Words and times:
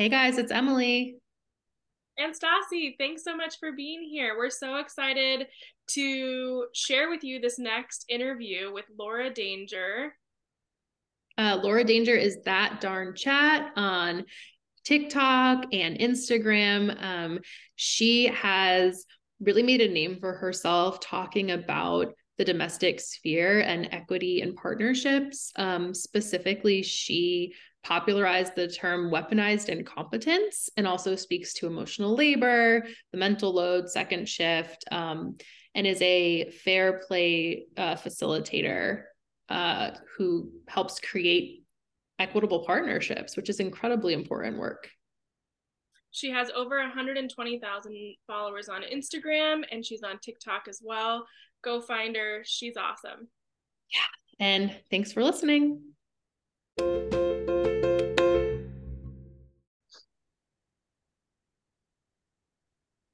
Hey 0.00 0.08
guys, 0.08 0.38
it's 0.38 0.50
Emily. 0.50 1.18
And 2.16 2.34
Stassi, 2.34 2.94
thanks 2.96 3.22
so 3.22 3.36
much 3.36 3.58
for 3.60 3.72
being 3.72 4.02
here. 4.02 4.34
We're 4.34 4.48
so 4.48 4.76
excited 4.76 5.46
to 5.88 6.64
share 6.72 7.10
with 7.10 7.22
you 7.22 7.38
this 7.38 7.58
next 7.58 8.06
interview 8.08 8.72
with 8.72 8.86
Laura 8.98 9.28
Danger. 9.28 10.14
Uh, 11.36 11.60
Laura 11.62 11.84
Danger 11.84 12.14
is 12.14 12.38
that 12.46 12.80
darn 12.80 13.14
chat 13.14 13.72
on 13.76 14.24
TikTok 14.86 15.66
and 15.70 15.98
Instagram. 15.98 16.96
Um, 16.98 17.40
she 17.76 18.28
has 18.28 19.04
really 19.38 19.62
made 19.62 19.82
a 19.82 19.92
name 19.92 20.16
for 20.18 20.32
herself 20.32 21.00
talking 21.00 21.50
about 21.50 22.14
the 22.38 22.44
domestic 22.46 23.00
sphere 23.00 23.60
and 23.60 23.86
equity 23.92 24.40
and 24.40 24.56
partnerships. 24.56 25.52
Um, 25.56 25.92
specifically, 25.92 26.82
she 26.82 27.52
popularized 27.82 28.54
the 28.54 28.68
term 28.68 29.10
weaponized 29.10 29.68
incompetence 29.68 30.68
and 30.76 30.86
also 30.86 31.16
speaks 31.16 31.54
to 31.54 31.66
emotional 31.66 32.14
labor, 32.14 32.86
the 33.12 33.18
mental 33.18 33.52
load, 33.52 33.88
second 33.88 34.28
shift, 34.28 34.84
um, 34.92 35.36
and 35.74 35.86
is 35.86 36.00
a 36.02 36.50
fair 36.50 37.00
play 37.06 37.66
uh, 37.76 37.94
facilitator 37.94 39.04
uh, 39.48 39.92
who 40.16 40.50
helps 40.68 41.00
create 41.00 41.64
equitable 42.18 42.64
partnerships, 42.64 43.36
which 43.36 43.48
is 43.48 43.60
incredibly 43.60 44.12
important 44.12 44.58
work. 44.58 44.90
She 46.12 46.30
has 46.30 46.50
over 46.50 46.78
120,000 46.78 48.14
followers 48.26 48.68
on 48.68 48.82
Instagram 48.82 49.62
and 49.70 49.84
she's 49.84 50.02
on 50.02 50.18
TikTok 50.18 50.66
as 50.68 50.80
well. 50.84 51.26
Go 51.62 51.80
find 51.80 52.16
her. 52.16 52.42
She's 52.44 52.76
awesome. 52.76 53.28
Yeah. 53.92 54.46
And 54.46 54.76
thanks 54.90 55.12
for 55.12 55.22
listening. 55.22 55.80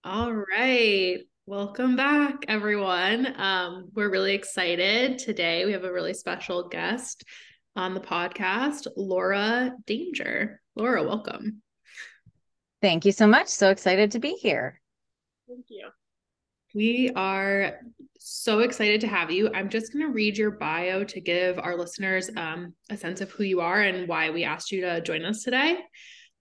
All 0.09 0.33
right. 0.33 1.19
Welcome 1.47 1.97
back, 1.97 2.45
everyone. 2.47 3.35
Um, 3.41 3.89
we're 3.93 4.09
really 4.09 4.35
excited 4.35 5.19
today. 5.19 5.65
We 5.65 5.73
have 5.73 5.83
a 5.83 5.93
really 5.93 6.15
special 6.15 6.69
guest 6.69 7.25
on 7.75 7.93
the 7.93 8.01
podcast, 8.01 8.87
Laura 8.97 9.73
Danger. 9.85 10.61
Laura, 10.77 11.03
welcome. 11.03 11.61
Thank 12.81 13.05
you 13.05 13.11
so 13.11 13.27
much. 13.27 13.49
So 13.49 13.71
excited 13.71 14.13
to 14.13 14.21
be 14.21 14.35
here. 14.35 14.81
Thank 15.49 15.65
you. 15.71 15.89
We 16.73 17.11
are 17.17 17.81
so 18.21 18.61
excited 18.61 19.01
to 19.01 19.09
have 19.09 19.33
you. 19.33 19.51
I'm 19.53 19.69
just 19.69 19.93
going 19.93 20.07
to 20.07 20.13
read 20.13 20.39
your 20.39 20.53
bio 20.53 21.03
to 21.03 21.21
give 21.21 21.59
our 21.59 21.77
listeners 21.77 22.31
um, 22.37 22.75
a 22.91 22.97
sense 22.97 23.21
of 23.21 23.33
who 23.33 23.43
you 23.43 23.61
are 23.61 23.81
and 23.81 24.07
why 24.07 24.31
we 24.31 24.45
asked 24.45 24.71
you 24.71 24.83
to 24.83 25.01
join 25.01 25.25
us 25.25 25.43
today. 25.43 25.81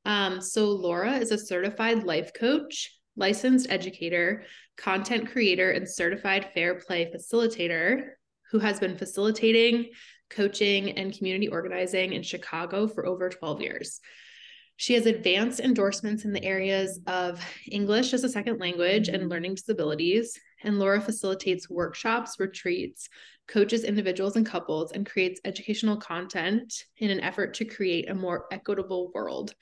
Um, 0.06 0.40
so, 0.40 0.68
Laura 0.70 1.14
is 1.14 1.32
a 1.32 1.38
certified 1.40 2.04
life 2.04 2.32
coach, 2.32 2.92
licensed 3.16 3.68
educator, 3.70 4.44
content 4.78 5.32
creator, 5.32 5.72
and 5.72 5.90
certified 5.90 6.50
fair 6.54 6.76
play 6.76 7.12
facilitator 7.14 8.10
who 8.52 8.60
has 8.60 8.80
been 8.80 8.98
facilitating, 8.98 9.90
coaching, 10.30 10.92
and 10.92 11.18
community 11.18 11.48
organizing 11.48 12.14
in 12.14 12.24
Chicago 12.24 12.88
for 12.88 13.06
over 13.06 13.30
12 13.30 13.62
years. 13.62 14.00
She 14.78 14.94
has 14.96 15.06
advanced 15.06 15.62
endorsements 15.62 16.26
in 16.26 16.34
the 16.34 16.44
areas 16.44 17.00
of 17.08 17.42
English 17.72 18.14
as 18.14 18.24
a 18.24 18.30
second 18.30 18.60
language 18.60 19.08
and 19.08 19.30
learning 19.30 19.56
disabilities. 19.56 20.38
And 20.64 20.80
Laura 20.80 21.00
facilitates 21.00 21.70
workshops, 21.70 22.40
retreats, 22.40 23.08
coaches 23.48 23.84
individuals 23.84 24.36
and 24.36 24.46
couples, 24.46 24.92
and 24.92 25.06
creates 25.06 25.40
educational 25.46 25.98
content 25.98 26.74
in 26.98 27.10
an 27.10 27.22
effort 27.22 27.54
to 27.56 27.66
create 27.66 28.10
a 28.10 28.16
more 28.16 28.48
equitable 28.52 29.12
world. 29.14 29.56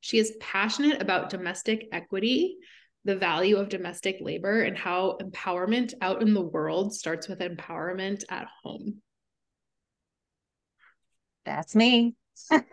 She 0.00 0.18
is 0.18 0.36
passionate 0.40 1.02
about 1.02 1.30
domestic 1.30 1.88
equity, 1.90 2.58
the 3.04 3.16
value 3.16 3.56
of 3.56 3.68
domestic 3.68 4.18
labor 4.20 4.62
and 4.62 4.76
how 4.76 5.16
empowerment 5.22 5.94
out 6.02 6.22
in 6.22 6.34
the 6.34 6.40
world 6.40 6.94
starts 6.94 7.28
with 7.28 7.38
empowerment 7.38 8.22
at 8.28 8.46
home. 8.62 9.00
That's 11.44 11.74
me. 11.74 12.14
um, 12.52 12.66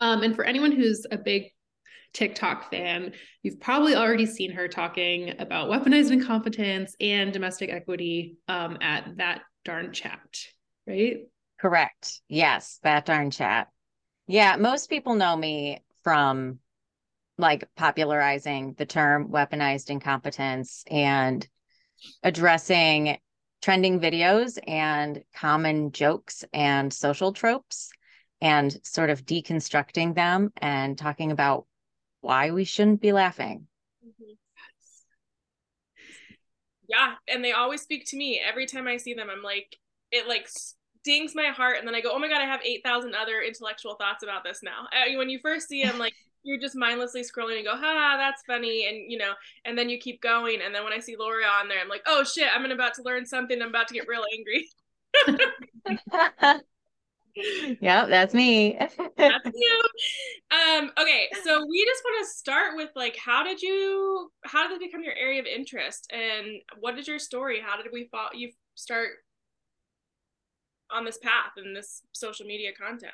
and 0.00 0.34
for 0.34 0.44
anyone 0.44 0.72
who's 0.72 1.06
a 1.10 1.18
big 1.18 1.52
TikTok 2.14 2.70
fan, 2.70 3.12
you've 3.42 3.60
probably 3.60 3.94
already 3.94 4.24
seen 4.24 4.52
her 4.52 4.68
talking 4.68 5.34
about 5.38 5.68
weaponized 5.68 6.10
incompetence 6.10 6.96
and 6.98 7.32
domestic 7.32 7.70
equity 7.70 8.38
um, 8.48 8.78
at 8.80 9.18
that 9.18 9.42
darn 9.66 9.92
chat, 9.92 10.38
right? 10.86 11.18
Correct. 11.60 12.20
Yes, 12.28 12.78
that 12.82 13.04
darn 13.04 13.30
chat. 13.30 13.68
Yeah, 14.26 14.56
most 14.56 14.88
people 14.88 15.14
know 15.14 15.36
me 15.36 15.82
from 16.02 16.58
like 17.38 17.68
popularizing 17.76 18.74
the 18.78 18.86
term 18.86 19.28
weaponized 19.28 19.90
incompetence 19.90 20.84
and 20.90 21.46
addressing 22.22 23.18
trending 23.62 24.00
videos 24.00 24.58
and 24.66 25.22
common 25.34 25.92
jokes 25.92 26.44
and 26.52 26.92
social 26.92 27.32
tropes 27.32 27.90
and 28.40 28.78
sort 28.84 29.10
of 29.10 29.24
deconstructing 29.24 30.14
them 30.14 30.52
and 30.58 30.98
talking 30.98 31.32
about 31.32 31.66
why 32.20 32.50
we 32.50 32.64
shouldn't 32.64 33.00
be 33.00 33.12
laughing. 33.12 33.66
Mm-hmm. 34.06 34.32
Yeah, 36.88 37.14
and 37.28 37.44
they 37.44 37.52
always 37.52 37.82
speak 37.82 38.04
to 38.08 38.16
me 38.16 38.40
every 38.46 38.66
time 38.66 38.86
I 38.86 38.98
see 38.98 39.14
them. 39.14 39.28
I'm 39.30 39.42
like, 39.42 39.76
it 40.12 40.28
like 40.28 40.48
stings 40.48 41.34
my 41.34 41.46
heart, 41.46 41.78
and 41.78 41.88
then 41.88 41.94
I 41.94 42.00
go, 42.00 42.12
oh 42.12 42.18
my 42.18 42.28
god, 42.28 42.40
I 42.40 42.46
have 42.46 42.60
eight 42.62 42.82
thousand 42.84 43.14
other 43.14 43.40
intellectual 43.40 43.96
thoughts 43.96 44.22
about 44.22 44.44
this 44.44 44.60
now. 44.62 44.86
when 45.16 45.30
you 45.30 45.40
first 45.42 45.68
see 45.68 45.82
them, 45.82 45.98
like 45.98 46.14
you're 46.46 46.60
just 46.60 46.76
mindlessly 46.76 47.22
scrolling 47.22 47.56
and 47.56 47.66
go, 47.66 47.76
ha, 47.76 48.16
that's 48.16 48.42
funny. 48.46 48.86
And, 48.88 49.10
you 49.10 49.18
know, 49.18 49.32
and 49.64 49.76
then 49.76 49.88
you 49.88 49.98
keep 49.98 50.22
going. 50.22 50.60
And 50.64 50.74
then 50.74 50.84
when 50.84 50.92
I 50.92 51.00
see 51.00 51.16
Laura 51.18 51.44
on 51.44 51.68
there, 51.68 51.80
I'm 51.80 51.88
like, 51.88 52.04
oh 52.06 52.22
shit, 52.24 52.48
I'm 52.54 52.64
about 52.70 52.94
to 52.94 53.02
learn 53.02 53.26
something. 53.26 53.60
I'm 53.60 53.68
about 53.68 53.88
to 53.88 53.94
get 53.94 54.06
real 54.08 54.24
angry. 54.32 54.68
yeah, 57.80 58.06
that's 58.06 58.32
me. 58.32 58.78
that's 58.78 58.96
you. 59.54 59.82
Um, 60.50 60.90
okay, 60.98 61.28
so 61.44 61.66
we 61.68 61.84
just 61.84 62.02
want 62.04 62.24
to 62.24 62.32
start 62.32 62.76
with 62.76 62.90
like, 62.94 63.16
how 63.16 63.42
did 63.42 63.60
you, 63.60 64.30
how 64.44 64.68
did 64.68 64.80
it 64.80 64.86
become 64.86 65.02
your 65.02 65.14
area 65.14 65.40
of 65.40 65.46
interest, 65.46 66.10
and 66.12 66.46
what 66.78 66.98
is 66.98 67.08
your 67.08 67.18
story? 67.18 67.60
How 67.60 67.76
did 67.76 67.90
we 67.92 68.08
fall, 68.10 68.28
you 68.34 68.52
start 68.74 69.10
on 70.90 71.04
this 71.04 71.18
path 71.18 71.52
and 71.56 71.76
this 71.76 72.02
social 72.12 72.46
media 72.46 72.70
content? 72.72 73.12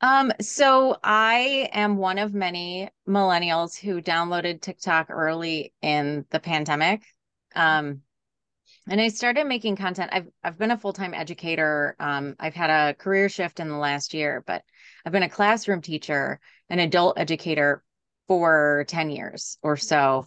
Um, 0.00 0.32
so 0.40 0.96
I 1.04 1.68
am 1.72 1.98
one 1.98 2.18
of 2.18 2.32
many 2.32 2.88
millennials 3.06 3.78
who 3.78 4.00
downloaded 4.00 4.62
TikTok 4.62 5.10
early 5.10 5.74
in 5.82 6.24
the 6.30 6.40
pandemic. 6.40 7.02
Um, 7.54 8.00
and 8.88 9.00
I 9.00 9.08
started 9.08 9.46
making 9.46 9.76
content. 9.76 10.10
I've 10.12 10.28
I've 10.42 10.58
been 10.58 10.70
a 10.70 10.78
full-time 10.78 11.12
educator. 11.12 11.96
Um, 12.00 12.34
I've 12.40 12.54
had 12.54 12.70
a 12.70 12.94
career 12.94 13.28
shift 13.28 13.60
in 13.60 13.68
the 13.68 13.76
last 13.76 14.14
year, 14.14 14.42
but 14.46 14.62
I've 15.04 15.12
been 15.12 15.22
a 15.22 15.28
classroom 15.28 15.82
teacher, 15.82 16.40
an 16.70 16.78
adult 16.78 17.18
educator 17.18 17.82
for 18.26 18.84
10 18.88 19.10
years 19.10 19.58
or 19.62 19.76
so. 19.76 20.26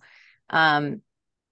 Um, 0.49 1.01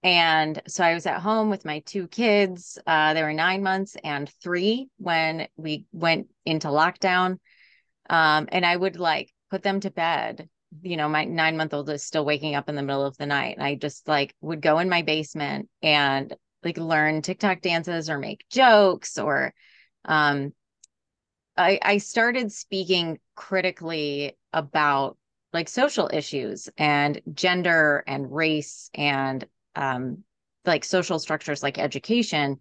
and 0.04 0.60
so 0.68 0.84
I 0.84 0.94
was 0.94 1.06
at 1.06 1.20
home 1.20 1.50
with 1.50 1.64
my 1.64 1.80
two 1.80 2.08
kids. 2.08 2.78
Uh, 2.86 3.14
they 3.14 3.22
were 3.22 3.32
nine 3.32 3.62
months 3.62 3.96
and 4.02 4.28
three 4.42 4.88
when 4.98 5.48
we 5.56 5.86
went 5.92 6.28
into 6.44 6.68
lockdown. 6.68 7.38
Um, 8.10 8.48
and 8.50 8.64
I 8.66 8.76
would 8.76 8.96
like 8.96 9.32
put 9.50 9.62
them 9.62 9.80
to 9.80 9.90
bed. 9.90 10.48
You 10.82 10.96
know, 10.96 11.08
my 11.08 11.24
nine 11.24 11.56
month 11.56 11.74
old 11.74 11.90
is 11.90 12.04
still 12.04 12.24
waking 12.24 12.54
up 12.54 12.68
in 12.68 12.76
the 12.76 12.82
middle 12.82 13.04
of 13.04 13.16
the 13.18 13.26
night. 13.26 13.56
And 13.56 13.64
I 13.64 13.74
just 13.74 14.08
like 14.08 14.34
would 14.40 14.62
go 14.62 14.78
in 14.78 14.88
my 14.88 15.02
basement 15.02 15.68
and 15.82 16.34
like 16.64 16.78
learn 16.78 17.22
TikTok 17.22 17.60
dances 17.60 18.08
or 18.08 18.18
make 18.18 18.44
jokes 18.48 19.18
or 19.18 19.52
um 20.04 20.52
I 21.56 21.78
I 21.82 21.98
started 21.98 22.52
speaking 22.52 23.18
critically 23.34 24.36
about 24.52 25.18
like 25.52 25.68
social 25.68 26.10
issues 26.12 26.68
and 26.78 27.20
gender 27.34 28.02
and 28.06 28.32
race 28.32 28.90
and 28.94 29.46
um 29.76 30.24
like 30.64 30.84
social 30.84 31.18
structures 31.18 31.62
like 31.62 31.78
education 31.78 32.58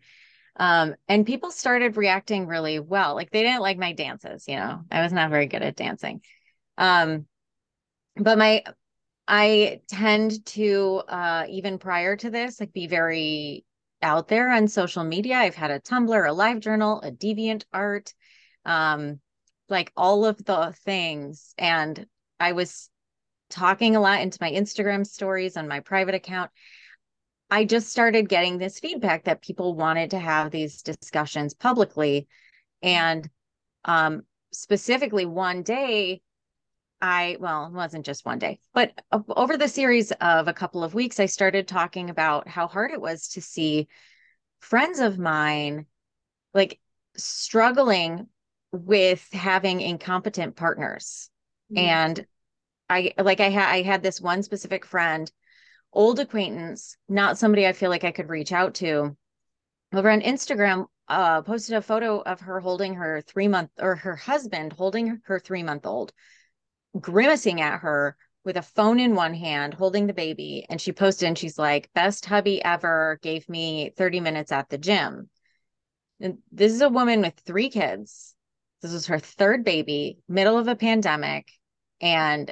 um, 0.57 0.95
and 1.07 1.25
people 1.25 1.51
started 1.51 1.97
reacting 1.97 2.47
really 2.47 2.79
well. 2.79 3.15
Like 3.15 3.31
they 3.31 3.43
didn't 3.43 3.61
like 3.61 3.77
my 3.77 3.93
dances, 3.93 4.45
you 4.47 4.55
know, 4.55 4.81
I 4.91 5.01
was 5.01 5.13
not 5.13 5.29
very 5.29 5.47
good 5.47 5.61
at 5.61 5.75
dancing. 5.75 6.21
Um, 6.77 7.25
but 8.15 8.37
my, 8.37 8.63
I 9.27 9.81
tend 9.87 10.45
to, 10.47 11.03
uh, 11.07 11.45
even 11.49 11.77
prior 11.77 12.15
to 12.17 12.29
this, 12.29 12.59
like 12.59 12.73
be 12.73 12.87
very 12.87 13.65
out 14.01 14.27
there 14.27 14.49
on 14.49 14.67
social 14.67 15.03
media. 15.03 15.37
I've 15.37 15.55
had 15.55 15.71
a 15.71 15.79
Tumblr, 15.79 16.29
a 16.29 16.33
live 16.33 16.59
journal, 16.59 17.01
a 17.01 17.11
deviant 17.11 17.63
art, 17.71 18.13
um, 18.65 19.19
like 19.69 19.91
all 19.95 20.25
of 20.25 20.43
the 20.43 20.75
things. 20.83 21.53
And 21.57 22.05
I 22.39 22.53
was 22.53 22.89
talking 23.49 23.95
a 23.95 24.01
lot 24.01 24.21
into 24.21 24.39
my 24.41 24.51
Instagram 24.51 25.05
stories 25.05 25.55
on 25.55 25.67
my 25.67 25.79
private 25.81 26.15
account. 26.15 26.51
I 27.51 27.65
just 27.65 27.89
started 27.89 28.29
getting 28.29 28.57
this 28.57 28.79
feedback 28.79 29.25
that 29.25 29.41
people 29.41 29.75
wanted 29.75 30.11
to 30.11 30.19
have 30.19 30.49
these 30.49 30.81
discussions 30.81 31.53
publicly. 31.53 32.27
And 32.81 33.29
um, 33.83 34.23
specifically, 34.53 35.25
one 35.25 35.61
day, 35.61 36.21
I, 37.01 37.35
well, 37.39 37.65
it 37.65 37.73
wasn't 37.73 38.05
just 38.05 38.25
one 38.25 38.39
day, 38.39 38.59
but 38.73 38.93
over 39.27 39.57
the 39.57 39.67
series 39.67 40.11
of 40.11 40.47
a 40.47 40.53
couple 40.53 40.83
of 40.83 40.93
weeks, 40.93 41.19
I 41.19 41.25
started 41.25 41.67
talking 41.67 42.09
about 42.09 42.47
how 42.47 42.67
hard 42.67 42.91
it 42.91 43.01
was 43.01 43.27
to 43.29 43.41
see 43.41 43.89
friends 44.59 44.99
of 44.99 45.19
mine 45.19 45.87
like 46.53 46.79
struggling 47.17 48.27
with 48.71 49.27
having 49.33 49.81
incompetent 49.81 50.55
partners. 50.55 51.29
Mm-hmm. 51.71 51.85
And 51.85 52.25
I, 52.89 53.13
like, 53.17 53.39
I 53.39 53.49
had, 53.49 53.69
I 53.69 53.81
had 53.81 54.03
this 54.03 54.21
one 54.21 54.43
specific 54.43 54.85
friend, 54.85 55.29
old 55.93 56.19
acquaintance, 56.19 56.97
not 57.09 57.37
somebody 57.37 57.67
I 57.67 57.73
feel 57.73 57.89
like 57.89 58.03
I 58.03 58.11
could 58.11 58.29
reach 58.29 58.51
out 58.51 58.75
to 58.75 59.15
over 59.93 60.09
on 60.09 60.21
Instagram 60.21 60.85
uh, 61.07 61.41
posted 61.41 61.75
a 61.75 61.81
photo 61.81 62.21
of 62.21 62.39
her 62.39 62.61
holding 62.61 62.93
her 62.93 63.21
three 63.21 63.49
month 63.49 63.69
or 63.79 63.97
her 63.97 64.15
husband 64.15 64.73
holding 64.73 65.21
her 65.25 65.39
three 65.39 65.63
month 65.63 65.85
old, 65.85 66.13
grimacing 66.99 67.59
at 67.59 67.79
her 67.79 68.15
with 68.43 68.57
a 68.57 68.61
phone 68.61 68.99
in 68.99 69.13
one 69.13 69.33
hand, 69.33 69.73
holding 69.73 70.07
the 70.07 70.13
baby. 70.13 70.65
And 70.69 70.79
she 70.79 70.93
posted 70.93 71.27
and 71.27 71.37
she's 71.37 71.59
like, 71.59 71.91
best 71.93 72.25
hubby 72.25 72.63
ever 72.63 73.19
gave 73.21 73.47
me 73.49 73.91
30 73.97 74.21
minutes 74.21 74.51
at 74.51 74.69
the 74.69 74.77
gym. 74.77 75.29
And 76.19 76.37
this 76.51 76.71
is 76.71 76.81
a 76.81 76.89
woman 76.89 77.21
with 77.21 77.39
three 77.45 77.69
kids. 77.69 78.33
This 78.81 78.93
was 78.93 79.07
her 79.07 79.19
third 79.19 79.63
baby, 79.63 80.19
middle 80.27 80.57
of 80.57 80.67
a 80.67 80.75
pandemic, 80.75 81.51
and 81.99 82.51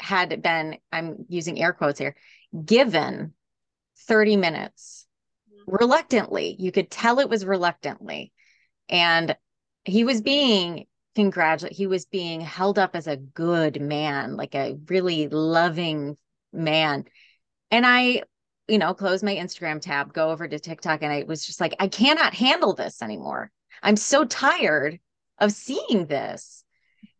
had 0.00 0.42
been, 0.42 0.76
I'm 0.92 1.24
using 1.28 1.60
air 1.60 1.72
quotes 1.72 1.98
here, 1.98 2.16
given 2.64 3.32
30 4.06 4.36
minutes 4.36 5.06
reluctantly. 5.66 6.56
You 6.58 6.72
could 6.72 6.90
tell 6.90 7.18
it 7.20 7.28
was 7.28 7.44
reluctantly. 7.44 8.32
And 8.88 9.36
he 9.84 10.04
was 10.04 10.20
being 10.20 10.86
congratulated. 11.14 11.76
He 11.76 11.86
was 11.86 12.06
being 12.06 12.40
held 12.40 12.78
up 12.78 12.94
as 12.94 13.06
a 13.06 13.16
good 13.16 13.80
man, 13.80 14.36
like 14.36 14.54
a 14.54 14.76
really 14.88 15.28
loving 15.28 16.16
man. 16.52 17.04
And 17.70 17.86
I, 17.86 18.22
you 18.68 18.78
know, 18.78 18.94
close 18.94 19.22
my 19.22 19.34
Instagram 19.34 19.80
tab, 19.80 20.12
go 20.12 20.30
over 20.30 20.46
to 20.46 20.58
TikTok, 20.58 21.02
and 21.02 21.12
I 21.12 21.24
was 21.24 21.44
just 21.44 21.60
like, 21.60 21.74
I 21.78 21.88
cannot 21.88 22.34
handle 22.34 22.74
this 22.74 23.02
anymore. 23.02 23.50
I'm 23.82 23.96
so 23.96 24.24
tired 24.24 24.98
of 25.38 25.52
seeing 25.52 26.06
this. 26.06 26.64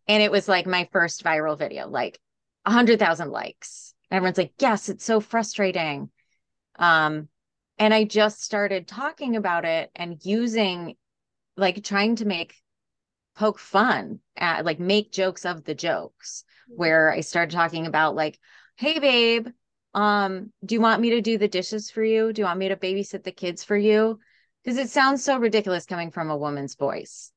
And 0.06 0.22
it 0.22 0.30
was 0.30 0.48
like 0.48 0.66
my 0.66 0.88
first 0.92 1.24
viral 1.24 1.58
video, 1.58 1.88
like 1.88 2.18
a 2.64 2.70
hundred 2.70 2.98
thousand 2.98 3.30
likes. 3.30 3.93
Everyone's 4.14 4.38
like, 4.38 4.54
yes, 4.58 4.88
it's 4.88 5.04
so 5.04 5.20
frustrating. 5.20 6.10
Um, 6.78 7.28
and 7.78 7.92
I 7.92 8.04
just 8.04 8.42
started 8.42 8.86
talking 8.86 9.36
about 9.36 9.64
it 9.64 9.90
and 9.94 10.24
using 10.24 10.96
like 11.56 11.82
trying 11.84 12.16
to 12.16 12.24
make 12.24 12.54
poke 13.36 13.58
fun 13.58 14.20
at 14.36 14.64
like 14.64 14.78
make 14.78 15.12
jokes 15.12 15.44
of 15.44 15.64
the 15.64 15.74
jokes 15.74 16.44
mm-hmm. 16.68 16.78
where 16.78 17.12
I 17.12 17.20
started 17.20 17.54
talking 17.54 17.86
about 17.86 18.14
like, 18.14 18.38
hey 18.76 18.98
babe, 18.98 19.48
um, 19.94 20.52
do 20.64 20.74
you 20.74 20.80
want 20.80 21.00
me 21.00 21.10
to 21.10 21.20
do 21.20 21.38
the 21.38 21.48
dishes 21.48 21.90
for 21.90 22.02
you? 22.02 22.32
Do 22.32 22.42
you 22.42 22.46
want 22.46 22.58
me 22.58 22.68
to 22.68 22.76
babysit 22.76 23.22
the 23.22 23.32
kids 23.32 23.64
for 23.64 23.76
you? 23.76 24.18
Because 24.62 24.78
it 24.78 24.90
sounds 24.90 25.24
so 25.24 25.38
ridiculous 25.38 25.86
coming 25.86 26.10
from 26.10 26.30
a 26.30 26.36
woman's 26.36 26.74
voice 26.74 27.32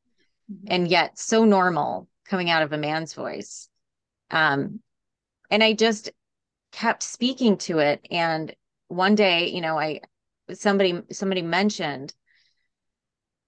mm-hmm. 0.52 0.68
and 0.70 0.88
yet 0.88 1.18
so 1.18 1.44
normal 1.44 2.08
coming 2.28 2.50
out 2.50 2.64
of 2.64 2.74
a 2.74 2.78
man's 2.78 3.14
voice. 3.14 3.70
Um, 4.32 4.82
and 5.50 5.64
I 5.64 5.74
just 5.74 6.12
kept 6.72 7.04
speaking 7.04 7.58
to 7.58 7.80
it. 7.80 8.06
And 8.12 8.56
one 8.88 9.16
day, 9.16 9.50
you 9.50 9.62
know, 9.62 9.80
I 9.80 10.02
somebody 10.54 11.02
somebody 11.12 11.42
mentioned 11.42 12.14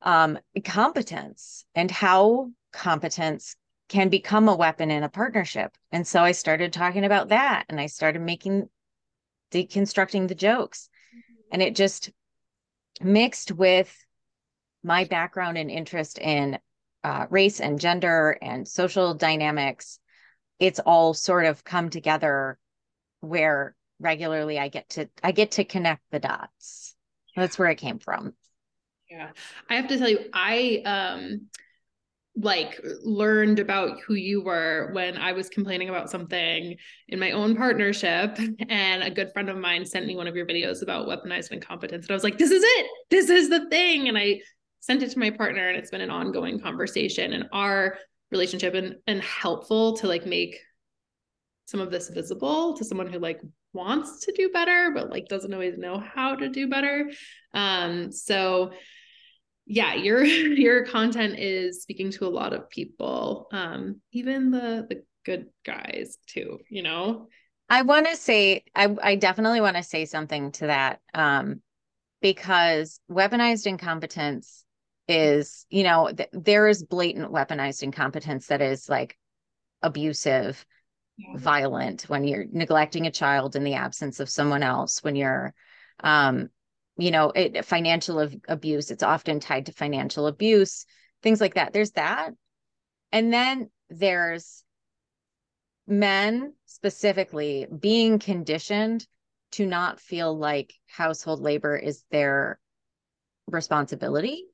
um, 0.01 0.39
competence 0.63 1.65
and 1.75 1.91
how 1.91 2.51
competence 2.71 3.55
can 3.89 4.09
become 4.09 4.47
a 4.47 4.55
weapon 4.55 4.91
in 4.91 5.03
a 5.03 5.09
partnership. 5.09 5.75
And 5.91 6.05
so 6.05 6.21
I 6.21 6.31
started 6.31 6.71
talking 6.71 7.05
about 7.05 7.29
that 7.29 7.65
and 7.69 7.79
I 7.79 7.87
started 7.87 8.21
making 8.21 8.69
deconstructing 9.51 10.27
the 10.27 10.35
jokes. 10.35 10.89
Mm-hmm. 11.09 11.41
And 11.53 11.61
it 11.61 11.75
just 11.75 12.11
mixed 13.01 13.51
with 13.51 13.93
my 14.83 15.05
background 15.05 15.57
and 15.57 15.71
interest 15.71 16.19
in 16.19 16.59
uh, 17.03 17.25
race 17.29 17.59
and 17.59 17.79
gender 17.79 18.37
and 18.41 18.67
social 18.67 19.13
dynamics. 19.13 19.99
It's 20.59 20.79
all 20.79 21.13
sort 21.13 21.45
of 21.45 21.63
come 21.63 21.89
together 21.89 22.57
where 23.21 23.75
regularly 23.99 24.57
i 24.59 24.67
get 24.67 24.87
to 24.89 25.09
i 25.23 25.31
get 25.31 25.51
to 25.51 25.63
connect 25.63 26.01
the 26.11 26.19
dots 26.19 26.95
that's 27.35 27.59
where 27.59 27.69
it 27.69 27.77
came 27.77 27.99
from 27.99 28.33
yeah 29.09 29.29
i 29.69 29.75
have 29.75 29.87
to 29.87 29.97
tell 29.97 30.09
you 30.09 30.19
i 30.33 30.81
um 30.85 31.47
like 32.41 32.79
learned 33.03 33.59
about 33.59 33.99
who 34.01 34.13
you 34.13 34.41
were 34.41 34.91
when 34.93 35.17
I 35.17 35.33
was 35.33 35.49
complaining 35.49 35.89
about 35.89 36.09
something 36.09 36.77
in 37.07 37.19
my 37.19 37.31
own 37.31 37.55
partnership. 37.55 38.37
And 38.69 39.03
a 39.03 39.09
good 39.09 39.33
friend 39.33 39.49
of 39.49 39.57
mine 39.57 39.85
sent 39.85 40.05
me 40.05 40.15
one 40.15 40.27
of 40.27 40.35
your 40.35 40.45
videos 40.45 40.81
about 40.81 41.07
weaponized 41.07 41.51
incompetence. 41.51 42.05
And 42.05 42.11
I 42.11 42.13
was 42.13 42.23
like, 42.23 42.37
this 42.37 42.51
is 42.51 42.63
it. 42.63 42.87
This 43.09 43.29
is 43.29 43.49
the 43.49 43.67
thing. 43.69 44.07
And 44.07 44.17
I 44.17 44.41
sent 44.79 45.03
it 45.03 45.11
to 45.11 45.19
my 45.19 45.31
partner 45.31 45.67
and 45.67 45.77
it's 45.77 45.91
been 45.91 46.01
an 46.01 46.11
ongoing 46.11 46.59
conversation 46.59 47.33
and 47.33 47.45
our 47.51 47.97
relationship 48.31 48.73
and, 48.73 48.95
and 49.07 49.21
helpful 49.21 49.97
to 49.97 50.07
like 50.07 50.25
make 50.25 50.59
some 51.69 51.79
of 51.79 51.91
this 51.91 52.09
visible 52.09 52.75
to 52.77 52.83
someone 52.83 53.07
who 53.07 53.19
like 53.19 53.41
wants 53.73 54.25
to 54.25 54.31
do 54.31 54.49
better 54.49 54.91
but 54.93 55.09
like 55.09 55.27
doesn't 55.27 55.53
always 55.53 55.77
know 55.77 55.99
how 55.99 56.35
to 56.35 56.49
do 56.49 56.67
better. 56.67 57.11
Um 57.53 58.11
so 58.11 58.71
yeah 59.65 59.93
your 59.93 60.23
your 60.25 60.85
content 60.85 61.39
is 61.39 61.81
speaking 61.81 62.11
to 62.11 62.25
a 62.25 62.27
lot 62.27 62.53
of 62.53 62.69
people 62.69 63.47
um 63.51 64.01
even 64.11 64.51
the 64.51 64.85
the 64.89 65.03
good 65.25 65.47
guys 65.65 66.17
too 66.27 66.59
you 66.69 66.81
know? 66.81 67.27
I 67.69 67.83
want 67.83 68.07
to 68.07 68.15
say 68.15 68.63
i 68.75 68.93
i 69.01 69.15
definitely 69.15 69.61
want 69.61 69.77
to 69.77 69.83
say 69.83 70.05
something 70.05 70.51
to 70.53 70.67
that 70.67 70.99
um 71.13 71.61
because 72.21 72.99
weaponized 73.09 73.67
incompetence 73.67 74.65
is 75.07 75.65
you 75.69 75.83
know 75.83 76.11
th- 76.15 76.29
there 76.33 76.67
is 76.67 76.83
blatant 76.83 77.31
weaponized 77.31 77.83
incompetence 77.83 78.47
that 78.47 78.61
is 78.61 78.89
like 78.89 79.17
abusive 79.81 80.65
violent 81.33 82.03
when 82.03 82.23
you're 82.23 82.45
neglecting 82.51 83.05
a 83.05 83.11
child 83.11 83.55
in 83.55 83.63
the 83.63 83.75
absence 83.75 84.19
of 84.19 84.29
someone 84.29 84.63
else 84.63 85.03
when 85.03 85.15
you're 85.15 85.53
um 86.03 86.49
you 86.97 87.11
know 87.11 87.29
it, 87.29 87.63
financial 87.65 88.27
abuse 88.47 88.89
it's 88.89 89.03
often 89.03 89.39
tied 89.39 89.67
to 89.67 89.71
financial 89.71 90.27
abuse 90.27 90.85
things 91.21 91.41
like 91.41 91.55
that. 91.55 91.73
There's 91.73 91.91
that. 91.91 92.31
And 93.11 93.33
then 93.33 93.69
there's 93.89 94.63
men 95.87 96.53
specifically 96.65 97.65
being 97.77 98.19
conditioned 98.19 99.05
to 99.51 99.65
not 99.65 99.99
feel 99.99 100.37
like 100.37 100.73
household 100.87 101.41
labor 101.41 101.75
is 101.75 102.03
their 102.11 102.59
responsibility 103.47 104.45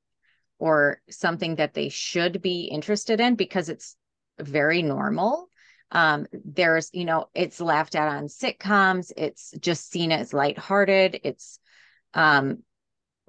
or 0.57 1.01
something 1.09 1.55
that 1.55 1.73
they 1.73 1.89
should 1.89 2.41
be 2.41 2.69
interested 2.71 3.19
in 3.19 3.35
because 3.35 3.67
it's 3.67 3.97
very 4.39 4.81
normal 4.81 5.49
um, 5.95 6.27
there's, 6.43 6.89
you 6.91 7.05
know, 7.05 7.29
it's 7.33 7.61
laughed 7.61 7.95
at 7.95 8.09
on 8.09 8.27
sitcoms. 8.27 9.13
It's 9.15 9.51
just 9.61 9.89
seen 9.89 10.11
as 10.11 10.33
lighthearted. 10.33 11.21
It's 11.23 11.57
um, 12.13 12.63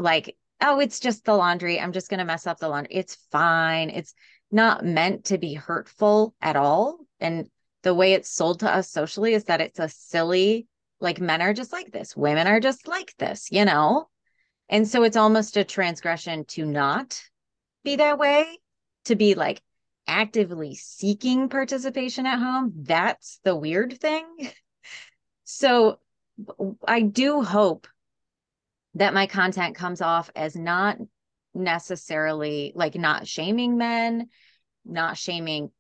like, 0.01 0.37
oh, 0.61 0.81
it's 0.81 0.99
just 0.99 1.25
the 1.25 1.37
laundry. 1.37 1.79
I'm 1.79 1.93
just 1.93 2.11
going 2.11 2.19
to 2.19 2.25
mess 2.25 2.45
up 2.45 2.59
the 2.59 2.69
laundry. 2.69 2.93
It's 2.93 3.19
fine. 3.31 3.91
It's 3.91 4.15
not 4.51 4.85
meant 4.85 5.27
to 5.27 5.39
be 5.39 5.55
hurtful 5.55 6.35
at 6.43 6.57
all. 6.57 6.99
And 7.21 7.49
the 7.85 7.95
way 7.95 8.15
it's 8.15 8.31
sold 8.31 8.59
to 8.61 8.75
us 8.75 8.91
socially 8.91 9.35
is 9.35 9.45
that 9.45 9.61
it's 9.61 9.79
a 9.79 9.89
silly, 9.89 10.67
like 11.01 11.21
men 11.21 11.43
are 11.43 11.55
just 11.55 11.73
like 11.73 11.93
this, 11.93 12.17
women 12.17 12.49
are 12.49 12.59
just 12.59 12.89
like 12.89 13.15
this, 13.17 13.47
you 13.53 13.65
know? 13.65 14.09
And 14.69 14.89
so 14.89 15.05
it's 15.05 15.17
almost 15.17 15.57
a 15.57 15.63
transgression 15.63 16.45
to 16.47 16.67
not 16.67 17.23
be 17.85 17.95
that 17.95 18.19
way, 18.19 18.59
to 19.05 19.15
be 19.15 19.37
like, 19.37 19.63
actively 20.07 20.75
seeking 20.75 21.49
participation 21.49 22.27
at 22.27 22.39
home. 22.39 22.73
That's 22.83 23.41
the 23.45 23.57
weird 23.57 24.01
thing. 24.01 24.25
So 25.45 25.99
I 26.87 27.03
do 27.03 27.43
hope 27.43 27.87
that 28.95 29.15
my 29.15 29.27
content 29.27 29.77
comes 29.77 30.01
off 30.01 30.31
as 30.35 30.57
not 30.57 30.97
necessarily 31.55 32.73
like 32.75 32.95
not 32.95 33.27
shaming 33.27 33.77
men, 33.79 34.29
not 34.85 35.17
shaming 35.17 35.71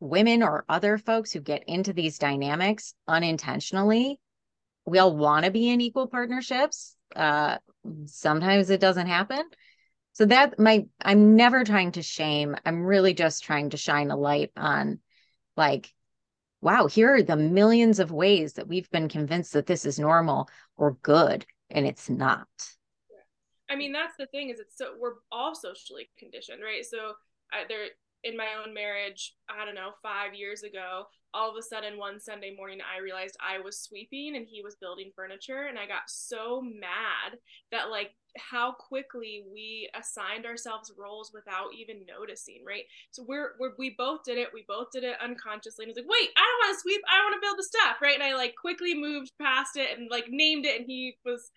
women 0.00 0.42
or 0.42 0.64
other 0.68 0.98
folks 0.98 1.32
who 1.32 1.40
get 1.40 1.64
into 1.66 1.92
these 1.92 2.18
dynamics 2.18 2.94
unintentionally. 3.08 4.20
We 4.84 4.98
all 4.98 5.16
want 5.16 5.44
to 5.46 5.50
be 5.50 5.70
in 5.70 5.80
equal 5.80 6.08
partnerships. 6.08 6.96
Uh, 7.16 7.58
sometimes 8.06 8.70
it 8.70 8.80
doesn't 8.80 9.06
happen 9.06 9.42
so 10.14 10.24
that 10.24 10.58
my 10.58 10.86
i'm 11.02 11.36
never 11.36 11.64
trying 11.64 11.92
to 11.92 12.02
shame. 12.02 12.56
I'm 12.64 12.84
really 12.84 13.12
just 13.12 13.44
trying 13.44 13.70
to 13.70 13.76
shine 13.76 14.10
a 14.10 14.16
light 14.16 14.50
on 14.56 15.00
like 15.56 15.92
wow 16.62 16.86
here 16.86 17.14
are 17.14 17.22
the 17.22 17.36
millions 17.36 17.98
of 17.98 18.10
ways 18.10 18.54
that 18.54 18.66
we've 18.66 18.90
been 18.90 19.08
convinced 19.08 19.52
that 19.52 19.66
this 19.66 19.84
is 19.84 19.98
normal 19.98 20.48
or 20.76 20.92
good 21.02 21.44
and 21.68 21.86
it's 21.86 22.08
not. 22.08 22.48
I 23.68 23.76
mean 23.76 23.92
that's 23.92 24.16
the 24.16 24.26
thing 24.26 24.48
is 24.50 24.60
it's 24.60 24.78
so 24.78 24.94
we're 24.98 25.16
all 25.30 25.54
socially 25.54 26.08
conditioned 26.18 26.62
right? 26.62 26.84
So 26.84 27.12
I, 27.52 27.64
there 27.68 27.86
in 28.24 28.36
my 28.36 28.48
own 28.64 28.74
marriage, 28.74 29.34
I 29.48 29.64
don't 29.64 29.74
know, 29.74 29.90
five 30.02 30.34
years 30.34 30.62
ago, 30.62 31.04
all 31.34 31.50
of 31.50 31.56
a 31.56 31.62
sudden 31.62 31.98
one 31.98 32.20
Sunday 32.20 32.54
morning 32.56 32.78
I 32.80 33.02
realized 33.02 33.36
I 33.40 33.58
was 33.58 33.80
sweeping 33.80 34.36
and 34.36 34.46
he 34.48 34.62
was 34.62 34.76
building 34.80 35.10
furniture 35.16 35.66
and 35.68 35.78
I 35.78 35.86
got 35.86 36.02
so 36.06 36.62
mad 36.62 37.38
that 37.72 37.90
like 37.90 38.12
how 38.38 38.72
quickly 38.72 39.44
we 39.52 39.90
assigned 39.98 40.46
ourselves 40.46 40.92
roles 40.96 41.32
without 41.34 41.74
even 41.76 42.06
noticing, 42.06 42.62
right? 42.66 42.84
So 43.10 43.24
we're, 43.26 43.52
we're 43.58 43.72
we 43.78 43.94
both 43.98 44.20
did 44.24 44.38
it, 44.38 44.48
we 44.54 44.64
both 44.66 44.88
did 44.92 45.02
it 45.02 45.16
unconsciously 45.20 45.84
and 45.84 45.90
was 45.90 45.96
like, 45.96 46.08
wait, 46.08 46.30
I 46.36 46.40
don't 46.40 46.68
want 46.68 46.76
to 46.76 46.80
sweep, 46.80 47.02
I 47.10 47.24
want 47.24 47.34
to 47.34 47.46
build 47.46 47.58
the 47.58 47.64
stuff, 47.64 47.96
right? 48.00 48.14
And 48.14 48.22
I 48.22 48.36
like 48.36 48.54
quickly 48.58 48.94
moved 48.94 49.32
past 49.42 49.76
it 49.76 49.98
and 49.98 50.08
like 50.10 50.26
named 50.28 50.64
it 50.64 50.78
and 50.80 50.86
he 50.86 51.16
was 51.24 51.50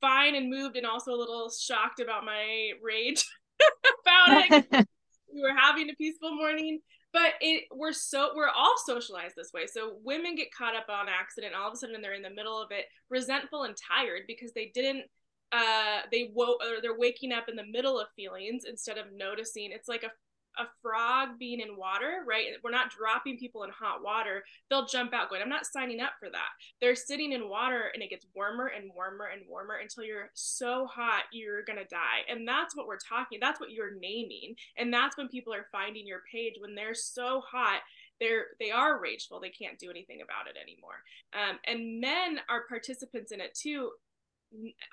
fine 0.00 0.34
and 0.34 0.50
moved 0.50 0.76
and 0.76 0.86
also 0.86 1.12
a 1.12 1.16
little 1.16 1.50
shocked 1.50 2.00
about 2.00 2.24
my 2.24 2.72
rage 2.82 3.24
about 4.02 4.44
it. 4.50 4.88
we 5.34 5.42
were 5.42 5.54
having 5.56 5.90
a 5.90 5.94
peaceful 5.94 6.34
morning 6.34 6.80
but 7.12 7.32
it 7.40 7.64
we're 7.74 7.92
so 7.92 8.30
we're 8.36 8.48
all 8.48 8.74
socialized 8.84 9.34
this 9.36 9.52
way. 9.52 9.66
So 9.66 9.96
women 10.04 10.36
get 10.36 10.54
caught 10.54 10.76
up 10.76 10.86
on 10.88 11.08
accident 11.08 11.54
all 11.54 11.68
of 11.68 11.74
a 11.74 11.76
sudden 11.76 12.00
they're 12.00 12.14
in 12.14 12.22
the 12.22 12.30
middle 12.30 12.60
of 12.60 12.70
it 12.70 12.86
resentful 13.08 13.64
and 13.64 13.74
tired 13.76 14.22
because 14.26 14.52
they 14.52 14.70
didn't 14.74 15.04
uh 15.52 16.02
they 16.12 16.30
woke 16.34 16.60
or 16.62 16.80
they're 16.80 16.98
waking 16.98 17.32
up 17.32 17.48
in 17.48 17.56
the 17.56 17.66
middle 17.66 17.98
of 17.98 18.06
feelings 18.14 18.64
instead 18.68 18.98
of 18.98 19.06
noticing. 19.12 19.72
It's 19.72 19.88
like 19.88 20.04
a 20.04 20.10
a 20.58 20.64
frog 20.82 21.38
being 21.38 21.60
in 21.60 21.76
water, 21.76 22.24
right? 22.26 22.46
We're 22.62 22.70
not 22.70 22.90
dropping 22.90 23.38
people 23.38 23.62
in 23.62 23.70
hot 23.70 24.02
water. 24.02 24.44
They'll 24.68 24.86
jump 24.86 25.12
out 25.12 25.30
going, 25.30 25.42
I'm 25.42 25.48
not 25.48 25.66
signing 25.66 26.00
up 26.00 26.12
for 26.18 26.28
that. 26.30 26.50
They're 26.80 26.94
sitting 26.94 27.32
in 27.32 27.48
water 27.48 27.90
and 27.94 28.02
it 28.02 28.10
gets 28.10 28.26
warmer 28.34 28.66
and 28.66 28.90
warmer 28.94 29.26
and 29.26 29.42
warmer 29.48 29.76
until 29.76 30.04
you're 30.04 30.30
so 30.34 30.86
hot 30.86 31.24
you're 31.32 31.62
going 31.64 31.78
to 31.78 31.84
die. 31.84 32.26
And 32.28 32.46
that's 32.46 32.76
what 32.76 32.86
we're 32.86 32.98
talking. 32.98 33.38
That's 33.40 33.60
what 33.60 33.70
you're 33.70 33.94
naming. 33.94 34.54
And 34.76 34.92
that's 34.92 35.16
when 35.16 35.28
people 35.28 35.54
are 35.54 35.66
finding 35.72 36.06
your 36.06 36.22
page 36.30 36.54
when 36.58 36.74
they're 36.74 36.94
so 36.94 37.40
hot 37.40 37.80
they're 38.20 38.48
they 38.58 38.70
are 38.70 39.00
rageful 39.00 39.40
they 39.40 39.48
can't 39.48 39.78
do 39.78 39.90
anything 39.90 40.20
about 40.22 40.46
it 40.46 40.56
anymore 40.60 41.02
um, 41.32 41.58
and 41.66 42.00
men 42.00 42.38
are 42.48 42.66
participants 42.68 43.32
in 43.32 43.40
it 43.40 43.54
too 43.54 43.90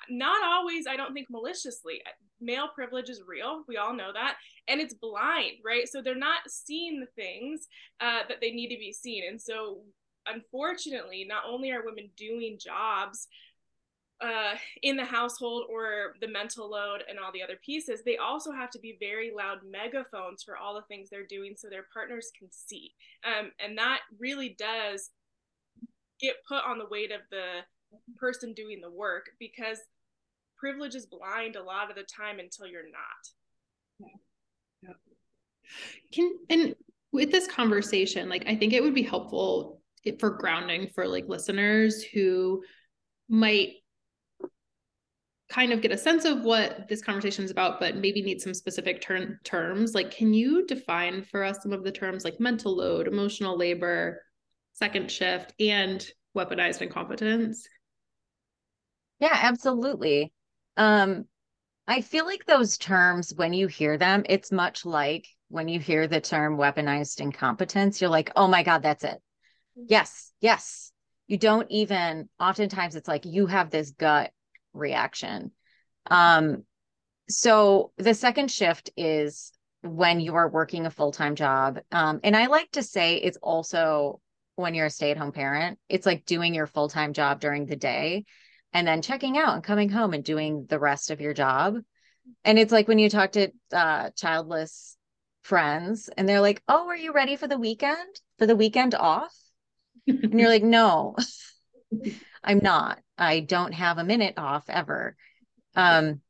not 0.09 0.43
always 0.43 0.85
i 0.87 0.95
don't 0.95 1.13
think 1.13 1.27
maliciously. 1.29 2.01
Male 2.39 2.67
privilege 2.67 3.09
is 3.09 3.23
real. 3.25 3.63
We 3.67 3.77
all 3.77 3.95
know 3.95 4.13
that. 4.13 4.37
And 4.67 4.79
it's 4.79 4.93
blind 4.93 5.57
right? 5.65 5.87
So 5.87 6.01
they're 6.01 6.15
not 6.15 6.41
seeing 6.47 6.99
the 6.99 7.07
things 7.15 7.67
uh, 7.99 8.21
that 8.27 8.41
they 8.41 8.51
need 8.51 8.69
to 8.69 8.79
be 8.79 8.93
seen. 8.93 9.23
And 9.27 9.41
so 9.41 9.81
unfortunately 10.27 11.25
not 11.27 11.43
only 11.47 11.71
are 11.71 11.85
women 11.85 12.09
doing 12.15 12.59
jobs 12.59 13.27
uh, 14.19 14.55
in 14.81 14.97
the 14.97 15.05
household 15.05 15.65
or 15.69 16.15
the 16.21 16.27
mental 16.27 16.69
load 16.69 17.03
and 17.07 17.19
all 17.19 17.31
the 17.31 17.43
other 17.43 17.57
pieces, 17.63 18.01
they 18.03 18.17
also 18.17 18.51
have 18.51 18.69
to 18.71 18.79
be 18.79 18.97
very 18.99 19.31
loud 19.35 19.59
megaphones 19.69 20.43
for 20.43 20.57
all 20.57 20.73
the 20.73 20.81
things 20.83 21.09
they're 21.09 21.25
doing 21.25 21.53
so 21.55 21.69
their 21.69 21.85
partners 21.93 22.31
can 22.37 22.49
see. 22.51 22.93
Um, 23.23 23.51
and 23.63 23.77
that 23.77 23.99
really 24.19 24.55
does 24.57 25.11
get 26.19 26.35
put 26.47 26.63
on 26.63 26.79
the 26.79 26.87
weight 26.89 27.11
of 27.11 27.21
the 27.29 27.59
person 28.17 28.53
doing 28.53 28.81
the 28.81 28.91
work 28.91 29.29
because 29.39 29.79
privilege 30.57 30.95
is 30.95 31.05
blind 31.05 31.55
a 31.55 31.63
lot 31.63 31.89
of 31.89 31.95
the 31.95 32.03
time 32.03 32.39
until 32.39 32.67
you're 32.67 32.83
not. 32.83 34.11
Can 36.11 36.37
and 36.49 36.75
with 37.11 37.31
this 37.31 37.47
conversation, 37.47 38.29
like 38.29 38.45
I 38.47 38.55
think 38.55 38.73
it 38.73 38.83
would 38.83 38.95
be 38.95 39.03
helpful 39.03 39.81
for 40.19 40.31
grounding 40.31 40.87
for 40.87 41.07
like 41.07 41.27
listeners 41.27 42.03
who 42.03 42.63
might 43.29 43.73
kind 45.49 45.71
of 45.71 45.81
get 45.81 45.91
a 45.91 45.97
sense 45.97 46.25
of 46.25 46.43
what 46.43 46.87
this 46.89 47.01
conversation 47.01 47.45
is 47.45 47.51
about, 47.51 47.79
but 47.79 47.95
maybe 47.95 48.21
need 48.21 48.41
some 48.41 48.53
specific 48.53 49.01
ter- 49.01 49.39
terms. 49.43 49.95
Like, 49.95 50.11
can 50.11 50.33
you 50.33 50.65
define 50.65 51.23
for 51.23 51.43
us 51.43 51.59
some 51.63 51.71
of 51.71 51.83
the 51.83 51.91
terms 51.91 52.25
like 52.25 52.39
mental 52.39 52.75
load, 52.75 53.07
emotional 53.07 53.57
labor, 53.57 54.21
second 54.73 55.09
shift, 55.09 55.53
and 55.59 56.05
weaponized 56.35 56.81
incompetence? 56.81 57.67
Yeah, 59.19 59.37
absolutely. 59.41 60.31
Um, 60.75 61.25
I 61.87 62.01
feel 62.01 62.25
like 62.25 62.45
those 62.45 62.77
terms, 62.77 63.33
when 63.35 63.53
you 63.53 63.67
hear 63.67 63.97
them, 63.97 64.23
it's 64.27 64.51
much 64.51 64.85
like 64.85 65.27
when 65.49 65.67
you 65.67 65.79
hear 65.79 66.07
the 66.07 66.21
term 66.21 66.57
weaponized 66.57 67.21
incompetence, 67.21 68.01
you're 68.01 68.09
like, 68.09 68.31
oh 68.35 68.47
my 68.47 68.63
God, 68.63 68.83
that's 68.83 69.03
it. 69.03 69.21
Mm-hmm. 69.77 69.85
Yes, 69.87 70.33
yes. 70.41 70.91
You 71.27 71.37
don't 71.37 71.69
even, 71.71 72.29
oftentimes 72.39 72.95
it's 72.95 73.07
like 73.07 73.25
you 73.25 73.47
have 73.47 73.69
this 73.69 73.91
gut 73.91 74.31
reaction. 74.73 75.51
Um, 76.09 76.63
so 77.29 77.91
the 77.97 78.13
second 78.13 78.51
shift 78.51 78.91
is 78.95 79.51
when 79.81 80.19
you 80.19 80.35
are 80.35 80.49
working 80.49 80.85
a 80.85 80.91
full 80.91 81.11
time 81.11 81.35
job. 81.35 81.79
Um, 81.91 82.19
and 82.23 82.35
I 82.35 82.47
like 82.47 82.71
to 82.71 82.83
say 82.83 83.15
it's 83.15 83.37
also 83.41 84.19
when 84.55 84.73
you're 84.73 84.87
a 84.87 84.89
stay 84.89 85.11
at 85.11 85.17
home 85.17 85.31
parent, 85.31 85.79
it's 85.87 86.05
like 86.05 86.25
doing 86.25 86.53
your 86.53 86.67
full 86.67 86.89
time 86.89 87.13
job 87.13 87.39
during 87.39 87.65
the 87.65 87.75
day 87.75 88.25
and 88.73 88.87
then 88.87 89.01
checking 89.01 89.37
out 89.37 89.55
and 89.55 89.63
coming 89.63 89.89
home 89.89 90.13
and 90.13 90.23
doing 90.23 90.65
the 90.67 90.79
rest 90.79 91.11
of 91.11 91.21
your 91.21 91.33
job. 91.33 91.75
And 92.43 92.59
it's 92.59 92.71
like 92.71 92.87
when 92.87 92.99
you 92.99 93.09
talk 93.09 93.33
to 93.33 93.49
uh, 93.71 94.09
childless 94.11 94.97
friends 95.43 96.09
and 96.15 96.27
they're 96.27 96.41
like, 96.41 96.61
Oh, 96.67 96.87
are 96.87 96.95
you 96.95 97.13
ready 97.13 97.35
for 97.35 97.47
the 97.47 97.57
weekend? 97.57 98.21
For 98.37 98.45
the 98.45 98.55
weekend 98.55 98.95
off? 98.95 99.33
and 100.07 100.39
you're 100.39 100.49
like, 100.49 100.63
No, 100.63 101.15
I'm 102.43 102.59
not. 102.59 102.99
I 103.17 103.39
don't 103.39 103.73
have 103.73 103.97
a 103.97 104.03
minute 104.03 104.35
off 104.37 104.65
ever. 104.69 105.15
Um, 105.75 106.21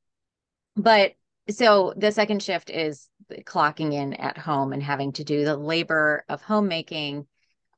but 0.76 1.14
so 1.50 1.94
the 1.98 2.12
second 2.12 2.44
shift 2.44 2.70
is 2.70 3.10
clocking 3.44 3.94
in 3.94 4.14
at 4.14 4.38
home 4.38 4.74
and 4.74 4.82
having 4.82 5.14
to 5.14 5.24
do 5.24 5.44
the 5.44 5.58
labor 5.58 6.24
of 6.30 6.42
homemaking. 6.42 7.28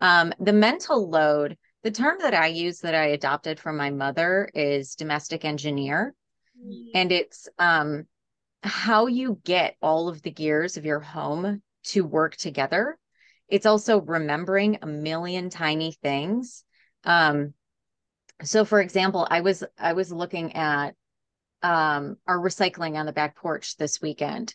Um, 0.02 0.34
the 0.40 0.54
mental 0.54 1.10
load, 1.10 1.58
the 1.84 1.92
term 1.92 2.18
that 2.22 2.34
I 2.34 2.48
use 2.48 2.82
that 2.82 2.96
I 2.96 3.08
adopted 3.08 3.60
from 3.60 3.78
my 3.78 3.90
mother 3.90 4.50
is 4.54 4.96
domestic 4.96 5.46
engineer. 5.46 6.14
Mm-hmm. 6.60 6.90
And 6.94 7.12
it's 7.12 7.48
um, 7.58 8.06
how 8.64 9.08
you 9.08 9.40
get 9.44 9.76
all 9.82 10.10
of 10.10 10.22
the 10.22 10.32
gears 10.32 10.78
of 10.78 10.86
your 10.86 11.00
home 11.00 11.62
to 11.86 12.02
work 12.02 12.36
together. 12.36 12.98
It's 13.48 13.66
also 13.66 14.02
remembering 14.02 14.80
a 14.82 14.86
million 14.86 15.50
tiny 15.50 15.94
things. 16.04 16.64
Um, 17.04 17.54
so 18.44 18.66
for 18.66 18.82
example, 18.82 19.28
I 19.30 19.42
was 19.42 19.64
I 19.78 19.94
was 19.94 20.12
looking 20.12 20.56
at 20.56 20.96
um, 21.62 22.18
our 22.28 22.38
recycling 22.38 22.96
on 22.96 23.06
the 23.06 23.12
back 23.12 23.36
porch 23.36 23.76
this 23.78 24.02
weekend, 24.02 24.54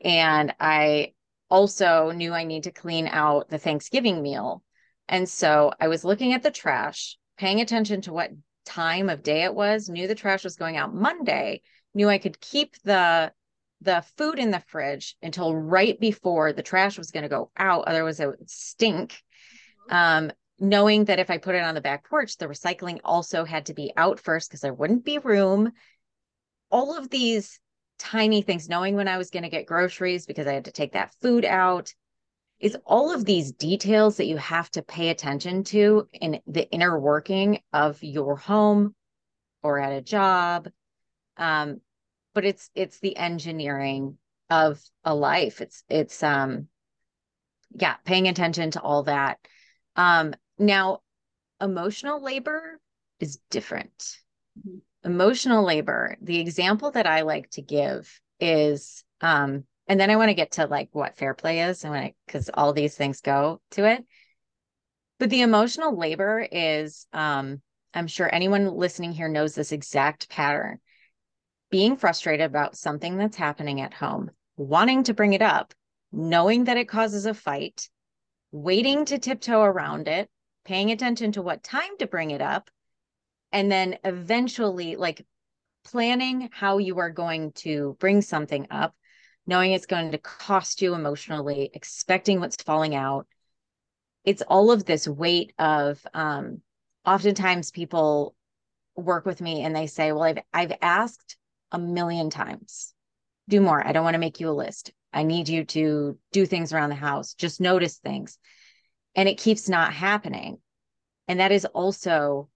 and 0.00 0.54
I 0.60 1.12
also 1.50 2.10
knew 2.10 2.32
I 2.32 2.44
need 2.44 2.64
to 2.64 2.70
clean 2.70 3.06
out 3.06 3.48
the 3.48 3.58
Thanksgiving 3.58 4.22
meal 4.22 4.62
and 5.08 5.28
so 5.28 5.72
I 5.80 5.88
was 5.88 6.04
looking 6.04 6.34
at 6.34 6.42
the 6.42 6.50
trash, 6.50 7.16
paying 7.36 7.60
attention 7.60 8.02
to 8.02 8.12
what 8.12 8.30
time 8.66 9.08
of 9.08 9.22
day 9.22 9.44
it 9.44 9.54
was, 9.54 9.88
knew 9.88 10.06
the 10.06 10.14
trash 10.14 10.44
was 10.44 10.56
going 10.56 10.76
out 10.76 10.94
Monday, 10.94 11.62
knew 11.94 12.08
I 12.08 12.18
could 12.18 12.40
keep 12.40 12.76
the 12.82 13.32
the 13.80 14.04
food 14.16 14.38
in 14.38 14.50
the 14.50 14.62
fridge 14.66 15.16
until 15.22 15.54
right 15.54 15.98
before 16.00 16.52
the 16.52 16.62
trash 16.62 16.98
was 16.98 17.10
going 17.10 17.22
to 17.22 17.28
go 17.28 17.50
out 17.56 17.84
otherwise 17.86 18.18
it 18.18 18.26
would 18.26 18.50
stink 18.50 19.22
mm-hmm. 19.90 19.94
um, 19.94 20.32
knowing 20.58 21.04
that 21.04 21.20
if 21.20 21.30
i 21.30 21.38
put 21.38 21.54
it 21.54 21.62
on 21.62 21.74
the 21.74 21.80
back 21.80 22.08
porch 22.08 22.36
the 22.36 22.48
recycling 22.48 22.98
also 23.04 23.44
had 23.44 23.66
to 23.66 23.74
be 23.74 23.92
out 23.96 24.18
first 24.18 24.50
because 24.50 24.60
there 24.60 24.74
wouldn't 24.74 25.04
be 25.04 25.18
room 25.18 25.70
all 26.70 26.96
of 26.96 27.08
these 27.08 27.60
tiny 27.98 28.42
things 28.42 28.68
knowing 28.68 28.96
when 28.96 29.08
i 29.08 29.18
was 29.18 29.30
going 29.30 29.44
to 29.44 29.48
get 29.48 29.66
groceries 29.66 30.26
because 30.26 30.46
i 30.46 30.52
had 30.52 30.64
to 30.64 30.72
take 30.72 30.92
that 30.92 31.14
food 31.22 31.44
out 31.44 31.94
is 32.60 32.76
all 32.84 33.14
of 33.14 33.24
these 33.24 33.52
details 33.52 34.16
that 34.16 34.26
you 34.26 34.36
have 34.36 34.70
to 34.72 34.82
pay 34.82 35.10
attention 35.10 35.64
to 35.64 36.08
in 36.12 36.40
the 36.46 36.68
inner 36.70 36.98
working 36.98 37.60
of 37.72 38.02
your 38.02 38.36
home 38.36 38.94
or 39.62 39.78
at 39.78 39.92
a 39.92 40.00
job. 40.02 40.68
Um, 41.36 41.80
but 42.34 42.44
it's 42.44 42.70
it's 42.74 42.98
the 43.00 43.16
engineering 43.16 44.18
of 44.50 44.80
a 45.04 45.14
life. 45.14 45.60
It's 45.60 45.84
it's 45.88 46.22
um 46.22 46.68
yeah 47.74 47.96
paying 48.04 48.28
attention 48.28 48.72
to 48.72 48.80
all 48.80 49.04
that. 49.04 49.38
Um 49.96 50.34
now 50.58 51.00
emotional 51.60 52.22
labor 52.22 52.80
is 53.20 53.38
different. 53.50 54.18
Mm-hmm. 54.58 54.78
emotional 55.10 55.64
labor 55.64 56.16
the 56.20 56.40
example 56.40 56.90
that 56.90 57.06
i 57.06 57.20
like 57.20 57.48
to 57.50 57.62
give 57.62 58.20
is 58.40 59.04
um 59.20 59.62
and 59.88 59.98
then 59.98 60.10
I 60.10 60.16
want 60.16 60.28
to 60.28 60.34
get 60.34 60.52
to 60.52 60.66
like 60.66 60.90
what 60.92 61.16
fair 61.16 61.34
play 61.34 61.62
is 61.62 61.82
and 61.82 61.92
when 61.92 62.12
because 62.26 62.50
all 62.52 62.72
these 62.72 62.94
things 62.94 63.22
go 63.22 63.60
to 63.72 63.90
it. 63.90 64.04
But 65.18 65.30
the 65.30 65.40
emotional 65.40 65.96
labor 65.98 66.46
is 66.50 67.06
um 67.12 67.62
I'm 67.94 68.06
sure 68.06 68.32
anyone 68.32 68.74
listening 68.74 69.12
here 69.12 69.28
knows 69.28 69.54
this 69.54 69.72
exact 69.72 70.28
pattern. 70.28 70.78
Being 71.70 71.96
frustrated 71.96 72.46
about 72.46 72.76
something 72.76 73.16
that's 73.16 73.36
happening 73.36 73.80
at 73.80 73.94
home, 73.94 74.30
wanting 74.56 75.04
to 75.04 75.14
bring 75.14 75.32
it 75.32 75.42
up, 75.42 75.74
knowing 76.12 76.64
that 76.64 76.76
it 76.76 76.88
causes 76.88 77.26
a 77.26 77.34
fight, 77.34 77.88
waiting 78.52 79.06
to 79.06 79.18
tiptoe 79.18 79.62
around 79.62 80.06
it, 80.06 80.30
paying 80.64 80.90
attention 80.90 81.32
to 81.32 81.42
what 81.42 81.62
time 81.62 81.96
to 81.98 82.06
bring 82.06 82.30
it 82.30 82.42
up, 82.42 82.70
and 83.52 83.72
then 83.72 83.98
eventually 84.04 84.96
like 84.96 85.26
planning 85.84 86.50
how 86.52 86.76
you 86.78 86.98
are 86.98 87.10
going 87.10 87.52
to 87.52 87.96
bring 87.98 88.20
something 88.20 88.66
up 88.70 88.94
knowing 89.48 89.72
it's 89.72 89.86
going 89.86 90.12
to 90.12 90.18
cost 90.18 90.82
you 90.82 90.94
emotionally, 90.94 91.70
expecting 91.72 92.38
what's 92.38 92.62
falling 92.62 92.94
out. 92.94 93.26
It's 94.24 94.42
all 94.42 94.70
of 94.70 94.84
this 94.84 95.08
weight 95.08 95.54
of 95.58 96.06
um, 96.12 96.60
oftentimes 97.06 97.70
people 97.70 98.36
work 98.94 99.24
with 99.24 99.40
me 99.40 99.62
and 99.62 99.74
they 99.74 99.86
say, 99.86 100.12
Well, 100.12 100.24
I've 100.24 100.38
I've 100.52 100.76
asked 100.82 101.38
a 101.72 101.78
million 101.78 102.28
times. 102.28 102.92
Do 103.48 103.62
more. 103.62 103.84
I 103.84 103.92
don't 103.92 104.04
want 104.04 104.14
to 104.14 104.20
make 104.20 104.38
you 104.38 104.50
a 104.50 104.52
list. 104.52 104.92
I 105.14 105.22
need 105.22 105.48
you 105.48 105.64
to 105.64 106.18
do 106.30 106.44
things 106.44 106.74
around 106.74 106.90
the 106.90 106.96
house. 106.96 107.32
Just 107.32 107.58
notice 107.58 107.96
things. 107.96 108.38
And 109.14 109.30
it 109.30 109.38
keeps 109.38 109.66
not 109.66 109.94
happening. 109.94 110.58
And 111.26 111.40
that 111.40 111.52
is 111.52 111.64
also, 111.64 112.50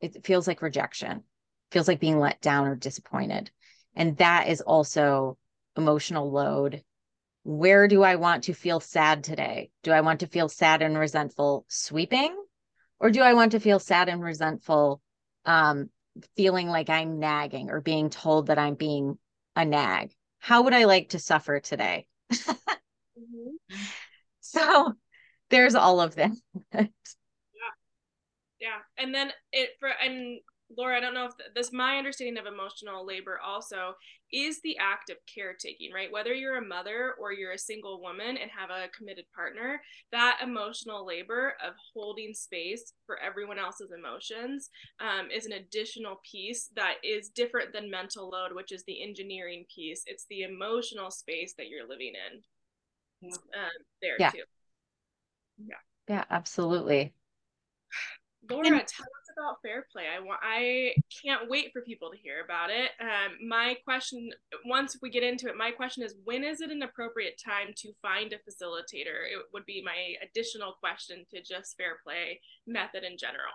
it 0.00 0.24
feels 0.26 0.48
like 0.48 0.60
rejection, 0.60 1.22
feels 1.70 1.86
like 1.86 2.00
being 2.00 2.18
let 2.18 2.40
down 2.40 2.66
or 2.66 2.74
disappointed. 2.74 3.52
And 3.94 4.16
that 4.16 4.48
is 4.48 4.60
also 4.60 5.38
emotional 5.76 6.30
load. 6.30 6.82
Where 7.44 7.88
do 7.88 8.02
I 8.02 8.16
want 8.16 8.44
to 8.44 8.54
feel 8.54 8.80
sad 8.80 9.24
today? 9.24 9.70
Do 9.82 9.90
I 9.90 10.00
want 10.00 10.20
to 10.20 10.26
feel 10.26 10.48
sad 10.48 10.82
and 10.82 10.96
resentful 10.96 11.64
sweeping? 11.68 12.36
Or 13.00 13.10
do 13.10 13.20
I 13.20 13.34
want 13.34 13.52
to 13.52 13.60
feel 13.60 13.80
sad 13.80 14.08
and 14.08 14.22
resentful 14.22 15.00
um, 15.44 15.90
feeling 16.36 16.68
like 16.68 16.88
I'm 16.88 17.18
nagging 17.18 17.70
or 17.70 17.80
being 17.80 18.10
told 18.10 18.46
that 18.46 18.58
I'm 18.58 18.74
being 18.74 19.18
a 19.56 19.64
nag? 19.64 20.12
How 20.38 20.62
would 20.62 20.74
I 20.74 20.84
like 20.84 21.10
to 21.10 21.18
suffer 21.18 21.60
today? 21.60 22.06
mm-hmm. 22.32 23.76
So 24.44 24.92
there's 25.50 25.74
all 25.74 26.00
of 26.00 26.16
that. 26.16 26.32
yeah. 26.74 26.86
Yeah. 28.60 28.78
And 28.98 29.14
then 29.14 29.32
it 29.50 29.70
for 29.80 29.88
and 29.88 30.40
Laura, 30.76 30.96
I 30.96 31.00
don't 31.00 31.14
know 31.14 31.26
if 31.26 31.54
this 31.54 31.72
my 31.72 31.96
understanding 31.96 32.38
of 32.38 32.46
emotional 32.46 33.06
labor 33.06 33.38
also 33.44 33.94
is 34.32 34.60
the 34.62 34.76
act 34.78 35.10
of 35.10 35.16
caretaking, 35.32 35.92
right? 35.92 36.10
Whether 36.10 36.32
you're 36.32 36.56
a 36.56 36.66
mother 36.66 37.14
or 37.20 37.32
you're 37.32 37.52
a 37.52 37.58
single 37.58 38.00
woman 38.00 38.38
and 38.38 38.50
have 38.50 38.70
a 38.70 38.88
committed 38.96 39.26
partner, 39.34 39.80
that 40.10 40.40
emotional 40.42 41.06
labor 41.06 41.54
of 41.64 41.74
holding 41.92 42.32
space 42.32 42.94
for 43.04 43.18
everyone 43.20 43.58
else's 43.58 43.92
emotions 43.92 44.70
um, 45.00 45.30
is 45.30 45.44
an 45.44 45.52
additional 45.52 46.20
piece 46.30 46.70
that 46.74 46.94
is 47.04 47.28
different 47.28 47.72
than 47.72 47.90
mental 47.90 48.30
load, 48.30 48.54
which 48.54 48.72
is 48.72 48.84
the 48.84 49.02
engineering 49.02 49.66
piece. 49.74 50.02
It's 50.06 50.26
the 50.30 50.42
emotional 50.42 51.10
space 51.10 51.54
that 51.58 51.68
you're 51.68 51.88
living 51.88 52.14
in 52.14 52.40
yeah. 53.28 53.62
um, 53.62 53.70
there 54.00 54.16
yeah. 54.18 54.30
too. 54.30 54.42
Yeah. 55.66 55.74
Yeah, 56.08 56.24
absolutely. 56.30 57.12
Laura, 58.50 58.66
and- 58.66 58.86
tell 58.86 59.06
about 59.32 59.56
fair 59.62 59.86
play. 59.92 60.04
I 60.14 60.20
want 60.20 60.40
I 60.42 60.94
can't 61.24 61.48
wait 61.48 61.72
for 61.72 61.82
people 61.82 62.10
to 62.10 62.16
hear 62.16 62.44
about 62.44 62.70
it. 62.70 62.90
Um, 63.00 63.48
my 63.48 63.76
question 63.84 64.30
once 64.64 64.96
we 65.02 65.10
get 65.10 65.22
into 65.22 65.48
it, 65.48 65.56
my 65.56 65.70
question 65.70 66.02
is 66.02 66.14
when 66.24 66.44
is 66.44 66.60
it 66.60 66.70
an 66.70 66.82
appropriate 66.82 67.40
time 67.44 67.68
to 67.78 67.92
find 68.02 68.32
a 68.32 68.36
facilitator? 68.36 69.26
It 69.30 69.42
would 69.52 69.66
be 69.66 69.82
my 69.84 70.14
additional 70.22 70.74
question 70.80 71.24
to 71.30 71.42
just 71.42 71.76
fair 71.76 71.98
play 72.04 72.40
method 72.66 73.04
in 73.04 73.16
general. 73.18 73.52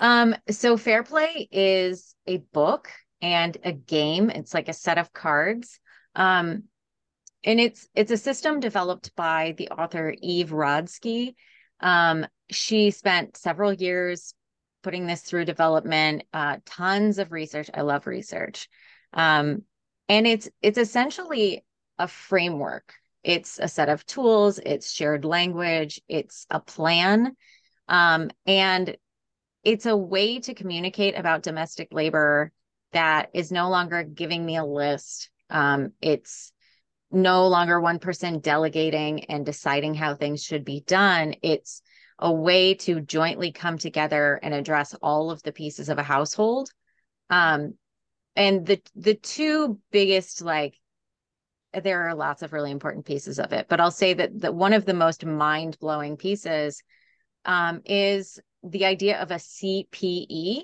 Um, 0.00 0.34
so 0.48 0.76
fair 0.76 1.02
play 1.02 1.48
is 1.50 2.14
a 2.26 2.38
book 2.52 2.88
and 3.20 3.56
a 3.64 3.72
game. 3.72 4.30
It's 4.30 4.54
like 4.54 4.68
a 4.68 4.72
set 4.72 4.98
of 4.98 5.12
cards. 5.12 5.80
Um, 6.14 6.64
and 7.44 7.60
it's 7.60 7.88
it's 7.94 8.10
a 8.10 8.16
system 8.16 8.60
developed 8.60 9.14
by 9.16 9.54
the 9.56 9.68
author 9.70 10.14
Eve 10.20 10.50
Rodsky. 10.50 11.34
Um, 11.80 12.26
she 12.50 12.90
spent 12.90 13.36
several 13.36 13.72
years 13.72 14.34
putting 14.82 15.06
this 15.06 15.22
through 15.22 15.44
development, 15.44 16.24
uh, 16.32 16.58
tons 16.64 17.18
of 17.18 17.32
research. 17.32 17.70
I 17.74 17.82
love 17.82 18.06
research. 18.06 18.68
Um, 19.12 19.62
and 20.08 20.26
it's 20.26 20.48
it's 20.62 20.78
essentially 20.78 21.64
a 21.98 22.08
framework. 22.08 22.94
It's 23.24 23.58
a 23.58 23.68
set 23.68 23.88
of 23.88 24.06
tools, 24.06 24.58
it's 24.58 24.90
shared 24.92 25.24
language, 25.24 26.00
it's 26.08 26.46
a 26.50 26.60
plan. 26.60 27.36
Um, 27.88 28.30
and 28.46 28.96
it's 29.64 29.86
a 29.86 29.96
way 29.96 30.38
to 30.40 30.54
communicate 30.54 31.18
about 31.18 31.42
domestic 31.42 31.88
labor 31.90 32.52
that 32.92 33.30
is 33.34 33.52
no 33.52 33.68
longer 33.68 34.02
giving 34.02 34.46
me 34.46 34.56
a 34.56 34.64
list. 34.64 35.30
Um, 35.50 35.92
it's 36.00 36.52
no 37.10 37.48
longer 37.48 37.80
one 37.80 37.98
person 37.98 38.40
delegating 38.40 39.24
and 39.24 39.46
deciding 39.46 39.94
how 39.94 40.14
things 40.14 40.42
should 40.42 40.64
be 40.64 40.80
done. 40.80 41.34
It's 41.42 41.82
a 42.18 42.32
way 42.32 42.74
to 42.74 43.00
jointly 43.00 43.52
come 43.52 43.78
together 43.78 44.38
and 44.42 44.52
address 44.52 44.94
all 45.00 45.30
of 45.30 45.42
the 45.42 45.52
pieces 45.52 45.88
of 45.88 45.98
a 45.98 46.02
household. 46.02 46.70
Um, 47.30 47.74
and 48.36 48.66
the 48.66 48.80
the 48.94 49.14
two 49.14 49.78
biggest 49.90 50.42
like 50.42 50.74
there 51.72 52.08
are 52.08 52.14
lots 52.14 52.42
of 52.42 52.52
really 52.52 52.70
important 52.70 53.04
pieces 53.04 53.38
of 53.38 53.52
it, 53.52 53.66
but 53.68 53.80
I'll 53.80 53.90
say 53.90 54.14
that 54.14 54.40
that 54.40 54.54
one 54.54 54.72
of 54.72 54.84
the 54.84 54.94
most 54.94 55.24
mind 55.24 55.78
blowing 55.78 56.16
pieces 56.16 56.82
um, 57.44 57.82
is 57.84 58.38
the 58.62 58.84
idea 58.84 59.20
of 59.20 59.30
a 59.30 59.36
CPE, 59.36 60.62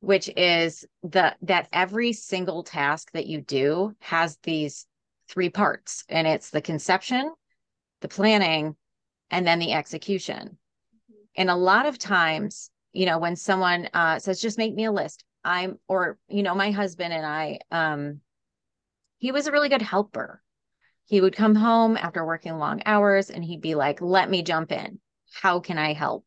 which 0.00 0.30
is 0.36 0.84
the 1.02 1.34
that 1.42 1.68
every 1.72 2.12
single 2.12 2.62
task 2.62 3.10
that 3.12 3.26
you 3.26 3.40
do 3.40 3.94
has 4.00 4.38
these 4.42 4.86
three 5.32 5.48
parts, 5.48 6.04
and 6.08 6.26
it's 6.26 6.50
the 6.50 6.60
conception, 6.60 7.32
the 8.02 8.08
planning, 8.08 8.76
and 9.30 9.46
then 9.46 9.58
the 9.58 9.72
execution. 9.72 10.58
And 11.36 11.48
a 11.48 11.56
lot 11.56 11.86
of 11.86 11.98
times, 11.98 12.70
you 12.92 13.06
know, 13.06 13.18
when 13.18 13.36
someone 13.36 13.88
uh, 13.94 14.18
says, 14.18 14.40
just 14.42 14.58
make 14.58 14.74
me 14.74 14.84
a 14.84 14.92
list, 14.92 15.24
I'm, 15.42 15.78
or, 15.88 16.18
you 16.28 16.42
know, 16.42 16.54
my 16.54 16.70
husband 16.70 17.14
and 17.14 17.24
I, 17.24 17.60
um, 17.70 18.20
he 19.16 19.32
was 19.32 19.46
a 19.46 19.52
really 19.52 19.70
good 19.70 19.82
helper. 19.82 20.42
He 21.06 21.20
would 21.20 21.34
come 21.34 21.54
home 21.54 21.96
after 21.96 22.24
working 22.24 22.58
long 22.58 22.82
hours 22.84 23.30
and 23.30 23.42
he'd 23.42 23.62
be 23.62 23.74
like, 23.74 24.02
let 24.02 24.28
me 24.28 24.42
jump 24.42 24.70
in. 24.70 25.00
How 25.32 25.60
can 25.60 25.78
I 25.78 25.94
help? 25.94 26.26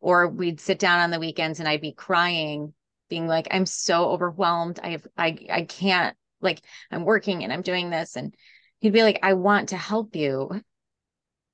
Or 0.00 0.28
we'd 0.28 0.60
sit 0.60 0.80
down 0.80 0.98
on 0.98 1.10
the 1.10 1.20
weekends 1.20 1.60
and 1.60 1.68
I'd 1.68 1.80
be 1.80 1.92
crying, 1.92 2.74
being 3.08 3.28
like, 3.28 3.46
I'm 3.50 3.66
so 3.66 4.10
overwhelmed. 4.10 4.80
I 4.82 4.88
have, 4.90 5.06
I, 5.16 5.38
I 5.50 5.62
can't, 5.62 6.16
like, 6.42 6.60
I'm 6.90 7.04
working 7.04 7.44
and 7.44 7.52
I'm 7.52 7.62
doing 7.62 7.90
this. 7.90 8.16
And 8.16 8.34
he'd 8.80 8.92
be 8.92 9.02
like, 9.02 9.20
I 9.22 9.34
want 9.34 9.70
to 9.70 9.76
help 9.76 10.16
you. 10.16 10.62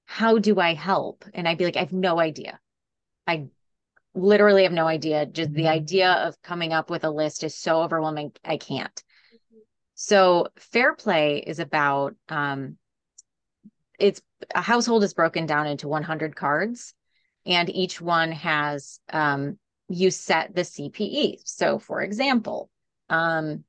How 0.07 0.39
do 0.39 0.59
I 0.59 0.75
help? 0.75 1.25
And 1.35 1.47
I'd 1.47 1.59
be 1.59 1.65
like, 1.65 1.77
I 1.77 1.81
have 1.81 1.93
no 1.93 2.19
idea. 2.19 2.59
I 3.27 3.49
literally 4.15 4.65
have 4.65 4.73
no 4.73 4.87
idea. 4.87 5.27
Just 5.27 5.53
the 5.53 5.63
mm-hmm. 5.63 5.71
idea 5.71 6.11
of 6.11 6.41
coming 6.43 6.73
up 6.73 6.91
with 6.91 7.05
a 7.05 7.11
list 7.11 7.45
is 7.45 7.55
so 7.55 7.83
overwhelming. 7.83 8.33
I 8.45 8.57
can't. 8.57 8.95
Mm-hmm. 8.95 9.59
So 9.95 10.49
fair 10.57 10.95
play 10.95 11.39
is 11.39 11.59
about 11.59 12.17
um, 12.29 12.79
it's 13.99 14.23
a 14.55 14.61
household 14.61 15.03
is 15.03 15.15
broken 15.15 15.47
down 15.47 15.67
into 15.67 15.89
100 15.89 16.37
cards, 16.37 16.95
and 17.45 17.69
each 17.69 18.01
one 18.01 18.33
has 18.33 19.01
um, 19.13 19.59
you 19.89 20.11
set 20.11 20.55
the 20.55 20.63
CPE. 20.63 21.41
So, 21.45 21.79
for 21.79 22.03
example, 22.03 22.71
um, 23.09 23.65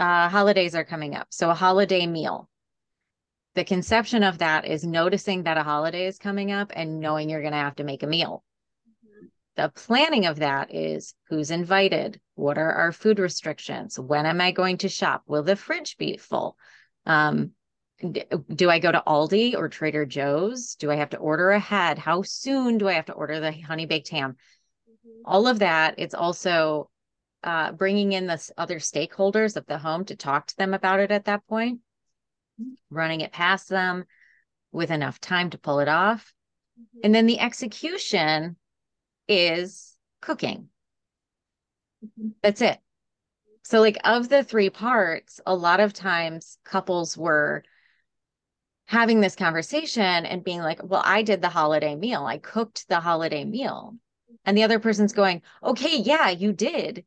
uh, 0.00 0.28
holidays 0.28 0.74
are 0.74 0.84
coming 0.84 1.14
up. 1.14 1.28
So, 1.30 1.50
a 1.50 1.54
holiday 1.54 2.06
meal 2.06 2.48
the 3.54 3.64
conception 3.64 4.22
of 4.22 4.38
that 4.38 4.64
is 4.64 4.84
noticing 4.84 5.42
that 5.42 5.58
a 5.58 5.62
holiday 5.62 6.06
is 6.06 6.18
coming 6.18 6.52
up 6.52 6.72
and 6.74 7.00
knowing 7.00 7.28
you're 7.28 7.40
going 7.40 7.52
to 7.52 7.58
have 7.58 7.76
to 7.76 7.84
make 7.84 8.02
a 8.02 8.06
meal. 8.06 8.44
Mm-hmm. 8.88 9.26
The 9.56 9.68
planning 9.70 10.26
of 10.26 10.38
that 10.38 10.72
is 10.74 11.14
who's 11.28 11.50
invited, 11.50 12.20
what 12.34 12.58
are 12.58 12.72
our 12.72 12.92
food 12.92 13.18
restrictions, 13.18 13.98
when 13.98 14.26
am 14.26 14.40
I 14.40 14.52
going 14.52 14.78
to 14.78 14.88
shop, 14.88 15.24
will 15.26 15.42
the 15.42 15.56
fridge 15.56 15.96
be 15.98 16.16
full? 16.16 16.56
Um, 17.06 17.52
do 18.00 18.70
I 18.70 18.78
go 18.78 18.92
to 18.92 19.02
Aldi 19.06 19.54
or 19.56 19.68
Trader 19.68 20.06
Joe's? 20.06 20.76
Do 20.76 20.90
I 20.90 20.96
have 20.96 21.10
to 21.10 21.18
order 21.18 21.50
ahead? 21.50 21.98
How 21.98 22.22
soon 22.22 22.78
do 22.78 22.88
I 22.88 22.94
have 22.94 23.06
to 23.06 23.12
order 23.12 23.40
the 23.40 23.52
honey 23.52 23.84
baked 23.84 24.08
ham? 24.08 24.36
Mm-hmm. 24.88 25.22
All 25.24 25.48
of 25.48 25.58
that. 25.58 25.96
It's 25.98 26.14
also 26.14 26.88
uh, 27.42 27.72
bringing 27.72 28.12
in 28.12 28.26
the 28.26 28.50
other 28.58 28.78
stakeholders 28.78 29.56
of 29.56 29.66
the 29.66 29.78
home 29.78 30.04
to 30.06 30.16
talk 30.16 30.46
to 30.46 30.56
them 30.56 30.74
about 30.74 31.00
it 31.00 31.10
at 31.10 31.24
that 31.24 31.46
point 31.46 31.80
running 32.90 33.20
it 33.20 33.32
past 33.32 33.68
them 33.68 34.04
with 34.72 34.90
enough 34.90 35.20
time 35.20 35.50
to 35.50 35.58
pull 35.58 35.80
it 35.80 35.88
off. 35.88 36.32
Mm-hmm. 36.78 37.00
And 37.04 37.14
then 37.14 37.26
the 37.26 37.40
execution 37.40 38.56
is 39.28 39.96
cooking. 40.20 40.68
Mm-hmm. 42.04 42.28
That's 42.42 42.60
it. 42.60 42.78
So, 43.62 43.80
like, 43.80 43.98
of 44.04 44.28
the 44.28 44.42
three 44.42 44.70
parts, 44.70 45.40
a 45.46 45.54
lot 45.54 45.80
of 45.80 45.92
times 45.92 46.58
couples 46.64 47.16
were 47.16 47.62
having 48.86 49.20
this 49.20 49.36
conversation 49.36 50.26
and 50.26 50.42
being 50.42 50.60
like, 50.60 50.80
Well, 50.82 51.02
I 51.04 51.22
did 51.22 51.42
the 51.42 51.48
holiday 51.48 51.94
meal, 51.94 52.24
I 52.24 52.38
cooked 52.38 52.88
the 52.88 53.00
holiday 53.00 53.44
meal. 53.44 53.96
And 54.44 54.56
the 54.56 54.62
other 54.62 54.80
person's 54.80 55.12
going, 55.12 55.42
Okay, 55.62 55.98
yeah, 55.98 56.30
you 56.30 56.52
did. 56.52 57.04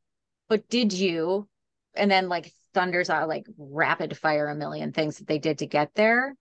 But 0.49 0.69
did 0.69 0.93
you? 0.93 1.47
And 1.95 2.10
then, 2.10 2.29
like, 2.29 2.51
thunders 2.73 3.10
out 3.10 3.27
like 3.27 3.45
rapid 3.58 4.17
fire 4.17 4.47
a 4.47 4.56
million 4.56 4.91
things 4.91 5.17
that 5.17 5.27
they 5.27 5.39
did 5.39 5.60
to 5.60 5.67
get 5.67 5.93
there. 5.95 6.36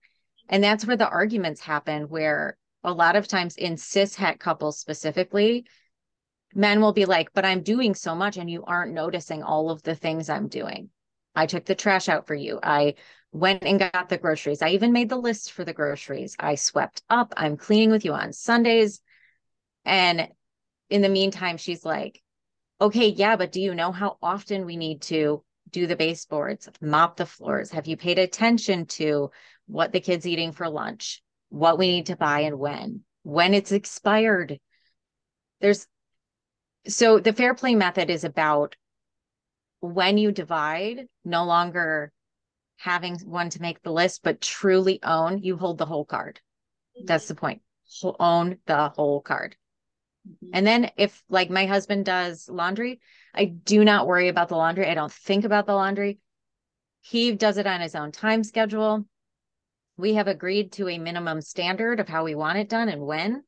And 0.49 0.63
that's 0.63 0.85
where 0.85 0.97
the 0.97 1.07
arguments 1.07 1.61
happen, 1.61 2.09
where 2.09 2.57
a 2.83 2.91
lot 2.91 3.15
of 3.15 3.27
times 3.27 3.55
in 3.55 3.77
cis 3.77 4.15
het 4.15 4.39
couples 4.39 4.79
specifically, 4.79 5.65
men 6.53 6.81
will 6.81 6.93
be 6.93 7.05
like, 7.05 7.29
but 7.33 7.45
I'm 7.45 7.63
doing 7.63 7.95
so 7.95 8.13
much 8.13 8.37
and 8.37 8.49
you 8.49 8.63
aren't 8.65 8.93
noticing 8.93 9.41
all 9.41 9.69
of 9.69 9.83
the 9.83 9.95
things 9.95 10.29
I'm 10.29 10.47
doing. 10.47 10.89
I 11.35 11.45
took 11.45 11.65
the 11.65 11.75
trash 11.75 12.09
out 12.09 12.27
for 12.27 12.35
you. 12.35 12.59
I 12.61 12.95
went 13.31 13.63
and 13.63 13.79
got 13.79 14.09
the 14.09 14.17
groceries. 14.17 14.61
I 14.61 14.69
even 14.69 14.91
made 14.91 15.09
the 15.09 15.17
list 15.17 15.51
for 15.51 15.63
the 15.63 15.73
groceries. 15.73 16.35
I 16.39 16.55
swept 16.55 17.01
up. 17.09 17.33
I'm 17.37 17.57
cleaning 17.57 17.89
with 17.89 18.05
you 18.05 18.13
on 18.13 18.33
Sundays. 18.33 19.01
And 19.85 20.27
in 20.89 21.01
the 21.01 21.09
meantime, 21.09 21.57
she's 21.57 21.83
like, 21.83 22.21
okay, 22.79 23.09
yeah, 23.09 23.35
but 23.35 23.51
do 23.51 23.61
you 23.61 23.75
know 23.75 23.91
how 23.91 24.17
often 24.21 24.65
we 24.65 24.77
need 24.77 25.01
to 25.03 25.43
do 25.69 25.87
the 25.87 25.95
baseboards, 25.95 26.69
mop 26.81 27.17
the 27.17 27.25
floors? 27.25 27.71
Have 27.71 27.87
you 27.87 27.97
paid 27.97 28.19
attention 28.19 28.85
to 28.87 29.31
what 29.67 29.91
the 29.91 29.99
kid's 29.99 30.27
eating 30.27 30.51
for 30.51 30.69
lunch, 30.69 31.21
what 31.49 31.77
we 31.77 31.89
need 31.89 32.07
to 32.07 32.15
buy 32.15 32.41
and 32.41 32.59
when, 32.59 33.01
when 33.23 33.53
it's 33.53 33.71
expired? 33.71 34.59
There's 35.61 35.87
so 36.87 37.19
the 37.19 37.33
fair 37.33 37.53
play 37.53 37.75
method 37.75 38.09
is 38.09 38.23
about 38.23 38.75
when 39.79 40.17
you 40.17 40.31
divide, 40.31 41.07
no 41.23 41.45
longer 41.45 42.11
having 42.77 43.17
one 43.19 43.49
to 43.49 43.61
make 43.61 43.81
the 43.81 43.91
list, 43.91 44.21
but 44.23 44.41
truly 44.41 44.99
own, 45.03 45.41
you 45.41 45.57
hold 45.57 45.77
the 45.77 45.85
whole 45.85 46.05
card. 46.05 46.39
That's 47.05 47.27
the 47.27 47.35
point. 47.35 47.61
Own 48.19 48.57
the 48.65 48.89
whole 48.89 49.21
card. 49.21 49.55
Mm-hmm. 50.27 50.49
And 50.53 50.67
then 50.67 50.91
if 50.97 51.23
like 51.29 51.49
my 51.49 51.65
husband 51.65 52.05
does 52.05 52.49
laundry, 52.49 52.99
I 53.33 53.45
do 53.45 53.83
not 53.83 54.07
worry 54.07 54.29
about 54.29 54.49
the 54.49 54.55
laundry. 54.55 54.87
I 54.87 54.93
don't 54.93 55.11
think 55.11 55.45
about 55.45 55.65
the 55.65 55.75
laundry. 55.75 56.19
He 57.01 57.33
does 57.33 57.57
it 57.57 57.67
on 57.67 57.81
his 57.81 57.95
own 57.95 58.11
time 58.11 58.43
schedule. 58.43 59.05
We 59.97 60.15
have 60.15 60.27
agreed 60.27 60.71
to 60.73 60.89
a 60.89 60.97
minimum 60.97 61.41
standard 61.41 61.99
of 61.99 62.07
how 62.07 62.23
we 62.23 62.35
want 62.35 62.57
it 62.57 62.69
done 62.69 62.89
and 62.89 63.05
when. 63.05 63.43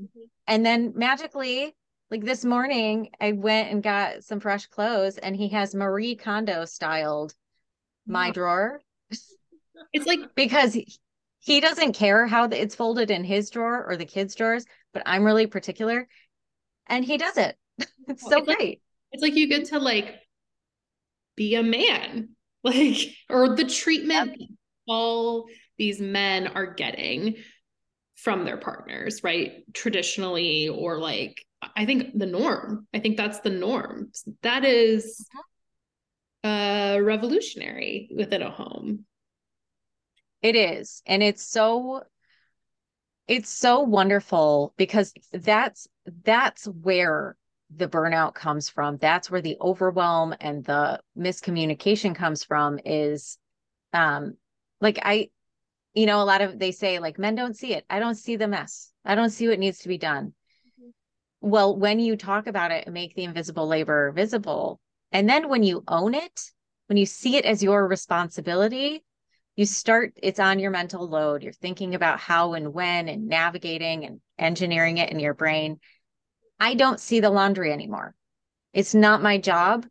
Mm-hmm. 0.00 0.20
And 0.46 0.66
then 0.66 0.92
magically, 0.96 1.76
like 2.10 2.24
this 2.24 2.44
morning, 2.44 3.10
I 3.20 3.32
went 3.32 3.70
and 3.70 3.82
got 3.82 4.24
some 4.24 4.40
fresh 4.40 4.66
clothes 4.66 5.18
and 5.18 5.36
he 5.36 5.48
has 5.50 5.74
Marie 5.74 6.16
Kondo 6.16 6.64
styled 6.64 7.34
my 8.06 8.30
drawer. 8.30 8.80
It's 9.92 10.06
like 10.06 10.20
because 10.34 10.72
he, 10.72 10.92
he 11.38 11.60
doesn't 11.60 11.92
care 11.92 12.26
how 12.26 12.44
it's 12.44 12.74
folded 12.74 13.10
in 13.10 13.24
his 13.24 13.50
drawer 13.50 13.84
or 13.86 13.96
the 13.96 14.04
kids' 14.04 14.34
drawers, 14.34 14.64
but 14.92 15.02
I'm 15.06 15.24
really 15.24 15.46
particular 15.46 16.08
and 16.86 17.04
he 17.04 17.16
does 17.16 17.36
it. 17.36 17.56
It's 18.08 18.22
so 18.22 18.38
it's 18.38 18.46
great. 18.46 18.58
Like, 18.58 18.80
it's 19.12 19.22
like 19.22 19.36
you 19.36 19.48
get 19.48 19.66
to 19.66 19.78
like 19.78 20.16
be 21.36 21.54
a 21.54 21.62
man, 21.62 22.30
like, 22.64 23.14
or 23.28 23.54
the 23.54 23.64
treatment 23.64 24.36
yep. 24.38 24.48
all 24.88 25.46
these 25.78 26.00
men 26.00 26.48
are 26.48 26.74
getting 26.74 27.36
from 28.16 28.44
their 28.44 28.56
partners, 28.56 29.22
right? 29.22 29.64
Traditionally, 29.72 30.68
or 30.68 30.98
like, 30.98 31.42
I 31.76 31.86
think 31.86 32.18
the 32.18 32.26
norm. 32.26 32.86
I 32.92 32.98
think 32.98 33.16
that's 33.16 33.40
the 33.40 33.50
norm. 33.50 34.10
That 34.42 34.64
is 34.64 35.26
uh, 36.44 36.98
revolutionary 37.00 38.10
within 38.14 38.42
a 38.42 38.50
home. 38.50 39.04
It 40.42 40.56
is. 40.56 41.02
And 41.06 41.22
it's 41.22 41.46
so 41.46 42.02
it's 43.28 43.50
so 43.50 43.80
wonderful 43.80 44.74
because 44.76 45.12
that's 45.32 45.86
that's 46.24 46.66
where 46.66 47.36
the 47.74 47.88
burnout 47.88 48.34
comes 48.34 48.68
from. 48.68 48.96
That's 48.96 49.30
where 49.30 49.40
the 49.40 49.56
overwhelm 49.60 50.34
and 50.40 50.64
the 50.64 51.00
miscommunication 51.16 52.14
comes 52.14 52.44
from 52.44 52.80
is 52.84 53.38
um 53.92 54.34
like 54.80 54.98
I 55.02 55.30
you 55.94 56.06
know 56.06 56.22
a 56.22 56.24
lot 56.24 56.40
of 56.40 56.58
they 56.58 56.72
say 56.72 56.98
like 56.98 57.18
men 57.18 57.34
don't 57.34 57.56
see 57.56 57.74
it. 57.74 57.84
I 57.88 58.00
don't 58.00 58.16
see 58.16 58.36
the 58.36 58.48
mess. 58.48 58.92
I 59.04 59.14
don't 59.14 59.30
see 59.30 59.48
what 59.48 59.58
needs 59.58 59.80
to 59.80 59.88
be 59.88 59.98
done. 59.98 60.34
Mm-hmm. 60.80 60.90
Well, 61.40 61.78
when 61.78 62.00
you 62.00 62.16
talk 62.16 62.46
about 62.46 62.72
it 62.72 62.84
and 62.86 62.94
make 62.94 63.14
the 63.14 63.24
invisible 63.24 63.66
labor 63.66 64.10
visible, 64.12 64.80
and 65.12 65.28
then 65.28 65.48
when 65.48 65.62
you 65.62 65.84
own 65.88 66.14
it, 66.14 66.40
when 66.88 66.96
you 66.96 67.06
see 67.06 67.36
it 67.36 67.44
as 67.44 67.62
your 67.62 67.86
responsibility, 67.86 69.04
you 69.56 69.66
start, 69.66 70.14
it's 70.22 70.40
on 70.40 70.58
your 70.58 70.70
mental 70.70 71.08
load. 71.08 71.42
You're 71.42 71.52
thinking 71.52 71.94
about 71.94 72.20
how 72.20 72.54
and 72.54 72.72
when 72.72 73.08
and 73.08 73.28
navigating 73.28 74.04
and 74.04 74.20
engineering 74.38 74.98
it 74.98 75.10
in 75.10 75.20
your 75.20 75.34
brain. 75.34 75.80
I 76.58 76.74
don't 76.74 77.00
see 77.00 77.20
the 77.20 77.30
laundry 77.30 77.72
anymore. 77.72 78.14
It's 78.72 78.94
not 78.94 79.22
my 79.22 79.38
job. 79.38 79.86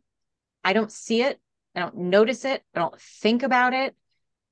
I 0.64 0.72
don't 0.72 0.92
see 0.92 1.22
it. 1.22 1.38
I 1.74 1.80
don't 1.80 1.96
notice 1.96 2.44
it. 2.44 2.62
I 2.74 2.80
don't 2.80 3.00
think 3.00 3.42
about 3.42 3.72
it. 3.72 3.94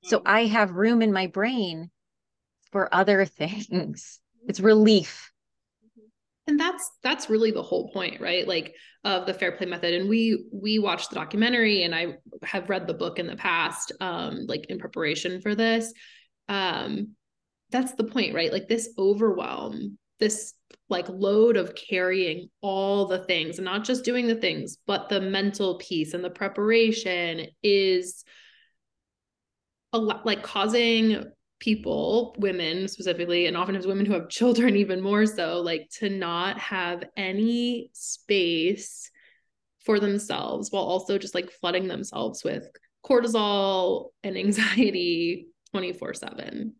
So 0.03 0.19
hmm. 0.19 0.27
I 0.27 0.45
have 0.45 0.71
room 0.71 1.01
in 1.01 1.11
my 1.11 1.27
brain 1.27 1.89
for 2.71 2.93
other 2.93 3.25
things. 3.25 4.19
It's 4.47 4.59
relief 4.59 5.28
and 6.49 6.59
that's 6.59 6.91
that's 7.03 7.29
really 7.29 7.51
the 7.51 7.61
whole 7.61 7.91
point 7.91 8.19
right? 8.19 8.47
Like 8.47 8.73
of 9.05 9.25
the 9.25 9.33
fair 9.33 9.53
play 9.53 9.67
method. 9.67 9.93
And 9.93 10.09
we 10.09 10.45
we 10.51 10.79
watched 10.79 11.09
the 11.09 11.15
documentary 11.15 11.83
and 11.83 11.95
i 11.95 12.17
have 12.43 12.69
read 12.69 12.87
the 12.87 12.93
book 12.93 13.19
in 13.19 13.27
the 13.27 13.35
past 13.35 13.93
um 14.01 14.45
like 14.47 14.65
in 14.65 14.79
preparation 14.79 15.41
for 15.41 15.55
this. 15.55 15.93
Um 16.49 17.15
that's 17.69 17.93
the 17.93 18.03
point 18.03 18.33
right? 18.33 18.51
Like 18.51 18.67
this 18.67 18.89
overwhelm 18.97 19.97
this 20.19 20.53
like 20.89 21.07
load 21.07 21.55
of 21.55 21.75
carrying 21.75 22.49
all 22.61 23.05
the 23.05 23.23
things 23.25 23.57
and 23.57 23.65
not 23.65 23.85
just 23.85 24.03
doing 24.03 24.27
the 24.27 24.35
things 24.35 24.77
but 24.85 25.07
the 25.07 25.21
mental 25.21 25.77
piece 25.77 26.13
and 26.13 26.23
the 26.23 26.29
preparation 26.29 27.45
is 27.63 28.25
a 29.93 29.97
lot 29.97 30.25
like 30.25 30.43
causing 30.43 31.23
people, 31.59 32.35
women 32.39 32.87
specifically, 32.87 33.45
and 33.45 33.57
oftentimes 33.57 33.87
women 33.87 34.05
who 34.05 34.13
have 34.13 34.29
children, 34.29 34.75
even 34.75 35.01
more 35.01 35.25
so, 35.25 35.61
like 35.61 35.89
to 35.99 36.09
not 36.09 36.57
have 36.59 37.03
any 37.17 37.89
space 37.93 39.11
for 39.85 39.99
themselves 39.99 40.71
while 40.71 40.83
also 40.83 41.17
just 41.17 41.35
like 41.35 41.51
flooding 41.51 41.87
themselves 41.87 42.43
with 42.43 42.67
cortisol 43.05 44.09
and 44.23 44.37
anxiety 44.37 45.47
24 45.71 46.13
7. 46.13 46.73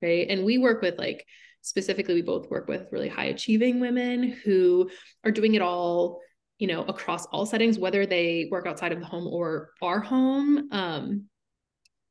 Right. 0.00 0.26
And 0.28 0.44
we 0.44 0.58
work 0.58 0.82
with 0.82 0.98
like, 0.98 1.26
specifically, 1.60 2.14
we 2.14 2.22
both 2.22 2.50
work 2.50 2.68
with 2.68 2.88
really 2.90 3.08
high 3.08 3.26
achieving 3.26 3.78
women 3.78 4.24
who 4.44 4.90
are 5.24 5.30
doing 5.30 5.54
it 5.54 5.62
all 5.62 6.20
you 6.58 6.68
know 6.68 6.82
across 6.84 7.26
all 7.26 7.44
settings 7.44 7.76
whether 7.76 8.06
they 8.06 8.46
work 8.48 8.68
outside 8.68 8.92
of 8.92 9.00
the 9.00 9.06
home 9.06 9.26
or 9.26 9.70
are 9.82 9.98
home 9.98 10.68
um 10.70 11.24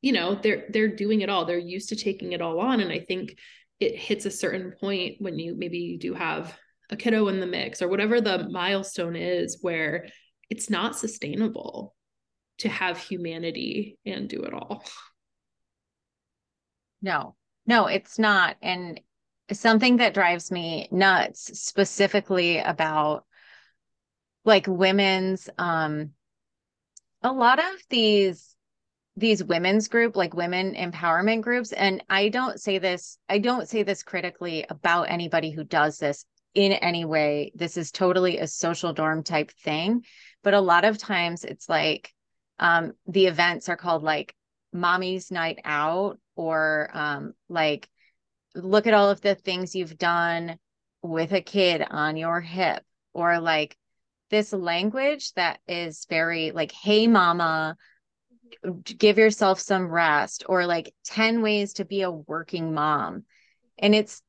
you 0.02 0.12
know 0.12 0.34
they're 0.34 0.64
they're 0.68 0.94
doing 0.94 1.22
it 1.22 1.30
all. 1.30 1.46
They're 1.46 1.58
used 1.58 1.88
to 1.88 1.96
taking 1.96 2.32
it 2.32 2.42
all 2.42 2.60
on. 2.60 2.80
And 2.80 2.92
i 2.92 2.98
think 2.98 3.38
it 3.80 3.96
hits 3.96 4.26
a 4.26 4.30
certain 4.30 4.72
point 4.78 5.16
when 5.18 5.38
you 5.38 5.56
maybe 5.56 5.78
you 5.78 5.98
do 5.98 6.12
have 6.14 6.56
a 6.90 6.96
kiddo 6.96 7.28
in 7.28 7.40
the 7.40 7.46
mix 7.46 7.80
or 7.80 7.88
whatever 7.88 8.20
the 8.20 8.48
milestone 8.50 9.16
is 9.16 9.58
where 9.62 10.06
it's 10.50 10.68
not 10.68 10.96
sustainable 10.96 11.94
to 12.58 12.68
have 12.68 12.98
humanity 12.98 13.98
and 14.04 14.28
do 14.28 14.42
it 14.42 14.52
all. 14.52 14.84
No 17.00 17.36
no 17.66 17.86
it's 17.86 18.18
not. 18.18 18.56
And 18.60 19.00
something 19.52 19.98
that 19.98 20.14
drives 20.14 20.50
me 20.50 20.88
nuts 20.90 21.60
specifically 21.60 22.58
about 22.58 23.24
like 24.44 24.66
women's 24.66 25.48
um 25.58 26.10
a 27.22 27.32
lot 27.32 27.58
of 27.58 27.80
these 27.88 28.51
these 29.16 29.44
women's 29.44 29.88
group 29.88 30.16
like 30.16 30.34
women 30.34 30.74
empowerment 30.74 31.42
groups. 31.42 31.72
And 31.72 32.02
i 32.08 32.28
don't 32.28 32.60
say 32.60 32.78
this 32.78 33.18
i 33.28 33.38
don't 33.38 33.68
say 33.68 33.82
this 33.82 34.02
critically 34.02 34.64
about 34.68 35.10
anybody 35.10 35.50
who 35.50 35.64
does 35.64 35.98
this 35.98 36.24
in 36.54 36.72
any 36.72 37.04
way. 37.04 37.52
This 37.54 37.76
is 37.76 37.90
totally 37.90 38.38
a 38.38 38.46
social 38.46 38.92
dorm 38.92 39.22
type 39.22 39.50
thing. 39.50 40.04
But 40.42 40.54
a 40.54 40.60
lot 40.60 40.84
of 40.84 40.98
times 40.98 41.44
it's 41.44 41.68
like 41.68 42.12
um 42.58 42.92
the 43.06 43.26
events 43.26 43.68
are 43.68 43.76
called 43.76 44.02
like 44.02 44.34
mommy's 44.72 45.30
night 45.30 45.58
out 45.64 46.18
or 46.36 46.90
um 46.92 47.32
like 47.48 47.88
look 48.54 48.86
at 48.86 48.94
all 48.94 49.10
of 49.10 49.20
the 49.20 49.34
things 49.34 49.74
you've 49.74 49.98
done 49.98 50.58
with 51.02 51.32
a 51.32 51.40
kid 51.40 51.84
on 51.88 52.16
your 52.16 52.40
hip 52.40 52.82
or 53.12 53.40
like 53.40 53.76
this 54.30 54.52
language 54.52 55.32
that 55.34 55.58
is 55.66 56.06
very 56.08 56.52
like 56.52 56.72
hey 56.72 57.06
mama 57.06 57.76
give 58.84 59.18
yourself 59.18 59.60
some 59.60 59.86
rest 59.86 60.44
or 60.48 60.66
like 60.66 60.94
10 61.04 61.42
ways 61.42 61.74
to 61.74 61.84
be 61.84 62.02
a 62.02 62.10
working 62.10 62.74
mom. 62.74 63.24
And 63.78 63.94
it's 63.94 64.22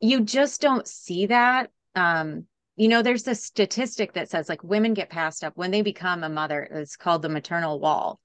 you 0.00 0.20
just 0.20 0.60
don't 0.60 0.86
see 0.86 1.26
that. 1.26 1.70
Um 1.94 2.46
you 2.76 2.88
know 2.88 3.02
there's 3.02 3.26
a 3.26 3.34
statistic 3.34 4.12
that 4.12 4.30
says 4.30 4.48
like 4.48 4.62
women 4.62 4.94
get 4.94 5.10
passed 5.10 5.42
up 5.42 5.56
when 5.56 5.70
they 5.70 5.82
become 5.82 6.22
a 6.22 6.28
mother. 6.28 6.62
It's 6.62 6.96
called 6.96 7.22
the 7.22 7.28
maternal 7.28 7.80
wall. 7.80 8.20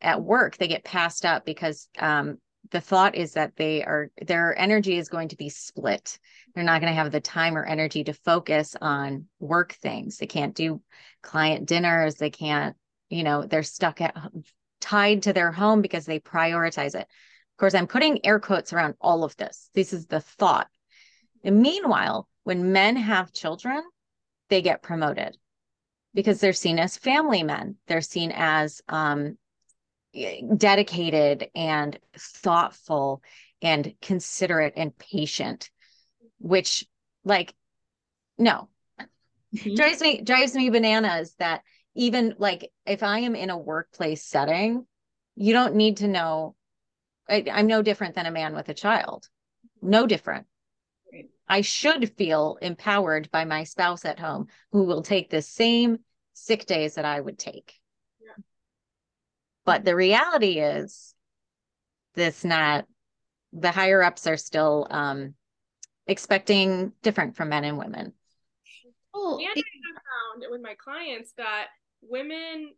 At 0.00 0.22
work 0.22 0.56
they 0.56 0.68
get 0.68 0.84
passed 0.84 1.24
up 1.24 1.44
because 1.44 1.88
um 1.98 2.38
the 2.70 2.80
thought 2.80 3.14
is 3.14 3.34
that 3.34 3.56
they 3.56 3.82
are 3.84 4.10
their 4.26 4.58
energy 4.58 4.96
is 4.96 5.08
going 5.08 5.28
to 5.28 5.36
be 5.36 5.48
split. 5.48 6.18
They're 6.54 6.64
not 6.64 6.80
going 6.80 6.92
to 6.92 6.96
have 6.96 7.12
the 7.12 7.20
time 7.20 7.56
or 7.56 7.64
energy 7.64 8.04
to 8.04 8.12
focus 8.12 8.76
on 8.80 9.26
work 9.38 9.72
things. 9.74 10.16
They 10.16 10.26
can't 10.26 10.54
do 10.54 10.82
client 11.22 11.66
dinners. 11.66 12.16
They 12.16 12.30
can't 12.30 12.76
you 13.08 13.24
know 13.24 13.46
they're 13.46 13.62
stuck 13.62 14.00
at 14.00 14.16
tied 14.88 15.22
to 15.22 15.32
their 15.32 15.52
home 15.52 15.82
because 15.82 16.06
they 16.06 16.20
prioritize 16.20 16.94
it. 16.94 17.06
Of 17.06 17.58
course, 17.58 17.74
I'm 17.74 17.86
putting 17.88 18.24
air 18.24 18.38
quotes 18.38 18.72
around 18.72 18.94
all 19.00 19.24
of 19.24 19.36
this. 19.36 19.70
This 19.74 19.92
is 19.92 20.06
the 20.06 20.20
thought. 20.20 20.68
And 21.42 21.60
meanwhile, 21.60 22.28
when 22.44 22.72
men 22.72 22.96
have 22.96 23.32
children, 23.32 23.82
they 24.48 24.62
get 24.62 24.82
promoted. 24.82 25.36
because 26.16 26.40
they're 26.40 26.54
seen 26.54 26.78
as 26.80 26.96
family 26.96 27.42
men. 27.44 27.76
They're 27.86 28.00
seen 28.00 28.32
as 28.34 28.80
um, 28.88 29.36
dedicated 30.56 31.50
and 31.54 31.96
thoughtful 32.18 33.22
and 33.60 33.94
considerate 34.00 34.72
and 34.76 34.96
patient, 34.96 35.70
which, 36.38 36.86
like, 37.24 37.54
no, 38.38 38.68
mm-hmm. 39.54 39.74
drives 39.74 40.00
me 40.00 40.22
drives 40.22 40.54
me 40.54 40.70
bananas 40.70 41.34
that 41.38 41.60
even 41.96 42.34
like 42.38 42.70
if 42.84 43.02
I 43.02 43.20
am 43.20 43.34
in 43.34 43.50
a 43.50 43.58
workplace 43.58 44.22
setting, 44.22 44.86
you 45.34 45.52
don't 45.52 45.74
need 45.74 45.98
to 45.98 46.08
know. 46.08 46.54
I, 47.28 47.44
I'm 47.52 47.66
no 47.66 47.82
different 47.82 48.14
than 48.14 48.26
a 48.26 48.30
man 48.30 48.54
with 48.54 48.68
a 48.68 48.74
child. 48.74 49.28
No 49.82 50.06
different. 50.06 50.46
I 51.48 51.62
should 51.62 52.16
feel 52.16 52.58
empowered 52.60 53.30
by 53.30 53.44
my 53.44 53.64
spouse 53.64 54.04
at 54.04 54.18
home 54.18 54.48
who 54.72 54.84
will 54.84 55.02
take 55.02 55.30
the 55.30 55.42
same 55.42 55.98
sick 56.34 56.66
days 56.66 56.94
that 56.94 57.04
I 57.04 57.20
would 57.20 57.38
take. 57.38 57.74
Yeah. 58.20 58.42
But 59.64 59.84
the 59.84 59.96
reality 59.96 60.58
is 60.58 61.14
this 62.14 62.44
not 62.44 62.86
the 63.52 63.70
higher 63.70 64.02
ups 64.02 64.26
are 64.26 64.36
still 64.36 64.86
um 64.90 65.34
expecting 66.06 66.92
different 67.02 67.36
from 67.36 67.48
men 67.48 67.64
and 67.64 67.78
women. 67.78 68.12
Oh, 69.14 69.38
and 69.38 69.48
I 69.48 69.54
have 69.56 70.42
found 70.42 70.50
with 70.50 70.60
my 70.60 70.74
clients 70.74 71.32
that 71.38 71.68
women 72.02 72.72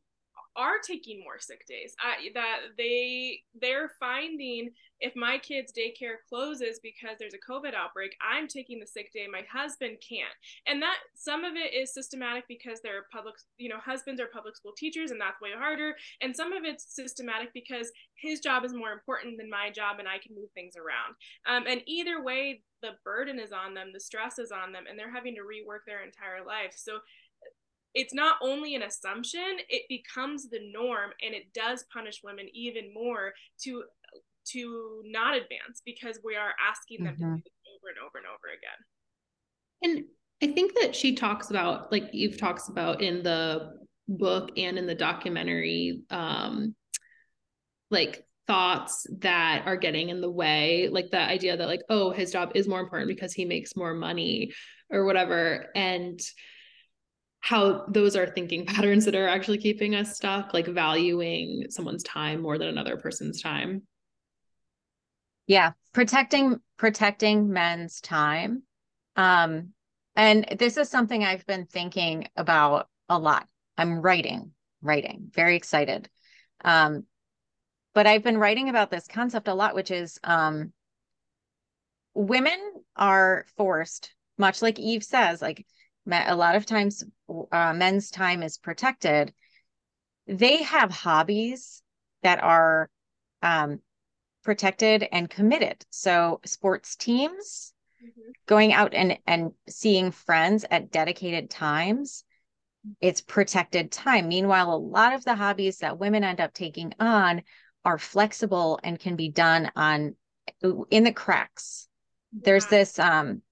are 0.59 0.79
taking 0.85 1.21
more 1.23 1.39
sick 1.39 1.65
days. 1.67 1.95
I, 2.01 2.31
that 2.35 2.59
they 2.77 3.41
they're 3.61 3.93
finding 4.01 4.71
if 5.01 5.15
my 5.15 5.39
kid's 5.39 5.73
daycare 5.73 6.17
closes 6.29 6.81
because 6.83 7.17
there's 7.19 7.35
a 7.35 7.51
covid 7.53 7.73
outbreak 7.73 8.17
i'm 8.21 8.49
taking 8.49 8.81
the 8.81 8.87
sick 8.87 9.13
day 9.13 9.27
my 9.31 9.43
husband 9.51 9.99
can't. 10.07 10.35
And 10.67 10.83
that 10.83 10.97
some 11.15 11.45
of 11.45 11.55
it 11.55 11.73
is 11.73 11.95
systematic 11.95 12.45
because 12.49 12.81
they're 12.83 13.07
public 13.13 13.37
you 13.57 13.69
know 13.69 13.79
husbands 13.79 14.21
are 14.21 14.27
public 14.27 14.57
school 14.57 14.73
teachers 14.77 15.13
and 15.13 15.21
that's 15.21 15.41
way 15.41 15.51
harder. 15.57 15.95
And 16.21 16.35
some 16.35 16.53
of 16.53 16.65
it's 16.65 16.95
systematic 16.95 17.51
because 17.55 17.91
his 18.17 18.41
job 18.41 18.65
is 18.65 18.75
more 18.75 18.91
important 18.91 19.39
than 19.39 19.49
my 19.49 19.71
job 19.71 20.01
and 20.01 20.09
i 20.09 20.19
can 20.19 20.35
move 20.35 20.51
things 20.55 20.75
around. 20.77 21.15
Um, 21.47 21.71
and 21.71 21.83
either 21.87 22.23
way 22.23 22.63
the 22.83 22.99
burden 23.05 23.39
is 23.39 23.53
on 23.53 23.75
them 23.75 23.91
the 23.93 24.01
stress 24.01 24.39
is 24.39 24.51
on 24.51 24.73
them 24.73 24.85
and 24.89 24.99
they're 24.99 25.13
having 25.13 25.35
to 25.37 25.43
rework 25.43 25.87
their 25.87 26.03
entire 26.03 26.45
life. 26.45 26.75
So 26.75 26.99
it's 27.99 28.15
not 28.15 28.37
only 28.41 28.77
an 28.77 28.83
assumption 28.83 29.59
it 29.69 29.83
becomes 29.89 30.49
the 30.49 30.61
norm 30.73 31.11
and 31.21 31.35
it 31.35 31.53
does 31.53 31.85
punish 31.93 32.21
women 32.23 32.47
even 32.55 32.95
more 32.95 33.33
to 33.61 33.83
to 34.47 35.03
not 35.05 35.35
advance 35.35 35.83
because 35.85 36.21
we 36.25 36.37
are 36.37 36.53
asking 36.71 37.05
them 37.05 37.15
mm-hmm. 37.15 37.35
to 37.35 37.43
do 37.43 37.49
it 37.49 37.75
over 37.75 37.89
and 37.89 37.99
over 37.99 38.19
and 38.19 38.27
over 38.27 38.49
again 38.57 38.81
and 39.83 40.05
i 40.43 40.55
think 40.55 40.73
that 40.81 40.95
she 40.95 41.15
talks 41.15 41.51
about 41.51 41.91
like 41.91 42.05
Eve 42.13 42.39
talks 42.39 42.69
about 42.69 43.03
in 43.03 43.23
the 43.23 43.73
book 44.07 44.51
and 44.57 44.79
in 44.79 44.87
the 44.87 44.95
documentary 44.95 46.03
um 46.11 46.75
like 47.91 48.25
thoughts 48.47 49.07
that 49.19 49.65
are 49.67 49.77
getting 49.77 50.09
in 50.09 50.21
the 50.21 50.31
way 50.31 50.89
like 50.91 51.11
the 51.11 51.21
idea 51.21 51.57
that 51.57 51.67
like 51.67 51.83
oh 51.91 52.13
his 52.13 52.31
job 52.31 52.53
is 52.55 52.69
more 52.69 52.81
important 52.81 53.09
because 53.09 53.35
he 53.35 53.45
makes 53.45 53.77
more 53.77 53.93
money 53.93 54.53
or 54.91 55.05
whatever 55.05 55.67
and 55.75 56.21
how 57.49 57.87
those 57.89 58.15
are 58.15 58.27
thinking 58.27 58.67
patterns 58.75 59.07
that 59.07 59.15
are 59.15 59.27
actually 59.27 59.57
keeping 59.57 59.95
us 59.95 60.15
stuck, 60.15 60.53
like 60.53 60.67
valuing 60.67 61.65
someone's 61.71 62.03
time 62.03 62.43
more 62.43 62.59
than 62.59 62.69
another 62.69 62.99
person's 62.99 63.41
time. 63.41 63.83
Yeah, 65.47 65.73
protecting 65.95 66.61
protecting 66.77 67.51
men's 67.51 68.03
time. 68.03 68.65
Um 69.17 69.71
and 70.15 70.45
this 70.59 70.77
is 70.77 70.91
something 70.91 71.25
I've 71.25 71.47
been 71.47 71.65
thinking 71.65 72.29
about 72.37 72.89
a 73.09 73.19
lot. 73.19 73.49
I'm 73.79 74.03
writing, 74.03 74.51
writing, 74.83 75.31
very 75.33 75.57
excited. 75.57 76.11
Um 76.63 77.05
but 77.95 78.07
I've 78.07 78.23
been 78.23 78.37
writing 78.37 78.69
about 78.69 78.91
this 78.91 79.09
concept 79.09 79.49
a 79.49 79.55
lot 79.55 79.75
which 79.75 79.91
is 79.91 80.19
um 80.23 80.75
women 82.13 82.59
are 82.95 83.47
forced 83.57 84.13
much 84.37 84.61
like 84.61 84.79
Eve 84.79 85.03
says 85.03 85.41
like 85.41 85.65
a 86.11 86.37
lot 86.37 86.57
of 86.57 86.67
times 86.67 87.05
uh, 87.53 87.73
men's 87.73 88.11
time 88.11 88.43
is 88.43 88.59
protected 88.59 89.33
they 90.27 90.63
have 90.63 90.91
hobbies 90.91 91.83
that 92.23 92.43
are 92.43 92.91
um, 93.43 93.81
protected 94.45 95.07
and 95.11 95.31
committed 95.31 95.85
so 95.91 96.41
sports 96.45 96.97
teams 96.97 97.73
mm-hmm. 98.03 98.31
going 98.47 98.73
out 98.73 98.95
and 98.95 99.19
and 99.27 99.53
seeing 99.69 100.11
friends 100.11 100.65
at 100.71 100.91
dedicated 100.91 101.51
times 101.51 102.25
it's 103.01 103.21
protected 103.21 103.91
time 103.91 104.29
meanwhile 104.29 104.73
a 104.73 104.77
lot 104.77 105.13
of 105.13 105.25
the 105.25 105.35
hobbies 105.35 105.79
that 105.79 105.99
women 105.99 106.25
end 106.25 106.41
up 106.41 106.55
taking 106.55 106.95
on 106.99 107.43
are 107.85 107.99
flexible 107.99 108.79
and 108.83 108.99
can 108.99 109.17
be 109.17 109.29
done 109.29 109.71
on 109.77 110.15
in 110.91 111.05
the 111.05 111.13
cracks 111.13 111.89
yeah. 112.33 112.41
there's 112.45 112.67
this 112.67 112.99
um 112.99 113.43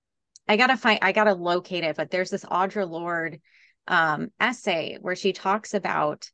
I 0.49 0.57
gotta 0.57 0.77
find, 0.77 0.99
I 1.03 1.13
gotta 1.13 1.35
locate 1.35 1.85
it, 1.85 1.97
but 1.97 2.11
there's 2.11 2.31
this 2.31 2.45
Audre 2.45 2.89
Lorde 2.89 3.41
um, 3.89 4.31
essay 4.41 4.99
where 5.01 5.17
she 5.17 5.33
talks 5.33 5.75
about 5.75 6.31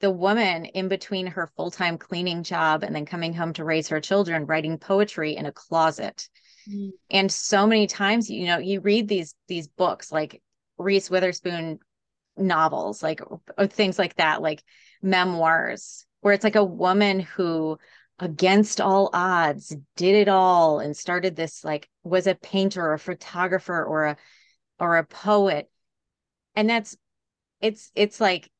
the 0.00 0.10
woman 0.10 0.66
in 0.66 0.88
between 0.88 1.26
her 1.26 1.50
full 1.56 1.70
time 1.70 1.98
cleaning 1.98 2.42
job 2.42 2.82
and 2.82 2.94
then 2.94 3.06
coming 3.06 3.32
home 3.32 3.52
to 3.54 3.64
raise 3.64 3.88
her 3.88 4.00
children, 4.00 4.46
writing 4.46 4.78
poetry 4.78 5.36
in 5.36 5.46
a 5.46 5.52
closet. 5.52 6.28
Mm. 6.68 6.90
And 7.10 7.32
so 7.32 7.66
many 7.66 7.86
times, 7.86 8.28
you 8.28 8.46
know, 8.46 8.58
you 8.58 8.80
read 8.80 9.08
these 9.08 9.34
these 9.48 9.68
books 9.68 10.12
like 10.12 10.42
Reese 10.78 11.10
Witherspoon 11.10 11.78
novels, 12.36 13.02
like 13.02 13.20
things 13.68 13.98
like 13.98 14.16
that, 14.16 14.42
like 14.42 14.62
memoirs, 15.02 16.06
where 16.20 16.34
it's 16.34 16.44
like 16.44 16.56
a 16.56 16.64
woman 16.64 17.20
who 17.20 17.78
against 18.18 18.80
all 18.80 19.10
odds 19.12 19.76
did 19.96 20.14
it 20.14 20.28
all 20.28 20.80
and 20.80 20.96
started 20.96 21.36
this 21.36 21.64
like 21.64 21.88
was 22.02 22.26
a 22.26 22.34
painter 22.34 22.82
or 22.82 22.94
a 22.94 22.98
photographer 22.98 23.84
or 23.84 24.06
a 24.06 24.16
or 24.78 24.96
a 24.96 25.04
poet. 25.04 25.70
And 26.54 26.68
that's 26.68 26.96
it's 27.60 27.90
it's 27.94 28.20
like 28.20 28.50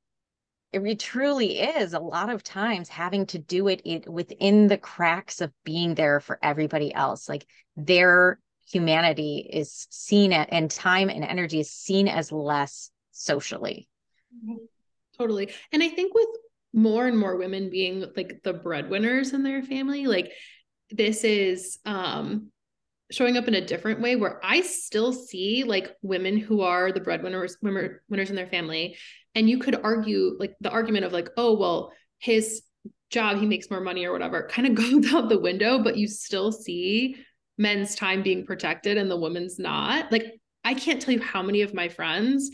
it 0.73 0.99
truly 0.99 1.59
is 1.59 1.95
a 1.95 1.99
lot 1.99 2.29
of 2.29 2.43
times 2.43 2.89
having 2.89 3.25
to 3.27 3.39
do 3.39 3.69
it, 3.69 3.81
it 3.85 4.09
within 4.09 4.67
the 4.67 4.77
cracks 4.77 5.41
of 5.41 5.53
being 5.65 5.95
there 5.95 6.21
for 6.21 6.39
everybody 6.43 6.93
else. 6.93 7.29
Like 7.29 7.47
their 7.77 8.39
humanity 8.69 9.49
is 9.51 9.87
seen 9.91 10.33
at, 10.33 10.49
and 10.53 10.71
time 10.71 11.09
and 11.09 11.25
energy 11.25 11.61
is 11.61 11.71
seen 11.71 12.09
as 12.09 12.31
less 12.31 12.91
socially. 13.13 13.89
Mm-hmm. 14.35 14.57
totally. 15.17 15.51
And 15.73 15.83
i 15.83 15.89
think 15.89 16.15
with 16.15 16.29
more 16.77 17.07
and 17.07 17.19
more 17.19 17.37
women 17.37 17.71
being 17.71 18.05
like 18.17 18.43
the 18.45 18.53
breadwinners 18.53 19.33
in 19.33 19.43
their 19.43 19.63
family. 19.63 20.07
Like 20.07 20.31
this 20.91 21.25
is 21.25 21.79
um 21.85 22.53
showing 23.11 23.37
up 23.37 23.49
in 23.49 23.55
a 23.55 23.65
different 23.65 24.01
way 24.01 24.15
where 24.15 24.39
I 24.45 24.61
still 24.61 25.13
see 25.13 25.65
like 25.65 25.97
women 26.03 26.37
who 26.37 26.61
are 26.61 26.93
the 26.93 27.01
breadwinners 27.01 27.57
women, 27.63 27.99
winners 28.09 28.31
in 28.31 28.37
their 28.37 28.47
family. 28.47 28.97
And 29.35 29.49
you 29.49 29.59
could 29.59 29.75
argue 29.83 30.37
like 30.39 30.55
the 30.61 30.71
argument 30.71 31.07
of 31.07 31.13
like 31.13 31.31
oh 31.37 31.57
well 31.57 31.93
his 32.19 32.63
job 33.11 33.39
he 33.39 33.47
makes 33.47 33.71
more 33.71 33.81
money 33.81 34.05
or 34.05 34.13
whatever 34.13 34.47
kind 34.51 34.69
of 34.69 34.75
goes 34.75 35.13
out 35.13 35.31
the 35.31 35.41
window. 35.41 35.83
But 35.83 35.97
you 35.97 36.07
still 36.07 36.53
see 36.53 37.17
men's 37.57 37.95
time 37.95 38.23
being 38.23 38.45
protected 38.45 38.99
and 38.99 39.11
the 39.11 39.17
women's 39.17 39.59
not. 39.59 40.13
Like 40.13 40.35
I 40.63 40.75
can't 40.75 41.01
tell 41.01 41.15
you 41.15 41.23
how 41.23 41.43
many 41.43 41.63
of 41.63 41.73
my 41.73 41.89
friends 41.89 42.51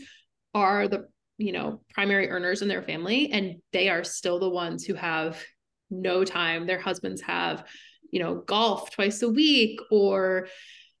are 0.53 0.87
the 0.87 1.07
you 1.37 1.51
know 1.51 1.81
primary 1.93 2.29
earners 2.29 2.61
in 2.61 2.67
their 2.67 2.83
family 2.83 3.31
and 3.31 3.55
they 3.71 3.89
are 3.89 4.03
still 4.03 4.39
the 4.39 4.49
ones 4.49 4.85
who 4.85 4.93
have 4.93 5.41
no 5.89 6.23
time. 6.23 6.65
Their 6.65 6.79
husbands 6.79 7.21
have 7.21 7.65
you 8.11 8.19
know 8.19 8.35
golf 8.35 8.91
twice 8.91 9.21
a 9.21 9.29
week 9.29 9.79
or 9.91 10.47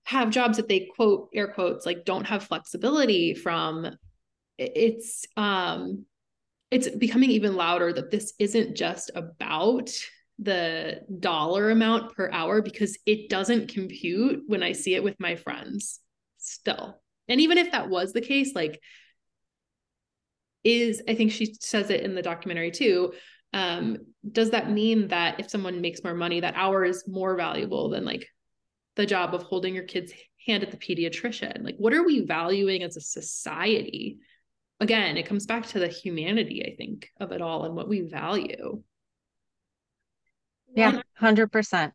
have 0.05 0.29
jobs 0.29 0.57
that 0.57 0.67
they 0.67 0.89
quote 0.95 1.29
air 1.33 1.47
quotes 1.47 1.85
like 1.85 2.05
don't 2.05 2.25
have 2.25 2.43
flexibility 2.43 3.33
from. 3.33 3.87
It's 4.57 5.25
um 5.37 6.05
it's 6.71 6.89
becoming 6.89 7.29
even 7.31 7.55
louder 7.55 7.93
that 7.93 8.11
this 8.11 8.33
isn't 8.39 8.75
just 8.75 9.11
about 9.15 9.91
the 10.39 11.01
dollar 11.19 11.69
amount 11.69 12.15
per 12.15 12.29
hour 12.31 12.61
because 12.61 12.97
it 13.05 13.29
doesn't 13.29 13.69
compute 13.71 14.41
when 14.47 14.63
i 14.63 14.71
see 14.71 14.95
it 14.95 15.03
with 15.03 15.15
my 15.19 15.35
friends 15.35 15.99
still. 16.39 16.99
And 17.27 17.39
even 17.39 17.57
if 17.57 17.71
that 17.71 17.89
was 17.89 18.11
the 18.11 18.21
case 18.21 18.53
like 18.53 18.81
is 20.63 21.01
i 21.07 21.15
think 21.15 21.31
she 21.31 21.53
says 21.59 21.89
it 21.89 22.01
in 22.01 22.15
the 22.15 22.21
documentary 22.21 22.71
too 22.71 23.13
um, 23.53 23.97
does 24.29 24.49
that 24.49 24.71
mean 24.71 25.09
that 25.09 25.39
if 25.39 25.49
someone 25.49 25.79
makes 25.79 26.03
more 26.03 26.15
money 26.15 26.39
that 26.39 26.55
hour 26.55 26.83
is 26.83 27.07
more 27.07 27.35
valuable 27.35 27.89
than 27.89 28.03
like 28.03 28.27
the 28.95 29.05
job 29.05 29.35
of 29.35 29.43
holding 29.43 29.75
your 29.75 29.83
kid's 29.83 30.11
hand 30.45 30.63
at 30.63 30.71
the 30.71 30.77
pediatrician? 30.77 31.63
Like 31.63 31.75
what 31.77 31.93
are 31.93 32.03
we 32.03 32.25
valuing 32.25 32.81
as 32.81 32.97
a 32.97 33.01
society? 33.01 34.17
Again 34.79 35.17
it 35.17 35.27
comes 35.27 35.45
back 35.45 35.67
to 35.67 35.79
the 35.79 35.87
humanity 35.87 36.65
i 36.65 36.75
think 36.75 37.09
of 37.19 37.31
it 37.31 37.41
all 37.41 37.65
and 37.65 37.75
what 37.75 37.87
we 37.87 38.01
value. 38.01 38.81
Yeah 40.75 41.01
100% 41.21 41.91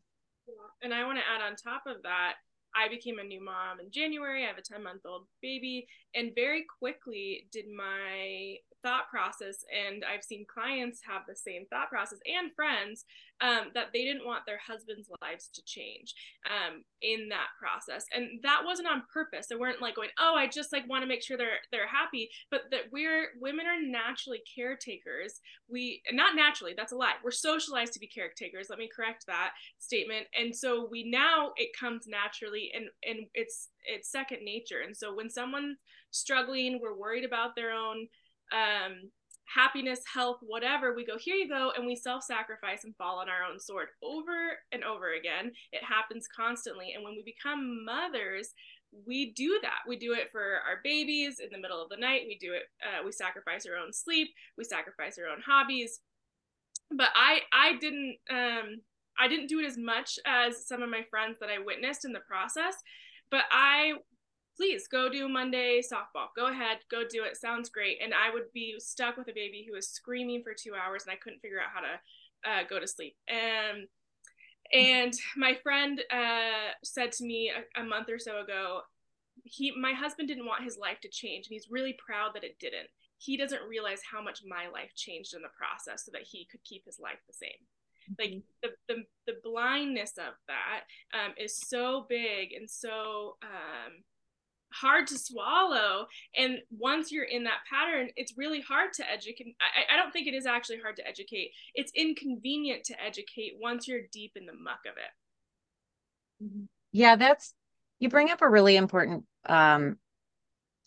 and 0.83 0.95
i 0.95 1.05
want 1.05 1.19
to 1.19 1.25
add 1.25 1.43
on 1.45 1.57
top 1.57 1.83
of 1.87 2.03
that 2.05 2.35
I 2.75 2.89
became 2.89 3.19
a 3.19 3.25
new 3.25 3.43
mom 3.43 3.81
in 3.81 3.91
January. 3.91 4.45
I 4.45 4.49
have 4.49 4.59
a 4.59 4.63
10 4.63 4.83
month 4.83 5.03
old 5.05 5.27
baby. 5.43 5.87
And 6.15 6.35
very 6.35 6.65
quickly 6.79 7.47
did 7.53 7.67
my 7.69 8.57
thought 8.83 9.09
process 9.11 9.64
and 9.75 10.05
i've 10.05 10.23
seen 10.23 10.47
clients 10.53 11.01
have 11.07 11.23
the 11.29 11.35
same 11.35 11.64
thought 11.71 11.91
process 11.91 12.19
and 12.27 12.53
friends 12.55 13.05
um, 13.41 13.71
that 13.75 13.88
they 13.93 14.05
didn't 14.05 14.27
want 14.27 14.45
their 14.47 14.59
husbands 14.59 15.09
lives 15.23 15.49
to 15.55 15.62
change 15.64 16.14
um, 16.47 16.83
in 17.03 17.29
that 17.29 17.49
process. 17.59 18.05
And 18.12 18.41
that 18.43 18.62
wasn't 18.64 18.88
on 18.88 19.05
purpose. 19.12 19.47
They 19.47 19.57
weren't 19.57 19.81
like 19.81 19.95
going 19.95 20.11
oh 20.19 20.35
i 20.37 20.47
just 20.47 20.73
like 20.73 20.88
want 20.88 21.03
to 21.03 21.09
make 21.09 21.23
sure 21.23 21.37
they're 21.37 21.61
they're 21.71 21.88
happy 21.88 22.29
but 22.51 22.62
that 22.71 22.83
we're 22.93 23.29
women 23.41 23.67
are 23.67 23.81
naturally 23.81 24.41
caretakers. 24.55 25.41
We 25.69 26.03
not 26.12 26.35
naturally 26.35 26.75
that's 26.77 26.93
a 26.93 26.97
lie. 26.97 27.14
We're 27.23 27.31
socialized 27.31 27.93
to 27.95 28.01
be 28.01 28.07
caretakers 28.07 28.69
let 28.71 28.79
me 28.79 28.88
correct 28.95 29.27
that 29.27 29.53
statement. 29.79 30.27
And 30.38 30.55
so 30.55 30.88
we 30.91 31.09
now 31.09 31.53
it 31.57 31.71
comes 31.79 32.07
naturally 32.07 32.73
and 32.75 32.87
and 33.07 33.27
it's 33.35 33.69
it's 33.85 34.11
second 34.11 34.45
nature. 34.45 34.81
And 34.85 34.97
so 34.97 35.14
when 35.14 35.31
someone's 35.31 35.77
struggling 36.11 36.81
we're 36.83 36.97
worried 36.97 37.25
about 37.25 37.55
their 37.55 37.71
own 37.71 38.09
um, 38.53 39.11
happiness, 39.53 40.01
health, 40.13 40.39
whatever, 40.43 40.95
we 40.95 41.05
go, 41.05 41.17
here 41.19 41.37
you 41.37 41.49
go, 41.49 41.73
and 41.77 41.87
we 41.87 41.97
self 41.97 42.23
sacrifice 42.23 42.85
and 42.85 42.95
fall 42.97 43.19
on 43.19 43.29
our 43.29 43.45
own 43.51 43.59
sword 43.59 43.89
over 44.03 44.59
and 44.73 44.85
over 44.85 45.15
again. 45.15 45.53
It 45.73 45.83
happens 45.83 46.27
constantly. 46.35 46.93
And 46.95 47.03
when 47.05 47.15
we 47.15 47.23
become 47.23 47.85
mothers, 47.85 48.53
we 49.07 49.33
do 49.33 49.59
that. 49.63 49.81
We 49.87 49.97
do 49.97 50.13
it 50.15 50.31
for 50.33 50.61
our 50.67 50.81
babies 50.83 51.41
in 51.41 51.51
the 51.51 51.59
middle 51.59 51.83
of 51.83 51.89
the 51.89 51.97
night. 51.97 52.23
We 52.27 52.39
do 52.39 52.53
it, 52.55 52.65
uh, 52.83 53.05
we 53.05 53.13
sacrifice 53.13 53.67
our 53.67 53.77
own 53.77 53.93
sleep, 53.93 54.29
we 54.57 54.65
sacrifice 54.65 55.19
our 55.19 55.29
own 55.29 55.43
hobbies. 55.45 56.01
But 56.91 57.11
I, 57.15 57.41
I 57.53 57.77
didn't, 57.79 58.17
um, 58.31 58.81
I 59.19 59.29
didn't 59.29 59.49
do 59.49 59.61
it 59.61 59.67
as 59.67 59.77
much 59.77 60.19
as 60.27 60.67
some 60.67 60.83
of 60.83 60.89
my 60.89 61.03
friends 61.11 61.39
that 61.41 61.51
I 61.51 61.59
witnessed 61.59 62.05
in 62.05 62.13
the 62.13 62.21
process. 62.21 62.75
But 63.31 63.45
I 63.51 63.95
please 64.59 64.88
go 64.88 65.09
do 65.09 65.29
Monday 65.29 65.81
softball. 65.81 66.27
Go 66.35 66.49
ahead, 66.49 66.79
go 66.90 67.03
do 67.09 67.23
it. 67.23 67.37
Sounds 67.37 67.68
great. 67.68 67.99
And 68.03 68.12
I 68.12 68.35
would 68.35 68.53
be 68.53 68.75
stuck 68.79 69.16
with 69.16 69.29
a 69.29 69.33
baby 69.33 69.64
who 69.66 69.75
was 69.75 69.88
screaming 69.88 70.42
for 70.42 70.53
two 70.53 70.73
hours 70.75 71.05
and 71.05 71.12
I 71.12 71.16
couldn't 71.16 71.40
figure 71.40 71.61
out 71.61 71.71
how 71.73 71.81
to 71.81 72.51
uh, 72.51 72.64
go 72.68 72.81
to 72.81 72.87
sleep. 72.87 73.16
And 73.29 73.87
and 74.71 75.14
my 75.37 75.55
friend 75.62 76.03
uh, 76.12 76.75
said 76.85 77.12
to 77.12 77.25
me 77.25 77.51
a, 77.51 77.81
a 77.81 77.85
month 77.85 78.11
or 78.11 78.18
so 78.18 78.42
ago, 78.42 78.81
he 79.44 79.73
my 79.81 79.92
husband 79.92 80.29
didn't 80.29 80.44
want 80.44 80.64
his 80.64 80.77
life 80.77 81.01
to 81.03 81.09
change, 81.09 81.47
and 81.47 81.55
he's 81.55 81.71
really 81.71 81.97
proud 82.05 82.33
that 82.35 82.44
it 82.44 82.59
didn't. 82.59 82.88
He 83.16 83.37
doesn't 83.37 83.62
realize 83.66 84.01
how 84.11 84.23
much 84.23 84.42
my 84.47 84.68
life 84.68 84.90
changed 84.94 85.35
in 85.35 85.40
the 85.40 85.49
process, 85.57 86.05
so 86.05 86.11
that 86.12 86.23
he 86.23 86.47
could 86.51 86.62
keep 86.64 86.85
his 86.85 86.99
life 87.01 87.18
the 87.27 87.33
same 87.33 87.64
like 88.18 88.31
mm-hmm. 88.31 88.40
the, 88.62 88.94
the 88.94 89.03
the 89.27 89.38
blindness 89.42 90.12
of 90.18 90.35
that 90.47 90.83
um, 91.12 91.35
is 91.37 91.55
so 91.57 92.07
big 92.09 92.53
and 92.53 92.68
so 92.68 93.37
um, 93.42 94.03
hard 94.73 95.07
to 95.07 95.19
swallow 95.19 96.07
and 96.37 96.59
once 96.71 97.11
you're 97.11 97.25
in 97.25 97.45
that 97.45 97.59
pattern 97.71 98.09
it's 98.17 98.35
really 98.37 98.61
hard 98.61 98.93
to 98.93 99.11
educate 99.11 99.57
I, 99.61 99.95
I 99.95 99.97
don't 99.97 100.13
think 100.13 100.27
it 100.27 100.35
is 100.35 100.47
actually 100.47 100.79
hard 100.81 100.97
to 100.97 101.07
educate 101.07 101.53
it's 101.75 101.93
inconvenient 101.95 102.85
to 102.85 103.03
educate 103.03 103.55
once 103.61 103.89
you're 103.89 104.03
deep 104.13 104.33
in 104.37 104.47
the 104.47 104.53
muck 104.53 104.81
of 104.87 104.95
it 104.97 106.45
mm-hmm. 106.45 106.65
yeah 106.93 107.17
that's 107.17 107.55
you 107.99 108.09
bring 108.09 108.31
up 108.31 108.43
a 108.43 108.49
really 108.49 108.77
important 108.77 109.25
um 109.47 109.97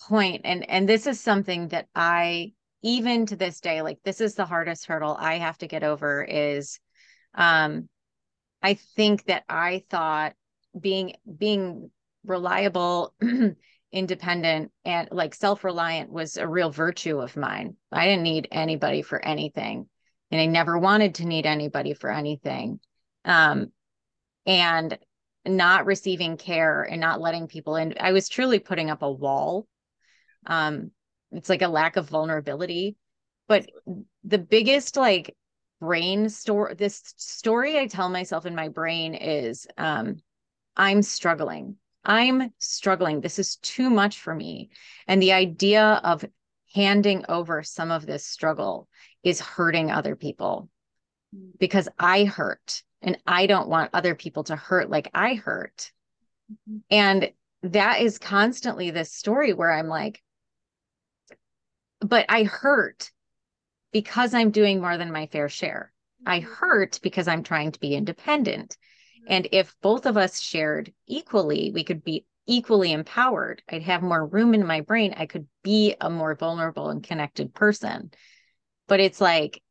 point 0.08 0.42
and 0.46 0.68
and 0.70 0.88
this 0.88 1.08
is 1.08 1.20
something 1.20 1.68
that 1.70 1.88
i 1.96 2.52
even 2.84 3.26
to 3.26 3.36
this 3.36 3.60
day 3.60 3.82
like 3.82 4.00
this 4.04 4.22
is 4.22 4.36
the 4.36 4.46
hardest 4.46 4.86
hurdle 4.86 5.16
i 5.20 5.38
have 5.38 5.58
to 5.58 5.68
get 5.68 5.84
over 5.84 6.24
is 6.24 6.80
um 7.36 7.88
i 8.62 8.74
think 8.74 9.26
that 9.26 9.44
i 9.50 9.84
thought 9.90 10.34
being 10.80 11.14
being 11.38 11.90
reliable 12.26 13.14
independent 13.92 14.72
and 14.86 15.10
like 15.12 15.36
self-reliant 15.36 16.12
was 16.12 16.38
a 16.38 16.48
real 16.48 16.72
virtue 16.72 17.20
of 17.20 17.36
mine. 17.36 17.76
I 17.92 18.06
didn't 18.06 18.24
need 18.24 18.48
anybody 18.52 19.02
for 19.02 19.24
anything 19.24 19.88
and 20.32 20.40
I 20.40 20.46
never 20.46 20.78
wanted 20.78 21.16
to 21.16 21.26
need 21.26 21.46
anybody 21.46 21.94
for 21.94 22.10
anything. 22.12 22.80
Um 23.26 23.72
and 24.46 24.98
not 25.46 25.86
receiving 25.86 26.38
care 26.38 26.84
and 26.84 27.02
not 27.02 27.20
letting 27.20 27.48
people 27.48 27.76
in. 27.76 27.96
I 28.00 28.12
was 28.12 28.30
truly 28.30 28.60
putting 28.60 28.90
up 28.90 29.02
a 29.02 29.12
wall. 29.12 29.68
Um 30.46 30.92
it's 31.32 31.50
like 31.50 31.62
a 31.62 31.68
lack 31.68 31.98
of 31.98 32.10
vulnerability. 32.10 32.96
But 33.48 33.70
the 34.24 34.38
biggest 34.38 34.96
like 34.96 35.36
brain 35.82 36.30
store 36.30 36.74
this 36.76 37.02
story 37.18 37.78
I 37.78 37.88
tell 37.88 38.08
myself 38.08 38.46
in 38.46 38.56
my 38.56 38.70
brain 38.70 39.16
is 39.16 39.68
um 39.78 40.22
I'm 40.78 41.02
struggling 41.02 41.76
I'm 42.04 42.52
struggling. 42.58 43.22
This 43.22 43.40
is 43.40 43.58
too 43.58 43.90
much 43.90 44.20
for 44.20 44.34
me. 44.34 44.70
And 45.08 45.22
the 45.22 45.34
idea 45.34 46.02
of 46.04 46.26
handing 46.74 47.26
over 47.30 47.64
some 47.64 47.92
of 47.92 48.06
this 48.06 48.26
struggle 48.26 48.88
is 49.24 49.40
hurting 49.40 49.92
other 49.92 50.16
people 50.16 50.70
because 51.60 51.88
I 52.00 52.26
hurt 52.26 52.84
and 53.02 53.18
I 53.26 53.46
don't 53.46 53.70
want 53.70 53.92
other 53.94 54.16
people 54.16 54.44
to 54.46 54.56
hurt 54.56 54.90
like 54.90 55.10
I 55.14 55.36
hurt. 55.36 55.92
Mm-hmm. 56.52 56.78
And 56.90 57.32
that 57.64 58.02
is 58.02 58.18
constantly 58.18 58.92
this 58.92 59.14
story 59.14 59.54
where 59.54 59.72
I'm 59.72 59.88
like, 59.88 60.22
but 62.00 62.26
I 62.30 62.44
hurt 62.44 63.12
because 63.92 64.34
I'm 64.34 64.52
doing 64.52 64.82
more 64.82 64.98
than 64.98 65.12
my 65.12 65.28
fair 65.28 65.50
share. 65.50 65.92
I 66.26 66.40
mm-hmm. 66.40 66.52
hurt 66.52 67.00
because 67.02 67.28
I'm 67.28 67.44
trying 67.44 67.72
to 67.72 67.80
be 67.80 67.96
independent. 67.96 68.78
And 69.28 69.48
if 69.52 69.76
both 69.82 70.06
of 70.06 70.18
us 70.18 70.40
shared 70.40 70.94
equally, 71.08 71.72
we 71.72 71.84
could 71.84 72.04
be 72.04 72.26
equally 72.48 72.92
empowered. 72.92 73.62
I'd 73.70 73.84
have 73.84 74.02
more 74.02 74.26
room 74.26 74.54
in 74.54 74.66
my 74.66 74.82
brain. 74.82 75.14
I 75.16 75.26
could 75.26 75.48
be 75.64 75.96
a 76.02 76.10
more 76.10 76.36
vulnerable 76.36 76.90
and 76.90 77.04
connected 77.04 77.54
person. 77.54 78.12
But 78.88 79.00
it's 79.00 79.22
like, 79.22 79.62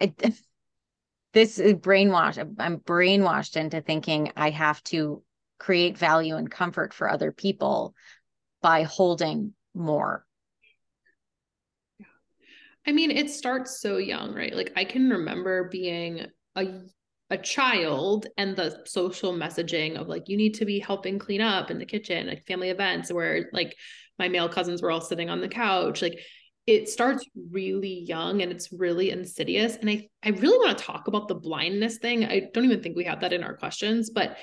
it, 0.00 0.34
this 1.32 1.58
is 1.58 1.74
brainwashed. 1.74 2.54
I'm 2.58 2.78
brainwashed 2.78 3.56
into 3.56 3.80
thinking 3.80 4.32
I 4.36 4.50
have 4.50 4.82
to 4.84 5.22
create 5.58 5.96
value 5.96 6.36
and 6.36 6.50
comfort 6.50 6.92
for 6.92 7.08
other 7.08 7.30
people 7.30 7.94
by 8.62 8.82
holding 8.82 9.54
more. 9.74 10.26
I 12.86 12.92
mean, 12.92 13.12
it 13.12 13.30
starts 13.30 13.80
so 13.80 13.98
young, 13.98 14.34
right? 14.34 14.54
Like 14.54 14.72
I 14.76 14.84
can 14.84 15.08
remember 15.08 15.68
being 15.68 16.26
a 16.56 16.80
a 17.32 17.38
child 17.38 18.26
and 18.36 18.54
the 18.54 18.82
social 18.84 19.32
messaging 19.32 19.96
of 19.96 20.06
like 20.06 20.28
you 20.28 20.36
need 20.36 20.52
to 20.52 20.66
be 20.66 20.78
helping 20.78 21.18
clean 21.18 21.40
up 21.40 21.70
in 21.70 21.78
the 21.78 21.86
kitchen 21.86 22.26
like 22.26 22.44
family 22.44 22.68
events 22.68 23.10
where 23.10 23.48
like 23.54 23.74
my 24.18 24.28
male 24.28 24.50
cousins 24.50 24.82
were 24.82 24.90
all 24.90 25.00
sitting 25.00 25.30
on 25.30 25.40
the 25.40 25.48
couch 25.48 26.02
like 26.02 26.20
it 26.66 26.90
starts 26.90 27.24
really 27.50 28.04
young 28.06 28.40
and 28.40 28.52
it's 28.52 28.72
really 28.72 29.10
insidious. 29.10 29.76
And 29.76 29.88
i 29.88 30.08
i 30.22 30.28
really 30.28 30.58
want 30.58 30.76
to 30.76 30.84
talk 30.84 31.08
about 31.08 31.26
the 31.26 31.34
blindness 31.34 31.96
thing. 31.96 32.24
I 32.26 32.50
don't 32.52 32.66
even 32.66 32.82
think 32.82 32.96
we 32.96 33.04
have 33.04 33.20
that 33.22 33.32
in 33.32 33.42
our 33.42 33.56
questions 33.56 34.10
but 34.10 34.36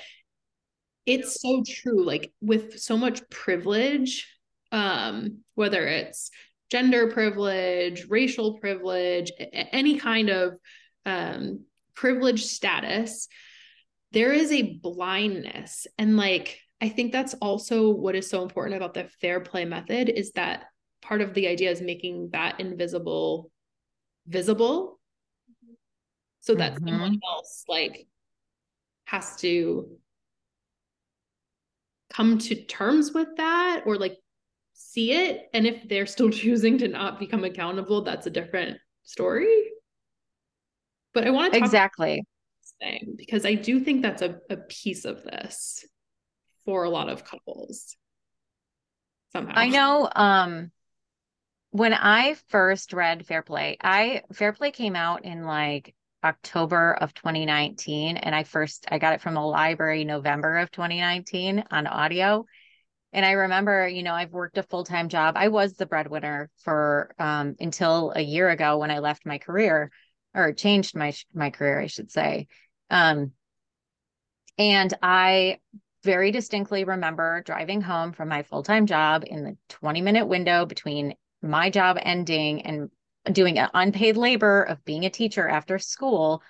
it's 1.06 1.40
so 1.40 1.62
true 1.66 2.04
like 2.04 2.32
with 2.40 2.80
so 2.80 2.98
much 2.98 3.22
privilege 3.30 4.26
um 4.72 5.38
whether 5.54 5.86
it's 5.86 6.30
gender 6.72 7.06
privilege 7.12 8.06
racial 8.08 8.58
privilege 8.58 9.30
any 9.52 9.96
kind 9.96 10.28
of 10.28 10.54
um 11.06 11.60
privileged 12.00 12.46
status, 12.46 13.28
there 14.12 14.32
is 14.32 14.50
a 14.52 14.78
blindness. 14.78 15.86
And 15.98 16.16
like, 16.16 16.58
I 16.80 16.88
think 16.88 17.12
that's 17.12 17.34
also 17.34 17.90
what 17.90 18.16
is 18.16 18.28
so 18.28 18.42
important 18.42 18.76
about 18.76 18.94
the 18.94 19.04
fair 19.20 19.40
play 19.40 19.66
method 19.66 20.08
is 20.08 20.32
that 20.32 20.64
part 21.02 21.20
of 21.20 21.34
the 21.34 21.46
idea 21.46 21.70
is 21.70 21.82
making 21.82 22.30
that 22.32 22.58
invisible 22.58 23.50
visible 24.26 24.98
so 26.40 26.54
that 26.54 26.74
mm-hmm. 26.74 26.88
someone 26.88 27.20
else 27.22 27.64
like 27.68 28.06
has 29.04 29.36
to 29.36 29.98
come 32.10 32.38
to 32.38 32.64
terms 32.64 33.12
with 33.12 33.28
that 33.36 33.82
or 33.84 33.96
like 33.96 34.16
see 34.72 35.12
it 35.12 35.50
and 35.52 35.66
if 35.66 35.86
they're 35.88 36.06
still 36.06 36.30
choosing 36.42 36.78
to 36.78 36.88
not 36.88 37.18
become 37.18 37.44
accountable 37.44 38.02
that's 38.02 38.26
a 38.26 38.30
different 38.30 38.78
story 39.02 39.70
but 41.14 41.26
I 41.26 41.30
want 41.30 41.52
to 41.52 41.58
exactly 41.58 42.24
thing 42.80 43.14
because 43.16 43.46
I 43.46 43.54
do 43.54 43.80
think 43.80 44.02
that's 44.02 44.22
a, 44.22 44.38
a 44.48 44.56
piece 44.56 45.04
of 45.04 45.22
this 45.22 45.84
for 46.64 46.84
a 46.84 46.90
lot 46.90 47.08
of 47.08 47.24
couples. 47.24 47.96
Somehow. 49.32 49.52
I 49.54 49.68
know 49.68 50.08
um 50.14 50.72
when 51.70 51.94
I 51.94 52.34
first 52.48 52.92
read 52.92 53.26
Fair 53.26 53.42
Play, 53.42 53.76
I 53.80 54.22
Fair 54.32 54.52
Play 54.52 54.72
came 54.72 54.96
out 54.96 55.24
in 55.24 55.44
like 55.44 55.94
October 56.24 56.94
of 56.94 57.14
2019 57.14 58.16
and 58.16 58.34
I 58.34 58.42
first 58.42 58.86
I 58.90 58.98
got 58.98 59.14
it 59.14 59.20
from 59.20 59.34
the 59.34 59.40
library 59.40 60.04
November 60.04 60.58
of 60.58 60.70
2019 60.70 61.64
on 61.70 61.86
audio. 61.86 62.44
And 63.12 63.24
I 63.26 63.32
remember, 63.32 63.88
you 63.88 64.04
know, 64.04 64.14
I've 64.14 64.32
worked 64.32 64.58
a 64.58 64.62
full-time 64.62 65.08
job. 65.08 65.34
I 65.36 65.48
was 65.48 65.74
the 65.74 65.86
breadwinner 65.86 66.50
for 66.64 67.14
um 67.18 67.54
until 67.60 68.12
a 68.16 68.20
year 68.20 68.48
ago 68.48 68.78
when 68.78 68.90
I 68.90 68.98
left 68.98 69.24
my 69.24 69.38
career 69.38 69.90
or 70.34 70.52
changed 70.52 70.96
my 70.96 71.12
my 71.34 71.50
career, 71.50 71.80
I 71.80 71.86
should 71.86 72.10
say. 72.10 72.48
Um, 72.90 73.32
and 74.58 74.92
I 75.02 75.58
very 76.02 76.30
distinctly 76.30 76.84
remember 76.84 77.42
driving 77.44 77.80
home 77.80 78.12
from 78.12 78.28
my 78.28 78.42
full 78.42 78.62
time 78.62 78.86
job 78.86 79.24
in 79.26 79.44
the 79.44 79.56
20 79.68 80.00
minute 80.00 80.26
window 80.26 80.66
between 80.66 81.14
my 81.42 81.70
job 81.70 81.98
ending 82.00 82.62
and 82.62 82.90
doing 83.32 83.58
an 83.58 83.70
unpaid 83.74 84.16
labor 84.16 84.62
of 84.62 84.84
being 84.84 85.04
a 85.04 85.10
teacher 85.10 85.48
after 85.48 85.78
school, 85.78 86.42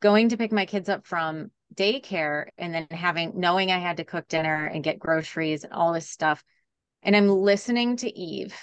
going 0.00 0.28
to 0.30 0.36
pick 0.36 0.52
my 0.52 0.66
kids 0.66 0.88
up 0.88 1.06
from 1.06 1.50
daycare 1.74 2.46
and 2.58 2.74
then 2.74 2.86
having 2.90 3.38
knowing 3.38 3.70
I 3.70 3.78
had 3.78 3.98
to 3.98 4.04
cook 4.04 4.26
dinner 4.28 4.66
and 4.66 4.84
get 4.84 4.98
groceries 4.98 5.64
and 5.64 5.72
all 5.72 5.92
this 5.92 6.08
stuff. 6.08 6.42
And 7.02 7.16
I'm 7.16 7.28
listening 7.28 7.96
to 7.98 8.18
Eve 8.18 8.54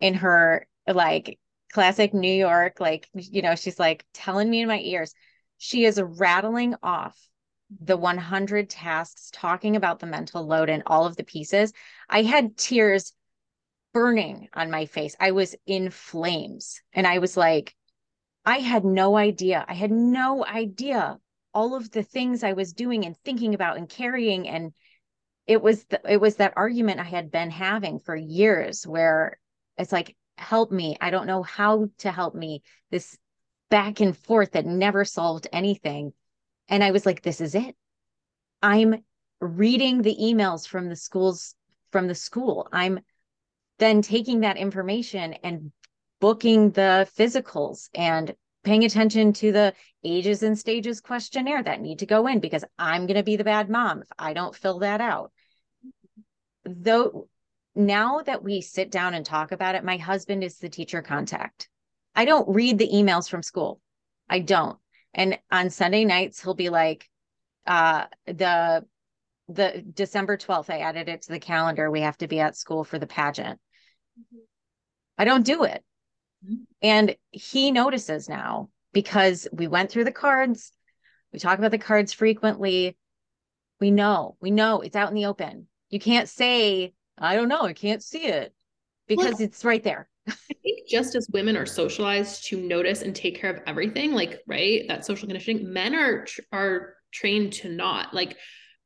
in 0.00 0.14
her 0.14 0.66
like 0.86 1.38
classic 1.72 2.14
New 2.14 2.32
York, 2.32 2.80
like, 2.80 3.08
you 3.14 3.42
know, 3.42 3.54
she's 3.54 3.78
like 3.78 4.04
telling 4.14 4.48
me 4.48 4.62
in 4.62 4.68
my 4.68 4.80
ears, 4.80 5.14
she 5.58 5.84
is 5.84 6.00
rattling 6.00 6.74
off 6.82 7.18
the 7.80 7.96
100 7.96 8.70
tasks, 8.70 9.30
talking 9.32 9.76
about 9.76 9.98
the 9.98 10.06
mental 10.06 10.46
load 10.46 10.70
and 10.70 10.82
all 10.86 11.06
of 11.06 11.16
the 11.16 11.24
pieces. 11.24 11.72
I 12.08 12.22
had 12.22 12.56
tears 12.56 13.12
burning 13.92 14.48
on 14.54 14.70
my 14.70 14.86
face. 14.86 15.16
I 15.20 15.32
was 15.32 15.54
in 15.66 15.90
flames. 15.90 16.80
And 16.92 17.06
I 17.06 17.18
was 17.18 17.36
like, 17.36 17.74
I 18.44 18.58
had 18.58 18.84
no 18.84 19.16
idea. 19.16 19.64
I 19.68 19.74
had 19.74 19.90
no 19.90 20.44
idea 20.44 21.18
all 21.52 21.74
of 21.74 21.90
the 21.90 22.02
things 22.02 22.42
I 22.42 22.52
was 22.52 22.72
doing 22.72 23.04
and 23.04 23.16
thinking 23.24 23.54
about 23.54 23.76
and 23.76 23.88
carrying. 23.88 24.48
And 24.48 24.72
it 25.46 25.60
was 25.60 25.84
the, 25.84 26.00
it 26.08 26.20
was 26.20 26.36
that 26.36 26.54
argument 26.56 27.00
I 27.00 27.04
had 27.04 27.30
been 27.30 27.50
having 27.50 27.98
for 27.98 28.14
years 28.14 28.86
where 28.86 29.38
it's 29.76 29.92
like, 29.92 30.16
help 30.38 30.70
me. 30.70 30.96
I 31.00 31.10
don't 31.10 31.26
know 31.26 31.42
how 31.42 31.88
to 31.98 32.10
help 32.10 32.34
me. 32.34 32.62
This 32.90 33.16
back 33.70 34.00
and 34.00 34.16
forth 34.16 34.52
that 34.52 34.66
never 34.66 35.04
solved 35.04 35.46
anything. 35.52 36.12
And 36.68 36.82
I 36.82 36.90
was 36.90 37.04
like, 37.04 37.22
this 37.22 37.40
is 37.40 37.54
it. 37.54 37.76
I'm 38.62 39.02
reading 39.40 40.02
the 40.02 40.16
emails 40.20 40.66
from 40.66 40.88
the 40.88 40.96
schools 40.96 41.54
from 41.90 42.06
the 42.08 42.14
school. 42.14 42.68
I'm 42.72 43.00
then 43.78 44.02
taking 44.02 44.40
that 44.40 44.56
information 44.56 45.34
and 45.44 45.72
booking 46.20 46.70
the 46.70 47.08
physicals 47.16 47.88
and 47.94 48.34
paying 48.64 48.84
attention 48.84 49.32
to 49.32 49.52
the 49.52 49.72
ages 50.04 50.42
and 50.42 50.58
stages 50.58 51.00
questionnaire 51.00 51.62
that 51.62 51.80
need 51.80 52.00
to 52.00 52.06
go 52.06 52.26
in 52.26 52.40
because 52.40 52.64
I'm 52.78 53.06
going 53.06 53.16
to 53.16 53.22
be 53.22 53.36
the 53.36 53.44
bad 53.44 53.70
mom 53.70 54.02
if 54.02 54.08
I 54.18 54.32
don't 54.32 54.54
fill 54.54 54.80
that 54.80 55.00
out. 55.00 55.32
Though 56.64 57.28
now 57.74 58.20
that 58.20 58.42
we 58.42 58.60
sit 58.60 58.90
down 58.90 59.14
and 59.14 59.24
talk 59.24 59.52
about 59.52 59.74
it, 59.74 59.84
my 59.84 59.96
husband 59.96 60.42
is 60.42 60.58
the 60.58 60.68
teacher 60.68 61.02
contact. 61.02 61.68
I 62.14 62.24
don't 62.24 62.48
read 62.48 62.78
the 62.78 62.88
emails 62.88 63.28
from 63.28 63.42
school. 63.42 63.80
I 64.28 64.40
don't. 64.40 64.78
And 65.14 65.38
on 65.50 65.70
Sunday 65.70 66.04
nights, 66.04 66.42
he'll 66.42 66.54
be 66.54 66.68
like, 66.68 67.08
uh, 67.66 68.06
the 68.26 68.84
the 69.48 69.82
December 69.94 70.36
12th, 70.36 70.70
I 70.70 70.80
added 70.80 71.08
it 71.08 71.22
to 71.22 71.32
the 71.32 71.38
calendar. 71.40 71.90
We 71.90 72.02
have 72.02 72.18
to 72.18 72.28
be 72.28 72.40
at 72.40 72.56
school 72.56 72.84
for 72.84 72.98
the 72.98 73.06
pageant. 73.06 73.58
Mm-hmm. 74.18 74.38
I 75.16 75.24
don't 75.24 75.46
do 75.46 75.64
it. 75.64 75.82
Mm-hmm. 76.44 76.62
And 76.82 77.16
he 77.30 77.70
notices 77.70 78.28
now 78.28 78.68
because 78.92 79.48
we 79.52 79.66
went 79.66 79.90
through 79.90 80.04
the 80.04 80.12
cards. 80.12 80.70
We 81.32 81.38
talk 81.38 81.58
about 81.58 81.70
the 81.70 81.78
cards 81.78 82.12
frequently. 82.12 82.96
We 83.80 83.90
know, 83.90 84.36
we 84.40 84.50
know 84.50 84.80
it's 84.80 84.96
out 84.96 85.08
in 85.08 85.14
the 85.14 85.26
open. 85.26 85.66
You 85.88 86.00
can't 86.00 86.28
say, 86.28 86.92
I 87.20 87.36
don't 87.36 87.48
know, 87.48 87.62
I 87.62 87.72
can't 87.72 88.02
see 88.02 88.24
it 88.24 88.52
because 89.06 89.34
well, 89.34 89.42
it's 89.42 89.64
right 89.64 89.82
there. 89.82 90.08
I 90.28 90.54
think 90.62 90.88
just 90.88 91.14
as 91.14 91.28
women 91.32 91.56
are 91.56 91.66
socialized 91.66 92.44
to 92.48 92.60
notice 92.60 93.02
and 93.02 93.14
take 93.14 93.40
care 93.40 93.50
of 93.50 93.62
everything, 93.66 94.12
like 94.12 94.40
right, 94.46 94.86
that 94.88 95.04
social 95.04 95.26
conditioning, 95.26 95.72
men 95.72 95.94
are 95.94 96.26
are 96.52 96.94
trained 97.12 97.52
to 97.54 97.68
not. 97.68 98.14
Like, 98.14 98.36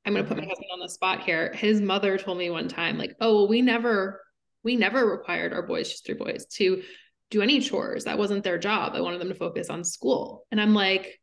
I'm 0.07 0.13
gonna 0.13 0.25
put 0.25 0.37
my 0.37 0.43
mm-hmm. 0.43 0.51
husband 0.51 0.69
on 0.73 0.81
the 0.81 0.89
spot 0.89 1.23
here. 1.23 1.53
His 1.55 1.81
mother 1.81 2.19
told 2.19 2.39
me 2.39 2.51
one 2.51 2.69
time, 2.69 2.99
like, 2.99 3.15
oh, 3.21 3.35
well, 3.35 3.49
we 3.49 3.63
never 3.63 4.21
we 4.65 4.77
never 4.77 5.07
required 5.07 5.53
our 5.53 5.63
boys, 5.63 5.91
just 5.91 6.07
three 6.07 6.15
boys, 6.15 6.47
to 6.53 6.83
do 7.31 7.43
any 7.43 7.61
chores. 7.61 8.05
That 8.05 8.19
wasn't 8.19 8.45
their 8.45 8.59
job. 8.59 8.93
I 8.95 9.01
wanted 9.01 9.21
them 9.21 9.29
to 9.29 9.35
focus 9.35 9.71
on 9.71 9.85
school. 9.85 10.47
And 10.53 10.61
I'm 10.61 10.75
like, 10.75 11.19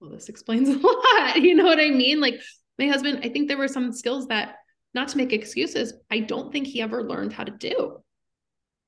well, 0.00 0.10
this 0.10 0.28
explains 0.28 0.68
a 0.68 0.78
lot. 0.78 1.36
You 1.36 1.54
know 1.54 1.64
what 1.64 1.78
I 1.78 1.90
mean? 1.90 2.20
Like 2.20 2.40
my 2.78 2.86
husband, 2.86 3.20
I 3.22 3.28
think 3.28 3.48
there 3.48 3.58
were 3.58 3.68
some 3.68 3.92
skills 3.92 4.26
that, 4.28 4.56
not 4.94 5.08
to 5.08 5.16
make 5.16 5.32
excuses, 5.32 5.92
I 6.10 6.20
don't 6.20 6.52
think 6.52 6.66
he 6.66 6.80
ever 6.80 7.02
learned 7.02 7.32
how 7.32 7.44
to 7.44 7.52
do. 7.52 7.98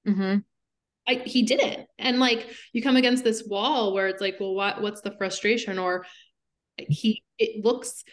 Mm-hmm. 0.06 0.38
I, 1.08 1.14
he 1.26 1.42
didn't. 1.42 1.88
And 1.98 2.20
like 2.20 2.48
you 2.72 2.82
come 2.82 2.96
against 2.96 3.24
this 3.24 3.44
wall 3.46 3.92
where 3.92 4.08
it's 4.08 4.20
like, 4.20 4.36
well, 4.38 4.54
what 4.54 4.80
what's 4.80 5.00
the 5.00 5.14
frustration? 5.18 5.78
Or 5.78 6.04
he 6.76 7.22
it 7.38 7.64
looks 7.64 8.04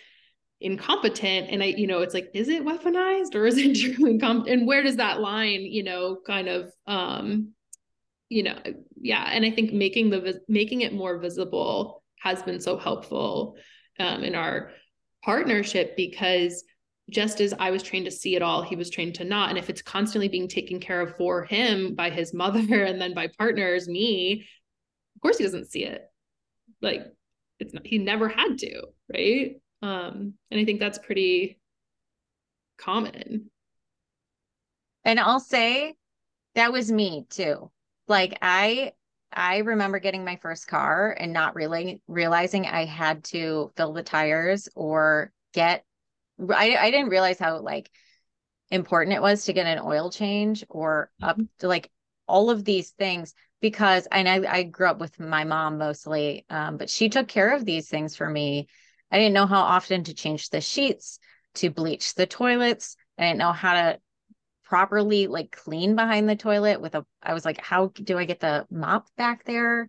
incompetent 0.59 1.49
and 1.51 1.61
i 1.61 1.67
you 1.67 1.85
know 1.85 2.01
it's 2.01 2.15
like 2.15 2.31
is 2.33 2.49
it 2.49 2.65
weaponized 2.65 3.35
or 3.35 3.45
is 3.45 3.57
it 3.57 3.75
true 3.95 4.07
incompetent 4.07 4.59
and 4.59 4.67
where 4.67 4.81
does 4.81 4.95
that 4.95 5.19
line 5.19 5.61
you 5.61 5.83
know 5.83 6.17
kind 6.25 6.47
of 6.47 6.71
um 6.87 7.49
you 8.29 8.41
know 8.41 8.57
yeah 8.99 9.29
and 9.31 9.45
i 9.45 9.51
think 9.51 9.71
making 9.71 10.09
the 10.09 10.41
making 10.47 10.81
it 10.81 10.93
more 10.93 11.19
visible 11.19 12.03
has 12.19 12.41
been 12.41 12.59
so 12.59 12.75
helpful 12.75 13.55
um, 13.99 14.23
in 14.23 14.33
our 14.33 14.71
partnership 15.23 15.95
because 15.95 16.63
just 17.09 17.39
as 17.39 17.53
I 17.57 17.71
was 17.71 17.83
trained 17.83 18.05
to 18.05 18.11
see 18.11 18.35
it 18.35 18.41
all, 18.41 18.61
he 18.61 18.75
was 18.75 18.89
trained 18.89 19.15
to 19.15 19.23
not. 19.23 19.49
And 19.49 19.57
if 19.57 19.69
it's 19.69 19.81
constantly 19.81 20.27
being 20.27 20.47
taken 20.47 20.79
care 20.79 21.01
of 21.01 21.15
for 21.15 21.45
him 21.45 21.95
by 21.95 22.09
his 22.09 22.33
mother 22.33 22.83
and 22.83 22.99
then 22.99 23.13
by 23.13 23.29
partners, 23.37 23.87
me, 23.87 24.47
of 25.15 25.21
course 25.21 25.37
he 25.37 25.43
doesn't 25.43 25.71
see 25.71 25.83
it. 25.83 26.01
Like 26.81 27.05
it's 27.59 27.73
not, 27.73 27.87
he 27.87 27.97
never 27.97 28.27
had 28.27 28.57
to, 28.59 28.81
right? 29.11 29.55
Um, 29.81 30.33
and 30.51 30.59
I 30.59 30.65
think 30.65 30.79
that's 30.79 30.99
pretty 30.99 31.59
common. 32.77 33.49
And 35.05 35.19
I'll 35.19 35.39
say 35.39 35.95
that 36.55 36.73
was 36.73 36.91
me 36.91 37.25
too. 37.29 37.71
Like 38.07 38.37
I 38.41 38.93
I 39.31 39.57
remember 39.59 39.99
getting 39.99 40.25
my 40.25 40.37
first 40.37 40.67
car 40.67 41.15
and 41.17 41.33
not 41.33 41.55
really 41.55 42.01
realizing 42.07 42.65
I 42.65 42.85
had 42.85 43.23
to 43.25 43.71
fill 43.75 43.93
the 43.93 44.03
tires 44.03 44.69
or 44.75 45.31
get 45.53 45.85
I 46.39 46.75
I 46.75 46.91
didn't 46.91 47.09
realize 47.09 47.39
how 47.39 47.59
like 47.59 47.89
important 48.69 49.15
it 49.15 49.21
was 49.21 49.45
to 49.45 49.53
get 49.53 49.65
an 49.65 49.79
oil 49.83 50.11
change 50.11 50.63
or 50.69 51.09
up 51.21 51.37
mm-hmm. 51.37 51.45
to 51.59 51.67
like 51.67 51.89
all 52.27 52.49
of 52.49 52.65
these 52.65 52.91
things 52.91 53.33
because 53.61 54.07
and 54.11 54.27
I, 54.27 54.57
I 54.57 54.63
grew 54.63 54.87
up 54.87 54.99
with 54.99 55.19
my 55.19 55.45
mom 55.45 55.77
mostly 55.77 56.45
um, 56.49 56.77
but 56.77 56.89
she 56.89 57.07
took 57.09 57.27
care 57.27 57.55
of 57.55 57.63
these 57.63 57.87
things 57.87 58.15
for 58.15 58.29
me 58.29 58.67
I 59.11 59.17
didn't 59.17 59.33
know 59.33 59.47
how 59.47 59.61
often 59.61 60.03
to 60.05 60.13
change 60.13 60.49
the 60.49 60.61
sheets, 60.61 61.19
to 61.55 61.69
bleach 61.69 62.15
the 62.15 62.25
toilets. 62.25 62.97
I 63.17 63.23
didn't 63.23 63.39
know 63.39 63.51
how 63.51 63.73
to 63.73 63.99
properly 64.63 65.27
like 65.27 65.51
clean 65.51 65.95
behind 65.95 66.27
the 66.27 66.35
toilet 66.35 66.81
with 66.81 66.93
a 66.93 67.05
I 67.23 67.33
was 67.33 67.45
like, 67.45 67.61
how 67.61 67.87
do 67.87 68.17
I 68.17 68.25
get 68.25 68.39
the 68.39 68.67
mop 68.69 69.07
back 69.15 69.45
there? 69.45 69.87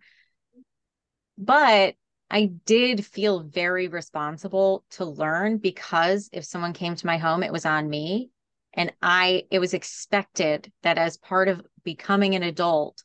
But 1.37 1.95
I 2.31 2.47
did 2.67 3.07
feel 3.07 3.41
very 3.41 3.89
responsible 3.89 4.85
to 4.91 5.05
learn 5.05 5.59
because 5.59 6.29
if 6.33 6.45
someone 6.45 6.75
came 6.75 6.95
to 6.95 7.07
my 7.07 7.17
home, 7.17 7.43
it 7.43 7.53
was 7.53 7.65
on 7.65 7.89
me. 7.89 8.31
And 8.75 8.93
I, 9.01 9.45
it 9.51 9.59
was 9.59 9.73
expected 9.75 10.71
that 10.83 10.99
as 10.99 11.17
part 11.17 11.49
of 11.49 11.67
becoming 11.85 12.35
an 12.35 12.43
adult, 12.43 13.03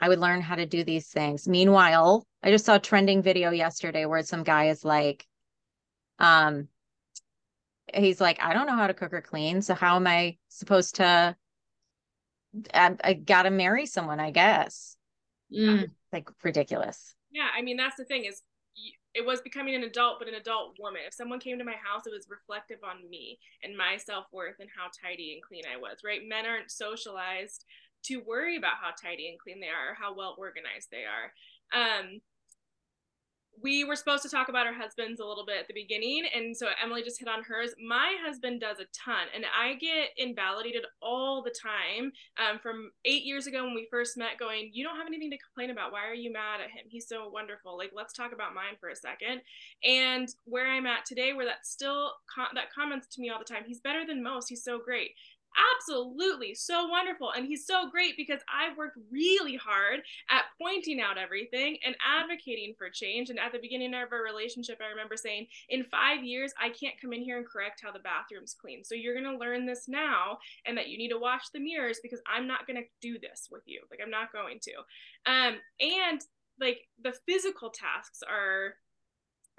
I 0.00 0.08
would 0.08 0.18
learn 0.18 0.42
how 0.42 0.56
to 0.56 0.66
do 0.66 0.82
these 0.82 1.08
things. 1.08 1.48
Meanwhile, 1.48 2.26
I 2.42 2.50
just 2.50 2.64
saw 2.64 2.74
a 2.74 2.80
trending 2.80 3.22
video 3.22 3.50
yesterday 3.50 4.06
where 4.06 4.22
some 4.22 4.42
guy 4.42 4.68
is 4.68 4.84
like, 4.84 5.26
um, 6.18 6.68
he's 7.94 8.20
like, 8.20 8.42
I 8.42 8.54
don't 8.54 8.66
know 8.66 8.76
how 8.76 8.88
to 8.88 8.94
cook 8.94 9.12
or 9.12 9.22
clean. 9.22 9.62
So 9.62 9.74
how 9.74 9.96
am 9.96 10.06
I 10.06 10.36
supposed 10.48 10.96
to? 10.96 11.36
I, 12.74 12.96
I 13.02 13.12
gotta 13.14 13.50
marry 13.50 13.86
someone, 13.86 14.20
I 14.20 14.30
guess. 14.30 14.96
Mm. 15.52 15.90
Like 16.12 16.28
ridiculous. 16.42 17.14
Yeah, 17.30 17.48
I 17.56 17.62
mean 17.62 17.76
that's 17.76 17.96
the 17.96 18.04
thing 18.04 18.24
is 18.24 18.42
it 19.14 19.26
was 19.26 19.40
becoming 19.40 19.74
an 19.74 19.82
adult, 19.82 20.18
but 20.20 20.28
an 20.28 20.34
adult 20.34 20.76
woman. 20.78 21.02
If 21.06 21.14
someone 21.14 21.40
came 21.40 21.58
to 21.58 21.64
my 21.64 21.74
house, 21.82 22.06
it 22.06 22.12
was 22.14 22.28
reflective 22.30 22.78
on 22.84 23.08
me 23.10 23.38
and 23.62 23.76
my 23.76 23.96
self 23.96 24.26
worth 24.32 24.56
and 24.60 24.68
how 24.76 24.86
tidy 25.02 25.32
and 25.34 25.42
clean 25.42 25.64
I 25.66 25.78
was, 25.78 25.98
right? 26.04 26.20
Men 26.26 26.46
aren't 26.46 26.70
socialized 26.70 27.64
to 28.04 28.18
worry 28.18 28.56
about 28.56 28.78
how 28.80 28.90
tidy 28.94 29.28
and 29.28 29.38
clean 29.38 29.58
they 29.60 29.66
are 29.68 29.90
or 29.92 29.94
how 29.98 30.14
well 30.14 30.36
organized 30.38 30.88
they 30.92 31.02
are. 31.04 31.32
Um, 31.74 32.20
we 33.62 33.84
were 33.84 33.96
supposed 33.96 34.22
to 34.22 34.28
talk 34.28 34.48
about 34.48 34.66
our 34.66 34.72
husbands 34.72 35.20
a 35.20 35.24
little 35.24 35.44
bit 35.44 35.56
at 35.58 35.66
the 35.66 35.74
beginning 35.74 36.24
and 36.34 36.56
so 36.56 36.68
emily 36.82 37.02
just 37.02 37.18
hit 37.18 37.28
on 37.28 37.42
hers. 37.42 37.70
My 37.86 38.14
husband 38.24 38.60
does 38.60 38.78
a 38.78 38.86
ton 38.92 39.26
and 39.34 39.44
i 39.58 39.74
get 39.74 40.10
invalidated 40.16 40.84
all 41.02 41.42
the 41.42 41.50
time 41.50 42.12
um, 42.38 42.58
from 42.58 42.90
eight 43.04 43.24
years 43.24 43.46
ago 43.46 43.64
when 43.64 43.74
we 43.74 43.88
first 43.90 44.16
met 44.16 44.38
going 44.38 44.70
you 44.72 44.84
don't 44.84 44.96
have 44.96 45.06
anything 45.06 45.30
to 45.30 45.38
complain 45.38 45.70
about. 45.70 45.92
Why 45.92 46.06
are 46.06 46.14
you 46.14 46.32
mad 46.32 46.60
at 46.60 46.70
him? 46.70 46.86
He's 46.88 47.08
so 47.08 47.28
wonderful. 47.28 47.76
Like 47.76 47.90
let's 47.94 48.12
talk 48.12 48.32
about 48.32 48.54
mine 48.54 48.76
for 48.80 48.88
a 48.88 48.96
second. 48.96 49.40
And 49.84 50.28
where 50.44 50.70
i'm 50.70 50.86
at 50.86 51.04
today 51.04 51.32
where 51.32 51.46
that 51.46 51.66
still 51.66 52.12
that 52.54 52.72
comments 52.72 53.06
to 53.08 53.20
me 53.20 53.30
all 53.30 53.38
the 53.38 53.44
time 53.44 53.64
he's 53.66 53.80
better 53.80 54.06
than 54.06 54.22
most. 54.22 54.48
He's 54.48 54.64
so 54.64 54.78
great 54.78 55.12
Absolutely. 55.80 56.54
So 56.54 56.86
wonderful. 56.86 57.32
And 57.32 57.46
he's 57.46 57.66
so 57.66 57.88
great 57.90 58.16
because 58.16 58.40
I 58.48 58.76
worked 58.76 58.98
really 59.10 59.56
hard 59.56 60.00
at 60.30 60.44
pointing 60.60 61.00
out 61.00 61.18
everything 61.18 61.78
and 61.84 61.96
advocating 62.04 62.74
for 62.76 62.90
change. 62.90 63.30
And 63.30 63.38
at 63.38 63.52
the 63.52 63.58
beginning 63.58 63.94
of 63.94 64.12
our 64.12 64.22
relationship, 64.22 64.80
I 64.80 64.90
remember 64.90 65.16
saying, 65.16 65.46
in 65.68 65.84
five 65.84 66.22
years, 66.22 66.52
I 66.60 66.68
can't 66.68 67.00
come 67.00 67.12
in 67.12 67.22
here 67.22 67.38
and 67.38 67.46
correct 67.46 67.80
how 67.82 67.92
the 67.92 67.98
bathroom's 67.98 68.54
clean. 68.54 68.84
So 68.84 68.94
you're 68.94 69.20
going 69.20 69.32
to 69.32 69.38
learn 69.38 69.66
this 69.66 69.88
now 69.88 70.38
and 70.66 70.76
that 70.76 70.88
you 70.88 70.98
need 70.98 71.10
to 71.10 71.18
wash 71.18 71.48
the 71.50 71.60
mirrors 71.60 72.00
because 72.02 72.20
I'm 72.26 72.46
not 72.46 72.66
going 72.66 72.80
to 72.82 72.88
do 73.00 73.18
this 73.18 73.48
with 73.50 73.62
you. 73.66 73.80
Like, 73.90 74.00
I'm 74.02 74.10
not 74.10 74.32
going 74.32 74.60
to. 74.62 74.72
Um, 75.30 75.56
and 75.80 76.20
like 76.60 76.80
the 77.02 77.14
physical 77.26 77.70
tasks 77.70 78.22
are 78.28 78.74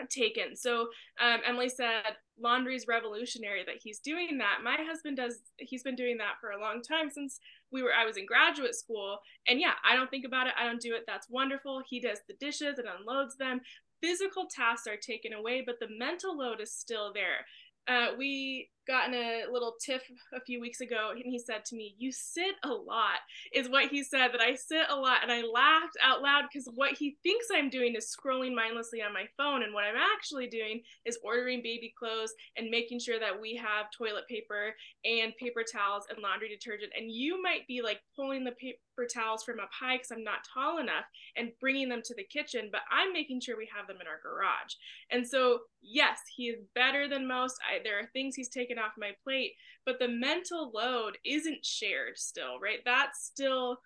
taken. 0.08 0.56
So 0.56 0.88
um, 1.22 1.42
Emily 1.46 1.70
said 1.70 2.18
laundry's 2.42 2.88
revolutionary 2.88 3.64
that 3.66 3.76
he's 3.84 4.00
doing 4.00 4.38
that. 4.38 4.60
My 4.64 4.78
husband 4.80 5.18
does. 5.18 5.40
He's 5.58 5.84
been 5.84 5.96
doing 5.96 6.18
that 6.18 6.36
for 6.40 6.52
a 6.52 6.60
long 6.60 6.82
time 6.82 7.10
since 7.10 7.40
we 7.72 7.84
were. 7.84 7.94
I 7.94 8.06
was 8.06 8.18
in 8.18 8.26
graduate 8.26 8.76
school, 8.76 9.20
and 9.48 9.60
yeah, 9.60 9.74
I 9.84 9.96
don't 9.96 10.10
think 10.10 10.26
about 10.26 10.48
it. 10.48 10.54
I 10.60 10.66
don't 10.66 10.82
do 10.82 10.96
it. 10.96 11.04
That's 11.08 11.30
wonderful. 11.30 11.82
He 11.90 12.00
does 12.00 12.20
the 12.28 12.36
dishes 12.40 12.80
and 12.80 12.88
unloads 13.00 13.36
them. 13.38 13.62
Physical 14.02 14.46
tasks 14.46 14.88
are 14.88 14.98
taken 14.98 15.34
away, 15.34 15.64
but 15.66 15.80
the 15.80 15.90
mental 15.98 16.38
load 16.38 16.62
is 16.62 16.72
still 16.72 17.12
there. 17.14 17.46
Uh, 17.88 18.16
we 18.18 18.70
got 18.90 19.08
in 19.08 19.14
a 19.14 19.44
little 19.52 19.76
tiff 19.80 20.02
a 20.34 20.42
few 20.42 20.60
weeks 20.60 20.82
ago 20.82 21.12
and 21.12 21.24
he 21.24 21.38
said 21.38 21.64
to 21.64 21.76
me 21.76 21.94
you 22.00 22.12
sit 22.12 22.56
a 22.64 22.68
lot 22.68 23.20
is 23.54 23.70
what 23.70 23.90
he 23.90 24.04
said 24.04 24.30
that 24.30 24.42
i 24.42 24.56
sit 24.56 24.86
a 24.90 24.96
lot 24.96 25.20
and 25.22 25.32
i 25.32 25.44
laughed 25.44 25.96
out 26.04 26.24
loud 26.24 26.46
because 26.52 26.68
what 26.74 26.94
he 26.94 27.16
thinks 27.22 27.48
i'm 27.54 27.70
doing 27.70 27.94
is 27.96 28.16
scrolling 28.16 28.56
mindlessly 28.56 29.02
on 29.02 29.14
my 29.14 29.26
phone 29.38 29.62
and 29.62 29.74
what 29.74 29.84
i'm 29.84 29.96
actually 30.16 30.48
doing 30.48 30.82
is 31.06 31.20
ordering 31.24 31.62
baby 31.62 31.94
clothes 31.98 32.34
and 32.58 32.72
making 32.72 33.00
sure 33.00 33.20
that 33.20 33.40
we 33.40 33.56
have 33.56 33.92
toilet 33.96 34.28
paper 34.28 34.74
and 35.06 35.36
paper 35.38 35.64
towels 35.64 36.06
and 36.10 36.22
laundry 36.24 36.50
detergent 36.50 36.92
and 36.98 37.12
you 37.12 37.42
might 37.42 37.68
be 37.68 37.82
like 37.84 38.02
pulling 38.16 38.44
the 38.44 38.52
paper 38.54 38.80
towels 39.14 39.44
from 39.44 39.60
up 39.60 39.70
high 39.72 39.98
because 39.98 40.12
i'm 40.12 40.24
not 40.24 40.40
tall 40.52 40.80
enough 40.80 41.06
and 41.38 41.52
bringing 41.62 41.88
them 41.88 42.02
to 42.04 42.16
the 42.16 42.24
kitchen 42.24 42.70
but 42.72 42.82
i'm 42.92 43.14
making 43.14 43.40
sure 43.40 43.56
we 43.56 43.70
have 43.76 43.88
them 43.88 43.98
in 44.02 44.08
our 44.08 44.20
garage. 44.24 44.74
And 45.12 45.28
so 45.28 45.60
yes 45.82 46.20
he 46.36 46.48
is 46.50 46.60
better 46.76 47.08
than 47.08 47.28
most. 47.28 47.58
I, 47.64 47.82
there 47.84 48.00
are 48.00 48.10
things 48.14 48.36
he's 48.36 48.50
taken 48.50 48.79
off 48.80 48.94
my 48.98 49.12
plate 49.24 49.54
but 49.86 50.00
the 50.00 50.08
mental 50.08 50.72
load 50.74 51.18
isn't 51.26 51.66
shared 51.66 52.18
still 52.18 52.60
right 52.60 52.80
that's 52.86 53.26
still 53.26 53.78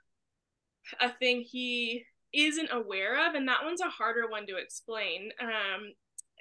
a 1.01 1.09
thing 1.09 1.41
he 1.41 2.03
isn't 2.33 2.69
aware 2.71 3.27
of 3.27 3.35
and 3.35 3.47
that 3.47 3.63
one's 3.63 3.81
a 3.81 3.89
harder 3.89 4.29
one 4.29 4.45
to 4.47 4.57
explain 4.57 5.29
um, 5.41 5.93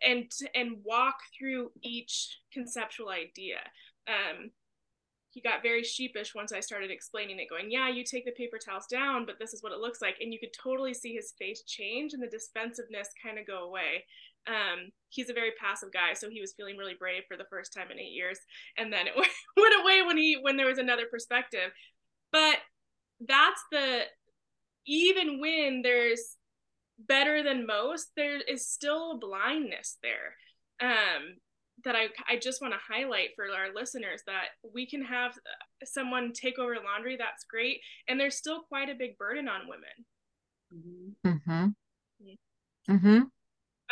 and 0.06 0.30
and 0.54 0.78
walk 0.84 1.16
through 1.38 1.70
each 1.82 2.38
conceptual 2.52 3.08
idea 3.10 3.58
um, 4.08 4.50
he 5.32 5.40
got 5.40 5.62
very 5.62 5.82
sheepish 5.82 6.34
once 6.34 6.52
I 6.52 6.60
started 6.60 6.90
explaining 6.90 7.38
it, 7.38 7.48
going, 7.48 7.70
Yeah, 7.70 7.88
you 7.88 8.04
take 8.04 8.26
the 8.26 8.32
paper 8.32 8.58
towels 8.58 8.86
down, 8.86 9.24
but 9.24 9.38
this 9.38 9.54
is 9.54 9.62
what 9.62 9.72
it 9.72 9.78
looks 9.78 10.02
like. 10.02 10.16
And 10.20 10.32
you 10.32 10.38
could 10.38 10.52
totally 10.52 10.92
see 10.92 11.14
his 11.14 11.32
face 11.38 11.62
change 11.66 12.12
and 12.12 12.22
the 12.22 12.26
defensiveness 12.26 13.08
kind 13.22 13.38
of 13.38 13.46
go 13.46 13.64
away 13.64 14.04
um, 14.46 14.90
he's 15.08 15.30
a 15.30 15.34
very 15.34 15.52
passive 15.60 15.92
guy, 15.92 16.14
so 16.14 16.28
he 16.28 16.40
was 16.40 16.54
feeling 16.56 16.76
really 16.76 16.96
brave 16.98 17.22
for 17.28 17.36
the 17.36 17.46
first 17.50 17.72
time 17.72 17.90
in 17.90 17.98
eight 17.98 18.12
years, 18.12 18.38
and 18.76 18.92
then 18.92 19.06
it 19.06 19.14
went 19.56 19.74
away 19.82 20.02
when 20.02 20.16
he 20.16 20.38
when 20.40 20.56
there 20.56 20.66
was 20.66 20.78
another 20.78 21.06
perspective. 21.10 21.70
But 22.32 22.56
that's 23.20 23.62
the 23.70 24.02
even 24.86 25.40
when 25.40 25.82
there's 25.82 26.36
better 26.98 27.42
than 27.42 27.66
most, 27.66 28.08
there 28.16 28.40
is 28.40 28.68
still 28.68 29.18
blindness 29.18 29.98
there. 30.02 30.36
Um, 30.80 31.36
that 31.84 31.96
I, 31.96 32.08
I 32.28 32.38
just 32.38 32.60
want 32.60 32.74
to 32.74 32.94
highlight 32.94 33.30
for 33.34 33.44
our 33.44 33.74
listeners 33.74 34.22
that 34.26 34.48
we 34.74 34.86
can 34.86 35.02
have 35.04 35.32
someone 35.84 36.32
take 36.32 36.58
over 36.58 36.76
laundry 36.76 37.16
that's 37.16 37.44
great 37.44 37.80
and 38.08 38.20
there's 38.20 38.36
still 38.36 38.60
quite 38.68 38.88
a 38.88 38.94
big 38.94 39.18
burden 39.18 39.48
on 39.48 39.62
women 39.68 41.14
mm-hmm. 41.24 41.28
Mm-hmm. 41.28 42.92
mm-hmm. 42.92 43.22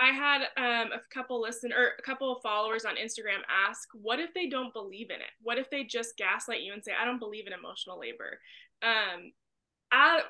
I 0.01 0.13
had 0.13 0.43
um, 0.57 0.93
a 0.93 1.01
couple 1.13 1.41
listen 1.41 1.73
or 1.73 1.93
a 1.99 2.03
couple 2.03 2.35
of 2.35 2.43
followers 2.43 2.85
on 2.85 2.97
Instagram 2.97 3.43
ask, 3.49 3.89
"What 3.93 4.19
if 4.19 4.33
they 4.35 4.49
don't 4.49 4.73
believe 4.73 5.11
in 5.11 5.21
it? 5.21 5.31
What 5.43 5.59
if 5.59 5.69
they 5.71 5.85
just 5.85 6.17
gaslight 6.17 6.63
you 6.63 6.73
and 6.73 6.83
say 6.83 6.93
I 6.99 7.05
don't 7.05 7.19
believe 7.19 7.47
in 7.47 7.53
emotional 7.53 7.99
labor?" 7.99 8.39
Um, 8.83 9.33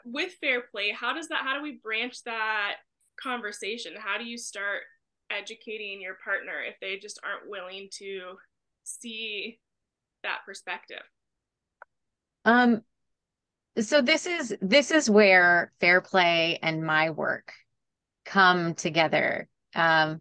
with 0.05 0.33
fair 0.41 0.63
play, 0.63 0.91
how 0.91 1.15
does 1.15 1.29
that? 1.29 1.43
How 1.43 1.57
do 1.57 1.63
we 1.63 1.81
branch 1.83 2.25
that 2.25 2.77
conversation? 3.23 3.95
How 3.97 4.19
do 4.19 4.25
you 4.25 4.39
start 4.39 4.83
educating 5.31 6.01
your 6.01 6.17
partner 6.25 6.61
if 6.67 6.75
they 6.81 6.99
just 6.99 7.21
aren't 7.23 7.49
willing 7.49 7.89
to 7.99 8.37
see 8.85 9.61
that 10.23 10.41
perspective? 10.45 11.03
Um, 12.45 12.83
so 13.79 14.03
this 14.03 14.27
is 14.27 14.57
this 14.61 14.91
is 14.91 15.09
where 15.09 15.73
fair 15.81 16.01
play 16.01 16.59
and 16.63 16.85
my 16.85 17.11
work 17.11 17.53
come 18.25 18.75
together 18.75 19.49
um, 19.75 20.21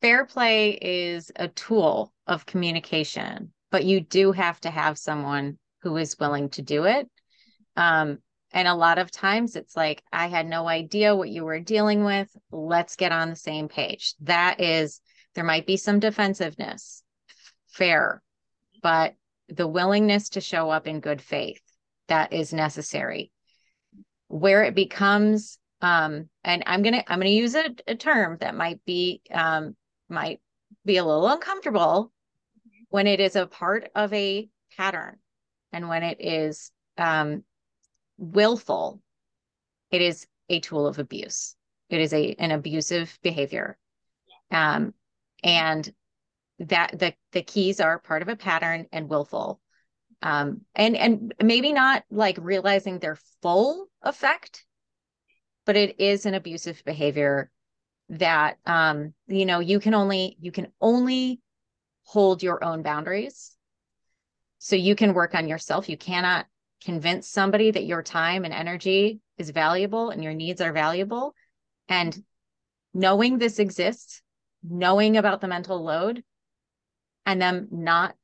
fair 0.00 0.24
play 0.26 0.70
is 0.70 1.30
a 1.36 1.48
tool 1.48 2.12
of 2.26 2.46
communication, 2.46 3.52
but 3.70 3.84
you 3.84 4.00
do 4.00 4.32
have 4.32 4.60
to 4.60 4.70
have 4.70 4.98
someone 4.98 5.58
who 5.82 5.96
is 5.96 6.18
willing 6.18 6.48
to 6.50 6.62
do 6.62 6.84
it. 6.84 7.08
Um, 7.76 8.18
and 8.52 8.68
a 8.68 8.74
lot 8.74 8.98
of 8.98 9.10
times 9.10 9.56
it's 9.56 9.76
like, 9.76 10.02
I 10.12 10.26
had 10.26 10.46
no 10.46 10.68
idea 10.68 11.16
what 11.16 11.30
you 11.30 11.44
were 11.44 11.60
dealing 11.60 12.04
with. 12.04 12.28
Let's 12.50 12.96
get 12.96 13.12
on 13.12 13.30
the 13.30 13.36
same 13.36 13.68
page. 13.68 14.14
That 14.20 14.60
is, 14.60 15.00
there 15.34 15.44
might 15.44 15.66
be 15.66 15.76
some 15.76 16.00
defensiveness, 16.00 17.02
fair, 17.68 18.22
but 18.82 19.14
the 19.48 19.66
willingness 19.66 20.30
to 20.30 20.40
show 20.40 20.70
up 20.70 20.86
in 20.86 21.00
good 21.00 21.22
faith 21.22 21.60
that 22.08 22.32
is 22.32 22.52
necessary. 22.52 23.30
Where 24.28 24.64
it 24.64 24.74
becomes 24.74 25.58
um, 25.82 26.28
and 26.44 26.62
i'm 26.66 26.82
gonna 26.82 27.04
i'm 27.08 27.18
gonna 27.18 27.30
use 27.30 27.54
a, 27.54 27.74
a 27.86 27.94
term 27.94 28.38
that 28.40 28.54
might 28.54 28.82
be 28.84 29.20
um, 29.32 29.76
might 30.08 30.40
be 30.84 30.96
a 30.96 31.04
little 31.04 31.28
uncomfortable 31.28 32.12
when 32.88 33.06
it 33.06 33.20
is 33.20 33.36
a 33.36 33.46
part 33.46 33.90
of 33.94 34.12
a 34.12 34.48
pattern 34.76 35.18
and 35.72 35.88
when 35.88 36.02
it 36.02 36.18
is 36.20 36.70
um, 36.98 37.42
willful. 38.18 39.00
It 39.90 40.02
is 40.02 40.26
a 40.48 40.60
tool 40.60 40.86
of 40.86 40.98
abuse. 40.98 41.56
It 41.90 42.00
is 42.00 42.12
a 42.12 42.34
an 42.38 42.50
abusive 42.50 43.18
behavior. 43.22 43.78
Um, 44.50 44.94
and 45.42 45.90
that 46.58 46.98
the 46.98 47.14
the 47.32 47.42
keys 47.42 47.80
are 47.80 47.98
part 47.98 48.22
of 48.22 48.28
a 48.28 48.36
pattern 48.36 48.86
and 48.92 49.08
willful. 49.08 49.60
Um, 50.22 50.62
and 50.74 50.96
and 50.96 51.34
maybe 51.42 51.72
not 51.72 52.04
like 52.10 52.38
realizing 52.40 52.98
their 52.98 53.18
full 53.42 53.86
effect 54.02 54.64
but 55.64 55.76
it 55.76 56.00
is 56.00 56.26
an 56.26 56.34
abusive 56.34 56.82
behavior 56.84 57.50
that 58.08 58.58
um 58.66 59.14
you 59.26 59.46
know 59.46 59.60
you 59.60 59.80
can 59.80 59.94
only 59.94 60.36
you 60.40 60.52
can 60.52 60.68
only 60.80 61.40
hold 62.04 62.42
your 62.42 62.62
own 62.62 62.82
boundaries. 62.82 63.56
So 64.58 64.76
you 64.76 64.94
can 64.94 65.14
work 65.14 65.34
on 65.34 65.48
yourself. 65.48 65.88
You 65.88 65.96
cannot 65.96 66.46
convince 66.84 67.28
somebody 67.28 67.70
that 67.70 67.86
your 67.86 68.02
time 68.02 68.44
and 68.44 68.52
energy 68.52 69.20
is 69.38 69.50
valuable 69.50 70.10
and 70.10 70.22
your 70.22 70.34
needs 70.34 70.60
are 70.60 70.72
valuable. 70.72 71.34
And 71.88 72.22
knowing 72.92 73.38
this 73.38 73.58
exists 73.58 74.22
knowing 74.62 75.16
about 75.16 75.40
the 75.40 75.48
mental 75.48 75.82
load 75.82 76.22
and 77.26 77.40
them 77.40 77.68
not 77.70 78.14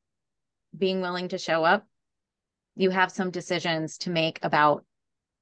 being 0.77 1.01
willing 1.01 1.29
to 1.29 1.39
show 1.39 1.65
up 1.65 1.87
you 2.77 2.91
have 2.91 3.11
some 3.11 3.31
decisions 3.31 3.99
to 3.99 4.11
make 4.11 4.39
about 4.43 4.85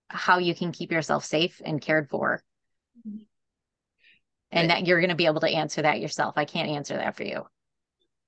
how 0.09 0.39
you 0.39 0.55
can 0.55 0.73
keep 0.73 0.93
yourself 0.93 1.25
safe 1.25 1.61
and 1.65 1.81
cared 1.81 2.09
for. 2.09 2.43
Mm-hmm. 3.07 3.23
And 4.53 4.71
that 4.71 4.87
you're 4.87 5.01
going 5.01 5.11
to 5.11 5.17
be 5.17 5.27
able 5.27 5.41
to 5.41 5.49
answer 5.49 5.83
that 5.83 6.01
yourself. 6.01 6.35
I 6.37 6.45
can't 6.45 6.71
answer 6.71 6.97
that 6.97 7.17
for 7.17 7.25
you. 7.25 7.45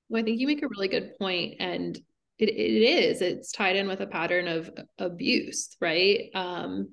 Well, 0.08 0.20
I 0.20 0.24
think 0.24 0.40
you 0.40 0.46
make 0.46 0.62
a 0.62 0.68
really 0.68 0.88
good 0.88 1.16
point, 1.18 1.54
and 1.60 1.96
it, 2.38 2.48
it 2.48 2.52
is. 2.52 3.22
It's 3.22 3.52
tied 3.52 3.76
in 3.76 3.86
with 3.86 4.00
a 4.00 4.06
pattern 4.06 4.48
of 4.48 4.70
abuse, 4.98 5.76
right? 5.80 6.30
Um, 6.34 6.90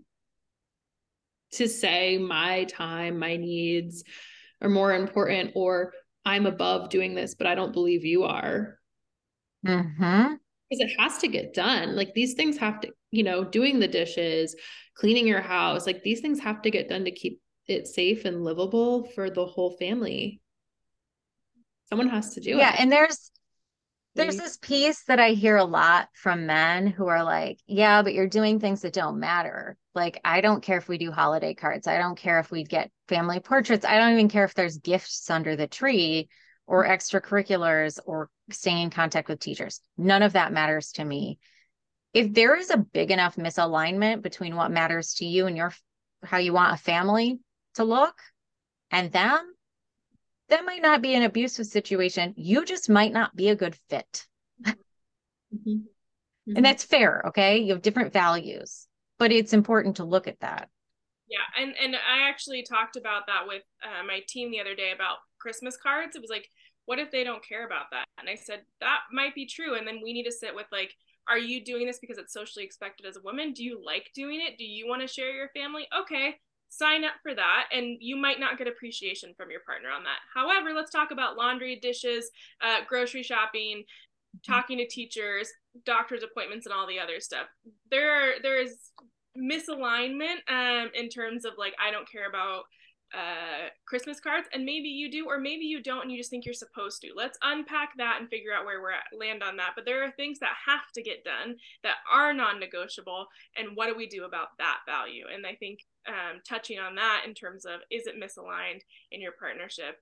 to 1.54 1.68
say 1.68 2.18
my 2.18 2.66
time, 2.66 3.18
my 3.18 3.36
needs 3.36 4.04
are 4.62 4.70
more 4.70 4.94
important, 4.94 5.52
or 5.56 5.94
I'm 6.24 6.46
above 6.46 6.90
doing 6.90 7.16
this, 7.16 7.36
but 7.36 7.48
I 7.48 7.56
don't 7.56 7.74
believe 7.74 8.06
you 8.06 8.24
are. 8.24 8.80
Mm-hmm 9.66 10.36
because 10.70 10.92
it 10.92 11.00
has 11.00 11.18
to 11.20 11.28
get 11.28 11.54
done. 11.54 11.96
Like 11.96 12.14
these 12.14 12.34
things 12.34 12.58
have 12.58 12.82
to, 12.82 12.92
you 13.16 13.24
know, 13.24 13.44
doing 13.44 13.80
the 13.80 13.88
dishes, 13.88 14.56
cleaning 14.96 15.28
your 15.28 15.42
house, 15.42 15.86
like 15.88 16.04
these 16.04 16.22
things 16.22 16.40
have 16.40 16.62
to 16.64 16.72
get 16.72 16.90
done 16.90 17.06
to 17.06 17.12
keep 17.12 17.42
it 17.68 17.88
safe 17.88 18.26
and 18.26 18.44
livable 18.44 19.06
for 19.16 19.30
the 19.30 19.46
whole 19.46 19.72
family. 19.78 20.42
Someone 21.90 22.10
has 22.10 22.34
to 22.36 22.40
do 22.42 22.52
yeah, 22.52 22.56
it. 22.56 22.60
Yeah, 22.60 22.76
and 22.80 22.92
there's 22.92 23.32
there's 24.16 24.38
this 24.38 24.58
piece 24.58 25.04
that 25.06 25.20
I 25.20 25.32
hear 25.32 25.58
a 25.58 25.66
lot 25.66 26.08
from 26.14 26.46
men 26.46 26.88
who 26.88 27.08
are 27.08 27.24
like, 27.24 27.60
yeah, 27.68 28.02
but 28.02 28.14
you're 28.14 28.30
doing 28.30 28.60
things 28.60 28.82
that 28.82 28.94
don't 28.94 29.20
matter. 29.20 29.76
Like, 29.94 30.22
I 30.24 30.40
don't 30.40 30.64
care 30.64 30.78
if 30.78 30.88
we 30.88 30.98
do 30.98 31.12
holiday 31.12 31.54
cards. 31.54 31.86
I 31.86 31.98
don't 31.98 32.18
care 32.18 32.40
if 32.40 32.50
we 32.50 32.64
get 32.64 32.92
family 33.10 33.42
portraits. 33.42 33.86
I 33.86 33.98
don't 33.98 34.14
even 34.14 34.30
care 34.30 34.46
if 34.46 34.54
there's 34.54 34.78
gifts 34.78 35.30
under 35.30 35.58
the 35.58 35.68
tree. 35.68 36.30
or 36.68 36.86
mm. 36.86 36.90
extracurriculars 36.90 38.00
or 38.06 38.30
staying 38.52 38.84
in 38.84 38.90
contact 38.90 39.28
with 39.28 39.40
teachers. 39.40 39.82
None 39.98 40.24
of 40.24 40.34
that 40.34 40.54
matters 40.54 40.92
to 40.94 41.06
me. 41.06 41.40
If 42.16 42.34
there 42.34 42.56
is 42.56 42.70
a 42.70 42.78
big 42.78 43.12
enough 43.12 43.36
misalignment 43.36 44.22
between 44.22 44.56
what 44.56 44.72
matters 44.72 45.16
to 45.16 45.26
you 45.26 45.48
and 45.48 45.58
your 45.58 45.74
how 46.24 46.38
you 46.38 46.54
want 46.54 46.74
a 46.74 46.82
family 46.82 47.40
to 47.74 47.84
look 47.84 48.16
and 48.90 49.12
them, 49.12 49.54
that 50.48 50.64
might 50.64 50.82
not 50.82 51.02
be 51.02 51.14
an 51.14 51.24
abusive 51.24 51.66
situation. 51.66 52.34
You 52.38 52.64
just 52.64 52.90
might 52.90 53.12
not 53.12 53.36
be 53.36 53.50
a 53.50 53.56
good 53.56 53.76
fit. 53.90 54.26
Mm-hmm. 54.66 55.70
Mm-hmm. 55.70 56.56
And 56.56 56.66
that's 56.66 56.86
fair, 56.86 57.22
okay? 57.28 57.60
You 57.60 57.74
have 57.74 57.82
different 57.82 58.14
values, 58.14 58.88
but 59.20 59.34
it's 59.34 59.52
important 59.52 59.98
to 59.98 60.06
look 60.06 60.30
at 60.30 60.40
that. 60.40 60.70
Yeah, 61.28 61.40
and 61.62 61.74
and 61.82 61.96
I 61.96 62.30
actually 62.30 62.64
talked 62.64 62.96
about 62.96 63.28
that 63.28 63.46
with 63.46 63.64
uh, 63.84 64.06
my 64.06 64.22
team 64.26 64.52
the 64.52 64.62
other 64.62 64.76
day 64.76 64.94
about 64.96 65.18
Christmas 65.38 65.76
cards. 65.76 66.16
It 66.16 66.22
was 66.22 66.30
like, 66.30 66.48
what 66.86 67.00
if 67.00 67.12
they 67.12 67.26
don't 67.26 67.46
care 67.46 67.66
about 67.66 67.88
that? 67.92 68.06
And 68.20 68.30
I 68.30 68.36
said 68.36 68.62
that 68.80 69.00
might 69.12 69.36
be 69.36 69.48
true, 69.48 69.76
and 69.76 69.86
then 69.86 70.00
we 70.02 70.14
need 70.14 70.26
to 70.26 70.32
sit 70.32 70.56
with 70.56 70.68
like, 70.72 70.94
are 71.28 71.40
you 71.40 71.64
doing 71.64 71.88
this 71.88 72.00
because 72.00 72.18
it's 72.18 72.34
socially 72.34 72.66
expected 72.66 73.06
as 73.06 73.18
a 73.18 73.22
woman? 73.22 73.54
Do 73.54 73.64
you 73.64 73.84
like 73.84 74.12
doing 74.14 74.42
it? 74.42 74.58
Do 74.58 74.64
you 74.64 74.88
want 74.88 75.02
to 75.02 75.08
share 75.08 75.32
your 75.32 75.50
family? 75.50 75.88
Okay, 76.02 76.36
sign 76.70 77.04
up 77.04 77.14
for 77.22 77.34
that 77.34 77.68
and 77.72 77.98
you 78.02 78.18
might 78.18 78.40
not 78.40 78.58
get 78.58 78.68
appreciation 78.68 79.34
from 79.38 79.50
your 79.50 79.62
partner 79.62 79.90
on 79.90 80.04
that 80.04 80.20
however 80.34 80.74
let's 80.74 80.92
talk 80.92 81.12
about 81.12 81.38
laundry 81.38 81.78
dishes 81.82 82.30
uh, 82.62 82.80
grocery 82.88 83.24
shopping 83.24 83.84
talking 84.46 84.78
to 84.78 84.88
teachers 84.88 85.50
doctor's 85.86 86.24
appointments 86.24 86.66
and 86.66 86.74
all 86.74 86.88
the 86.88 87.00
other 87.00 87.20
stuff 87.20 87.48
there 87.92 88.34
there's 88.42 88.92
misalignment 89.38 90.38
um, 90.50 90.90
in 90.94 91.08
terms 91.08 91.46
of 91.46 91.54
like 91.58 91.74
i 91.86 91.92
don't 91.92 92.10
care 92.12 92.28
about 92.28 92.64
uh, 93.16 93.70
Christmas 93.86 94.20
cards, 94.20 94.48
and 94.54 94.66
maybe 94.66 94.90
you 94.90 95.10
do, 95.10 95.26
or 95.28 95.40
maybe 95.40 95.66
you 95.66 95.82
don't, 95.82 96.02
and 96.02 96.12
you 96.12 96.18
just 96.18 96.30
think 96.30 96.46
you're 96.46 96.54
supposed 96.54 97.02
to. 97.02 97.12
Let's 97.16 97.38
unpack 97.42 97.92
that 97.98 98.18
and 98.20 98.30
figure 98.30 98.54
out 98.54 98.66
where 98.66 98.82
we're 98.82 98.92
at, 98.92 99.18
land 99.18 99.42
on 99.42 99.56
that. 99.58 99.72
But 99.76 99.86
there 99.86 100.04
are 100.04 100.12
things 100.12 100.40
that 100.40 100.52
have 100.66 100.92
to 100.96 101.02
get 101.02 101.24
done 101.24 101.56
that 101.84 101.96
are 102.12 102.34
non 102.34 102.60
negotiable, 102.60 103.28
and 103.56 103.76
what 103.76 103.88
do 103.88 103.96
we 103.96 104.08
do 104.08 104.26
about 104.26 104.50
that 104.60 104.80
value? 104.86 105.26
And 105.34 105.48
I 105.48 105.56
think 105.56 105.80
um, 106.08 106.42
touching 106.48 106.80
on 106.80 106.96
that 106.96 107.24
in 107.26 107.34
terms 107.34 107.66
of 107.66 107.80
is 107.90 108.08
it 108.08 108.22
misaligned 108.22 108.82
in 109.12 109.22
your 109.22 109.34
partnership 109.40 109.98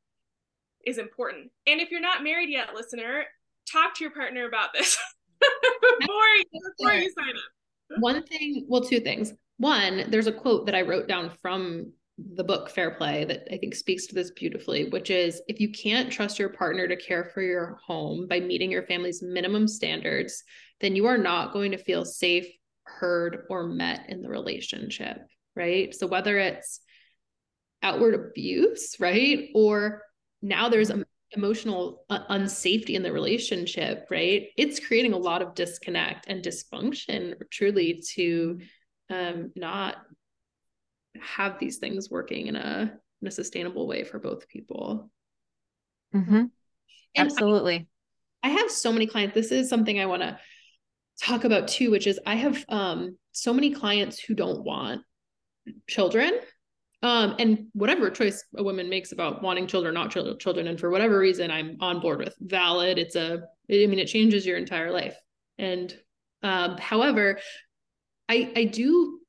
is 0.85 0.97
important. 0.97 1.51
And 1.67 1.79
if 1.79 1.91
you're 1.91 2.01
not 2.01 2.23
married 2.23 2.49
yet, 2.49 2.73
listener, 2.73 3.25
talk 3.71 3.95
to 3.95 4.03
your 4.03 4.11
partner 4.11 4.47
about 4.47 4.73
this 4.73 4.97
before, 5.99 6.21
before 6.77 6.93
you 6.93 7.11
sign 7.17 7.29
up. 7.29 7.99
One 7.99 8.23
thing, 8.23 8.65
well, 8.67 8.81
two 8.81 8.99
things. 8.99 9.33
One, 9.57 10.05
there's 10.09 10.27
a 10.27 10.31
quote 10.31 10.65
that 10.65 10.75
I 10.75 10.81
wrote 10.81 11.07
down 11.07 11.31
from 11.41 11.93
the 12.35 12.43
book 12.43 12.69
Fair 12.69 12.91
Play 12.91 13.25
that 13.25 13.47
I 13.51 13.57
think 13.57 13.75
speaks 13.75 14.07
to 14.07 14.15
this 14.15 14.31
beautifully, 14.31 14.89
which 14.89 15.09
is 15.09 15.41
if 15.47 15.59
you 15.59 15.71
can't 15.71 16.11
trust 16.11 16.39
your 16.39 16.49
partner 16.49 16.87
to 16.87 16.95
care 16.95 17.25
for 17.33 17.41
your 17.41 17.79
home 17.85 18.27
by 18.27 18.39
meeting 18.39 18.71
your 18.71 18.83
family's 18.83 19.21
minimum 19.21 19.67
standards, 19.67 20.43
then 20.81 20.95
you 20.95 21.05
are 21.05 21.17
not 21.17 21.53
going 21.53 21.71
to 21.71 21.77
feel 21.77 22.05
safe, 22.05 22.47
heard, 22.83 23.45
or 23.49 23.67
met 23.67 24.05
in 24.09 24.21
the 24.21 24.29
relationship, 24.29 25.17
right? 25.55 25.93
So 25.93 26.07
whether 26.07 26.37
it's 26.37 26.79
outward 27.81 28.15
abuse, 28.15 28.95
right? 28.99 29.49
Or 29.53 30.03
now 30.41 30.69
there's 30.69 30.89
a 30.89 31.05
emotional 31.35 32.05
uh, 32.09 32.19
unsafety 32.29 32.91
in 32.91 33.03
the 33.03 33.11
relationship, 33.11 34.05
right? 34.09 34.47
It's 34.57 34.79
creating 34.79 35.13
a 35.13 35.17
lot 35.17 35.41
of 35.41 35.55
disconnect 35.55 36.27
and 36.27 36.43
dysfunction 36.43 37.33
truly 37.51 38.03
to 38.13 38.59
um, 39.09 39.51
not 39.55 39.97
have 41.21 41.59
these 41.59 41.77
things 41.77 42.09
working 42.09 42.47
in 42.47 42.55
a 42.55 42.93
in 43.21 43.27
a 43.27 43.31
sustainable 43.31 43.87
way 43.87 44.03
for 44.03 44.19
both 44.19 44.47
people. 44.47 45.09
Mm-hmm. 46.13 46.45
Absolutely. 47.15 47.87
I, 48.43 48.49
I 48.49 48.51
have 48.51 48.69
so 48.69 48.91
many 48.91 49.07
clients. 49.07 49.33
This 49.33 49.51
is 49.51 49.69
something 49.69 49.99
I 49.99 50.05
want 50.05 50.21
to 50.23 50.39
talk 51.21 51.43
about 51.43 51.67
too, 51.67 51.91
which 51.91 52.07
is 52.07 52.19
I 52.25 52.35
have 52.35 52.63
um 52.69 53.17
so 53.31 53.53
many 53.53 53.71
clients 53.71 54.19
who 54.19 54.33
don't 54.33 54.63
want 54.63 55.01
children. 55.87 56.33
Um, 57.01 57.35
and 57.37 57.67
whatever 57.73 58.09
choice 58.09 58.45
a 58.55 58.63
woman 58.63 58.89
makes 58.89 59.11
about 59.11 59.43
wanting 59.43 59.67
children, 59.67 59.93
not 59.93 60.09
children, 60.09 60.67
and 60.67 60.79
for 60.79 60.89
whatever 60.89 61.19
reason, 61.19 61.51
I'm 61.51 61.75
on 61.81 61.99
board 61.99 62.19
with 62.19 62.33
valid. 62.39 62.97
It's 62.97 63.17
a, 63.17 63.43
I 63.69 63.73
mean, 63.73 63.99
it 63.99 64.05
changes 64.07 64.45
your 64.45 64.57
entire 64.57 64.89
life. 64.89 65.17
And 65.57 65.93
um, 66.43 66.77
however, 66.77 67.39
I 68.29 68.53
I 68.55 68.63
do 68.65 69.19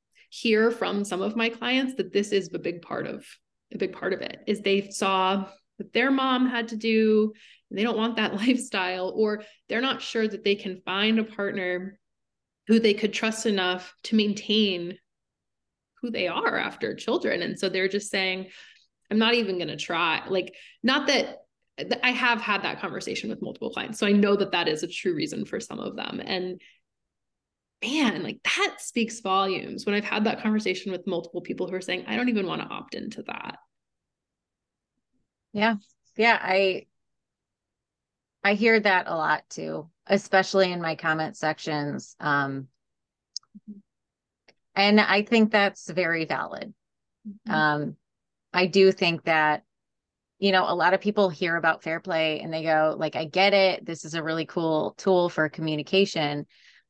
hear 0.41 0.69
from 0.69 1.05
some 1.05 1.21
of 1.21 1.35
my 1.35 1.49
clients 1.49 1.95
that 1.95 2.11
this 2.11 2.31
is 2.31 2.49
a 2.53 2.59
big 2.59 2.81
part 2.81 3.07
of 3.07 3.25
a 3.73 3.77
big 3.77 3.93
part 3.93 4.13
of 4.13 4.21
it 4.21 4.41
is 4.47 4.61
they 4.61 4.89
saw 4.89 5.45
that 5.77 5.93
their 5.93 6.11
mom 6.11 6.47
had 6.47 6.67
to 6.67 6.75
do 6.75 7.31
and 7.69 7.79
they 7.79 7.83
don't 7.83 7.97
want 7.97 8.17
that 8.17 8.33
lifestyle 8.47 9.13
or 9.15 9.43
they're 9.69 9.81
not 9.81 10.01
sure 10.01 10.27
that 10.27 10.43
they 10.43 10.55
can 10.55 10.81
find 10.85 11.19
a 11.19 11.23
partner 11.23 11.99
who 12.67 12.79
they 12.79 12.93
could 12.93 13.13
trust 13.13 13.45
enough 13.45 13.95
to 14.03 14.15
maintain 14.15 14.97
who 16.01 16.11
they 16.11 16.27
are 16.27 16.57
after 16.57 16.95
children 16.95 17.41
and 17.41 17.57
so 17.57 17.69
they're 17.69 17.87
just 17.87 18.11
saying 18.11 18.47
i'm 19.09 19.17
not 19.17 19.35
even 19.35 19.57
going 19.57 19.69
to 19.69 19.77
try 19.77 20.21
like 20.27 20.53
not 20.83 21.07
that 21.07 21.39
I 22.01 22.11
have 22.11 22.39
had 22.39 22.63
that 22.63 22.79
conversation 22.79 23.29
with 23.29 23.41
multiple 23.41 23.69
clients. 23.69 23.99
So 23.99 24.07
I 24.07 24.13
know 24.13 24.37
that 24.37 24.53
that 24.53 24.69
is 24.69 24.83
a 24.83 24.87
true 24.87 25.13
reason 25.13 25.43
for 25.43 25.59
some 25.59 25.79
of 25.79 25.97
them. 25.97 26.21
And 26.23 26.61
man, 27.85 28.23
like 28.23 28.39
that 28.43 28.75
speaks 28.79 29.19
volumes 29.19 29.85
when 29.85 29.95
I've 29.95 30.03
had 30.03 30.25
that 30.25 30.41
conversation 30.41 30.91
with 30.91 31.07
multiple 31.07 31.41
people 31.41 31.67
who 31.67 31.75
are 31.75 31.81
saying, 31.81 32.05
I 32.07 32.15
don't 32.15 32.29
even 32.29 32.47
want 32.47 32.61
to 32.61 32.67
opt 32.67 32.95
into 32.95 33.23
that. 33.23 33.57
Yeah. 35.53 35.75
Yeah. 36.17 36.37
I, 36.41 36.85
I 38.43 38.53
hear 38.53 38.79
that 38.79 39.07
a 39.07 39.15
lot 39.15 39.43
too, 39.49 39.89
especially 40.07 40.71
in 40.71 40.81
my 40.81 40.95
comment 40.95 41.37
sections. 41.37 42.15
Um, 42.19 42.67
and 44.75 44.99
I 44.99 45.23
think 45.23 45.51
that's 45.51 45.89
very 45.89 46.25
valid. 46.25 46.73
Mm-hmm. 47.27 47.51
Um, 47.51 47.95
I 48.53 48.67
do 48.67 48.91
think 48.91 49.23
that, 49.23 49.63
you 50.37 50.51
know, 50.51 50.65
a 50.67 50.75
lot 50.75 50.93
of 50.93 51.01
people 51.01 51.29
hear 51.29 51.55
about 51.55 51.83
fair 51.83 51.99
play 51.99 52.41
and 52.41 52.53
they 52.53 52.63
go, 52.63 52.95
like, 52.97 53.15
I 53.15 53.25
get 53.25 53.53
it. 53.53 53.85
This 53.85 54.03
is 54.05 54.13
a 54.13 54.23
really 54.23 54.45
cool 54.45 54.93
tool 54.97 55.29
for 55.29 55.47
communication 55.49 56.45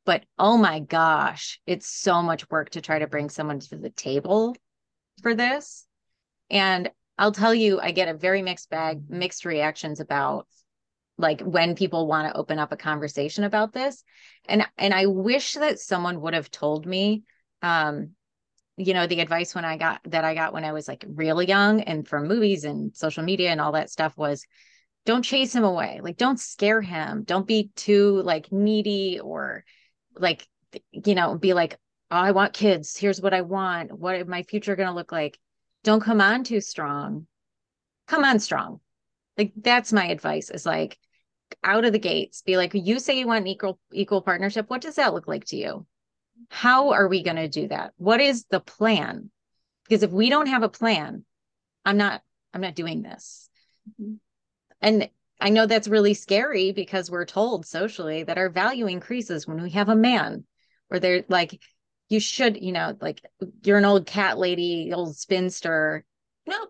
but 0.06 0.24
oh 0.38 0.56
my 0.56 0.80
gosh, 0.80 1.60
it's 1.66 1.88
so 1.88 2.22
much 2.22 2.48
work 2.48 2.70
to 2.70 2.80
try 2.80 3.00
to 3.00 3.08
bring 3.08 3.28
someone 3.28 3.58
to 3.58 3.76
the 3.76 3.90
table 3.90 4.56
for 5.20 5.34
this. 5.34 5.84
And 6.48 6.90
I'll 7.18 7.32
tell 7.32 7.54
you, 7.54 7.80
I 7.80 7.90
get 7.90 8.08
a 8.08 8.14
very 8.14 8.40
mixed 8.40 8.70
bag, 8.70 9.02
mixed 9.08 9.44
reactions 9.44 10.00
about 10.00 10.46
like 11.18 11.40
when 11.40 11.74
people 11.74 12.06
want 12.06 12.32
to 12.32 12.38
open 12.38 12.58
up 12.58 12.72
a 12.72 12.76
conversation 12.76 13.44
about 13.44 13.72
this. 13.72 14.04
And 14.48 14.66
and 14.78 14.94
I 14.94 15.06
wish 15.06 15.54
that 15.54 15.80
someone 15.80 16.20
would 16.20 16.34
have 16.34 16.50
told 16.50 16.86
me 16.86 17.24
um 17.62 18.10
you 18.76 18.92
know 18.92 19.06
the 19.06 19.20
advice 19.20 19.54
when 19.54 19.64
I 19.64 19.78
got 19.78 20.00
that 20.04 20.24
I 20.24 20.34
got 20.34 20.52
when 20.52 20.64
I 20.64 20.72
was 20.72 20.86
like 20.86 21.04
really 21.08 21.46
young 21.46 21.80
and 21.80 22.06
from 22.06 22.28
movies 22.28 22.64
and 22.64 22.94
social 22.94 23.24
media 23.24 23.50
and 23.50 23.60
all 23.60 23.72
that 23.72 23.90
stuff 23.90 24.16
was 24.16 24.46
don't 25.06 25.22
chase 25.22 25.54
him 25.54 25.64
away. 25.64 26.00
Like 26.02 26.16
don't 26.16 26.38
scare 26.38 26.82
him. 26.82 27.24
Don't 27.24 27.46
be 27.46 27.70
too 27.74 28.20
like 28.22 28.52
needy 28.52 29.18
or 29.18 29.64
like 30.18 30.46
you 30.92 31.14
know 31.14 31.36
be 31.36 31.52
like 31.52 31.78
oh, 32.10 32.16
i 32.16 32.30
want 32.32 32.52
kids. 32.52 32.96
Here's 32.96 33.20
what 33.20 33.34
i 33.34 33.42
want. 33.42 33.98
What 33.98 34.16
is 34.16 34.26
my 34.26 34.42
future 34.42 34.76
going 34.76 34.88
to 34.88 34.94
look 34.94 35.12
like? 35.12 35.38
Don't 35.84 36.02
come 36.02 36.20
on 36.20 36.44
too 36.44 36.60
strong. 36.60 37.26
Come 38.06 38.24
on 38.24 38.38
strong. 38.38 38.80
Like 39.36 39.52
that's 39.56 39.92
my 39.92 40.06
advice 40.06 40.50
is 40.50 40.66
like 40.66 40.98
out 41.62 41.84
of 41.84 41.92
the 41.92 41.98
gates. 41.98 42.42
Be 42.42 42.56
like 42.56 42.72
you 42.74 42.98
say 42.98 43.18
you 43.18 43.26
want 43.26 43.42
an 43.42 43.48
equal 43.48 43.78
equal 43.92 44.22
partnership. 44.22 44.68
What 44.68 44.80
does 44.80 44.96
that 44.96 45.14
look 45.14 45.28
like 45.28 45.44
to 45.46 45.56
you? 45.56 45.86
How 46.50 46.90
are 46.90 47.08
we 47.08 47.22
going 47.22 47.36
to 47.36 47.48
do 47.48 47.68
that? 47.68 47.92
What 47.96 48.20
is 48.20 48.44
the 48.50 48.60
plan? 48.60 49.30
Because 49.88 50.02
if 50.02 50.10
we 50.10 50.28
don't 50.28 50.48
have 50.48 50.62
a 50.62 50.68
plan 50.68 51.24
i'm 51.86 51.96
not 51.96 52.20
i'm 52.52 52.60
not 52.60 52.74
doing 52.74 53.00
this. 53.00 53.48
Mm-hmm. 53.88 54.14
and 54.82 55.08
I 55.40 55.50
know 55.50 55.66
that's 55.66 55.88
really 55.88 56.14
scary 56.14 56.72
because 56.72 57.10
we're 57.10 57.26
told 57.26 57.66
socially 57.66 58.22
that 58.22 58.38
our 58.38 58.48
value 58.48 58.86
increases 58.86 59.46
when 59.46 59.62
we 59.62 59.70
have 59.70 59.88
a 59.88 59.96
man, 59.96 60.44
or 60.90 60.98
they're 60.98 61.24
like, 61.28 61.60
you 62.08 62.20
should, 62.20 62.62
you 62.62 62.72
know, 62.72 62.96
like 63.00 63.20
you're 63.62 63.78
an 63.78 63.84
old 63.84 64.06
cat 64.06 64.38
lady, 64.38 64.92
old 64.94 65.16
spinster. 65.16 66.04
No, 66.46 66.66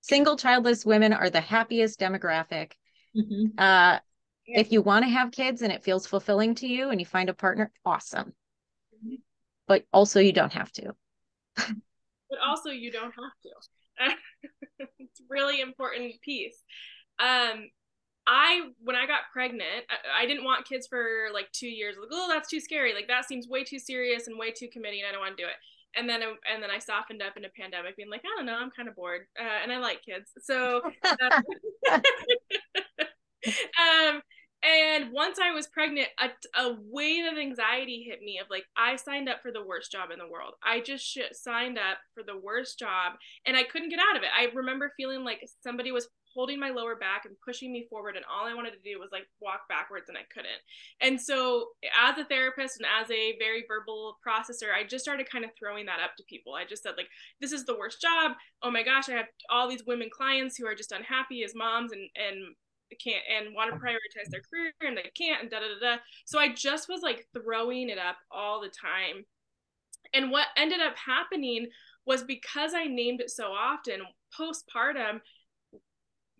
single 0.00 0.36
childless 0.36 0.84
women 0.84 1.12
are 1.12 1.30
the 1.30 1.40
happiest 1.40 2.00
demographic. 2.00 2.72
Mm-hmm. 3.16 3.58
Uh, 3.58 3.98
yeah. 4.46 4.60
If 4.60 4.72
you 4.72 4.82
want 4.82 5.04
to 5.04 5.10
have 5.10 5.30
kids 5.30 5.62
and 5.62 5.72
it 5.72 5.84
feels 5.84 6.06
fulfilling 6.06 6.54
to 6.56 6.66
you 6.66 6.90
and 6.90 6.98
you 6.98 7.06
find 7.06 7.28
a 7.28 7.34
partner, 7.34 7.70
awesome. 7.84 8.32
Mm-hmm. 8.96 9.16
But 9.68 9.84
also, 9.92 10.18
you 10.18 10.32
don't 10.32 10.52
have 10.52 10.72
to. 10.72 10.94
but 11.56 12.38
also, 12.44 12.70
you 12.70 12.90
don't 12.90 13.12
have 13.12 13.36
to. 13.42 14.14
it's 14.98 15.20
really 15.28 15.60
important 15.60 16.14
piece 16.22 16.64
um 17.18 17.70
I 18.26 18.68
when 18.82 18.94
I 18.94 19.06
got 19.06 19.20
pregnant, 19.32 19.84
I, 19.88 20.24
I, 20.24 20.26
didn't 20.26 20.44
want 20.44 20.68
kids 20.68 20.86
for 20.86 21.28
like 21.32 21.50
two 21.52 21.68
years. 21.68 21.96
Like, 21.98 22.10
oh, 22.12 22.28
that's 22.28 22.50
too 22.50 22.60
scary. 22.60 22.92
Like 22.92 23.08
that 23.08 23.26
seems 23.26 23.48
way 23.48 23.64
too 23.64 23.78
serious 23.78 24.26
and 24.26 24.38
way 24.38 24.50
too 24.50 24.68
committing. 24.70 25.00
I 25.08 25.12
don't 25.12 25.20
want 25.22 25.36
to 25.36 25.42
do 25.42 25.48
it. 25.48 25.54
And 25.96 26.06
then 26.06 26.20
and 26.22 26.62
then 26.62 26.70
I 26.70 26.78
softened 26.78 27.22
up 27.22 27.38
in 27.38 27.46
a 27.46 27.48
pandemic, 27.48 27.96
being 27.96 28.10
like, 28.10 28.20
I 28.24 28.36
don't 28.36 28.44
know, 28.44 28.58
I'm 28.58 28.70
kind 28.70 28.88
of 28.88 28.94
bored, 28.94 29.22
uh, 29.40 29.62
and 29.62 29.72
I 29.72 29.78
like 29.78 30.04
kids. 30.04 30.30
So, 30.42 30.82
uh, 31.04 31.40
once 35.28 35.38
I 35.38 35.52
was 35.52 35.66
pregnant, 35.66 36.08
a, 36.18 36.28
a 36.60 36.76
wave 36.90 37.24
of 37.30 37.38
anxiety 37.38 38.06
hit 38.08 38.22
me 38.22 38.38
of 38.38 38.46
like, 38.50 38.64
I 38.76 38.96
signed 38.96 39.28
up 39.28 39.42
for 39.42 39.50
the 39.50 39.64
worst 39.64 39.92
job 39.92 40.10
in 40.12 40.18
the 40.18 40.28
world. 40.28 40.54
I 40.64 40.80
just 40.80 41.04
sh- 41.04 41.32
signed 41.32 41.76
up 41.76 41.98
for 42.14 42.22
the 42.22 42.38
worst 42.38 42.78
job 42.78 43.14
and 43.44 43.56
I 43.56 43.64
couldn't 43.64 43.90
get 43.90 43.98
out 43.98 44.16
of 44.16 44.22
it. 44.22 44.30
I 44.36 44.54
remember 44.54 44.92
feeling 44.96 45.24
like 45.24 45.46
somebody 45.62 45.92
was 45.92 46.08
holding 46.38 46.60
my 46.60 46.70
lower 46.70 46.94
back 46.94 47.24
and 47.24 47.34
pushing 47.44 47.72
me 47.72 47.84
forward 47.90 48.14
and 48.14 48.24
all 48.30 48.46
i 48.46 48.54
wanted 48.54 48.70
to 48.70 48.78
do 48.84 49.00
was 49.00 49.10
like 49.10 49.26
walk 49.40 49.62
backwards 49.68 50.08
and 50.08 50.16
i 50.16 50.20
couldn't. 50.32 50.62
And 51.00 51.20
so 51.20 51.70
as 52.00 52.16
a 52.16 52.24
therapist 52.24 52.78
and 52.78 52.86
as 52.86 53.10
a 53.10 53.36
very 53.40 53.64
verbal 53.66 54.18
processor 54.24 54.72
i 54.72 54.86
just 54.86 55.04
started 55.04 55.28
kind 55.28 55.44
of 55.44 55.50
throwing 55.58 55.86
that 55.86 55.98
up 55.98 56.14
to 56.16 56.22
people. 56.28 56.54
I 56.54 56.64
just 56.64 56.84
said 56.84 56.94
like 56.96 57.08
this 57.40 57.50
is 57.50 57.64
the 57.64 57.76
worst 57.76 58.00
job. 58.00 58.36
Oh 58.62 58.70
my 58.70 58.84
gosh 58.84 59.08
i 59.08 59.14
have 59.14 59.26
all 59.50 59.68
these 59.68 59.82
women 59.84 60.10
clients 60.16 60.56
who 60.56 60.64
are 60.64 60.76
just 60.76 60.92
unhappy 60.92 61.42
as 61.42 61.56
moms 61.56 61.90
and 61.90 62.08
and 62.14 62.54
can't 63.02 63.24
and 63.28 63.52
want 63.52 63.74
to 63.74 63.80
prioritize 63.80 64.30
their 64.30 64.40
career 64.48 64.72
and 64.80 64.96
they 64.96 65.10
can't 65.18 65.42
and 65.42 65.50
da 65.50 65.58
da 65.58 65.66
da 65.66 65.96
da. 65.96 66.02
So 66.24 66.38
i 66.38 66.54
just 66.54 66.88
was 66.88 67.00
like 67.02 67.26
throwing 67.34 67.90
it 67.90 67.98
up 67.98 68.16
all 68.30 68.60
the 68.60 68.70
time. 68.70 69.24
And 70.14 70.30
what 70.30 70.46
ended 70.56 70.80
up 70.80 70.94
happening 70.96 71.66
was 72.06 72.22
because 72.22 72.72
I 72.74 72.86
named 72.86 73.20
it 73.20 73.30
so 73.30 73.48
often 73.48 74.00
postpartum, 74.38 75.20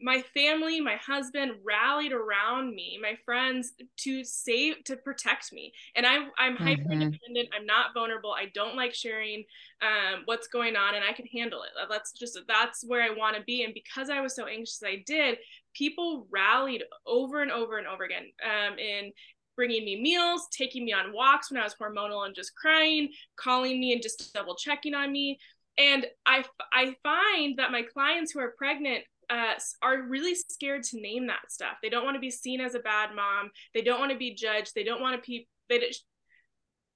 my 0.01 0.23
family, 0.35 0.81
my 0.81 0.97
husband 0.97 1.53
rallied 1.65 2.13
around 2.13 2.75
me, 2.75 2.99
my 3.03 3.17
friends 3.25 3.73
to 3.99 4.23
save 4.25 4.85
to 4.85 4.97
protect 4.97 5.53
me. 5.53 5.73
And 5.95 6.07
I 6.07 6.17
I'm 6.39 6.55
mm-hmm. 6.55 6.65
hyper 6.65 6.93
independent. 6.93 7.49
I'm 7.57 7.67
not 7.67 7.95
vulnerable. 7.95 8.33
I 8.33 8.47
don't 8.55 8.77
like 8.77 8.95
sharing 8.95 9.45
um, 9.83 10.23
what's 10.25 10.49
going 10.49 10.77
on 10.77 10.95
and 10.95 11.05
I 11.05 11.13
can 11.13 11.27
handle 11.27 11.63
it. 11.63 11.71
That's 11.91 12.13
just 12.13 12.39
that's 12.47 12.85
where 12.87 13.03
I 13.03 13.11
want 13.11 13.37
to 13.37 13.43
be. 13.43 13.65
And 13.65 13.75
because 13.75 14.11
I 14.11 14.21
was 14.21 14.37
so 14.37 14.47
anxious 14.47 14.83
I 14.85 15.03
did, 15.07 15.39
people 15.75 16.27
rallied 16.31 16.85
over 17.07 17.43
and 17.43 17.51
over 17.51 17.79
and 17.79 17.87
over 17.87 18.05
again 18.05 18.27
um, 18.45 18.79
in 18.79 19.13
bringing 19.57 19.85
me 19.85 20.01
meals, 20.01 20.47
taking 20.53 20.85
me 20.85 20.93
on 20.93 21.13
walks 21.13 21.51
when 21.51 21.61
I 21.61 21.65
was 21.65 21.75
hormonal 21.75 22.25
and 22.25 22.35
just 22.35 22.55
crying, 22.55 23.11
calling 23.37 23.81
me 23.81 23.93
and 23.93 24.01
just 24.01 24.33
double 24.33 24.55
checking 24.55 24.95
on 24.95 25.11
me. 25.11 25.39
And 25.77 26.07
I, 26.27 26.45
I 26.73 26.97
find 27.03 27.59
that 27.59 27.73
my 27.73 27.83
clients 27.83 28.33
who 28.33 28.41
are 28.41 28.55
pregnant 28.57 29.05
uh, 29.31 29.55
are 29.83 30.03
really 30.03 30.35
scared 30.35 30.83
to 30.85 31.01
name 31.01 31.27
that 31.27 31.51
stuff. 31.51 31.77
They 31.83 31.91
don't 31.91 32.05
want 32.05 32.17
to 32.17 32.21
be 32.21 32.31
seen 32.31 32.61
as 32.61 32.75
a 32.75 32.81
bad 32.81 33.15
mom. 33.15 33.51
They 33.75 33.83
don't 33.83 34.01
want 34.01 34.13
to 34.13 34.19
be 34.19 34.35
judged. 34.35 34.75
They 34.75 34.85
don't 34.85 35.01
want 35.01 35.23
to 35.23 35.27
be. 35.27 35.49
They 35.69 35.91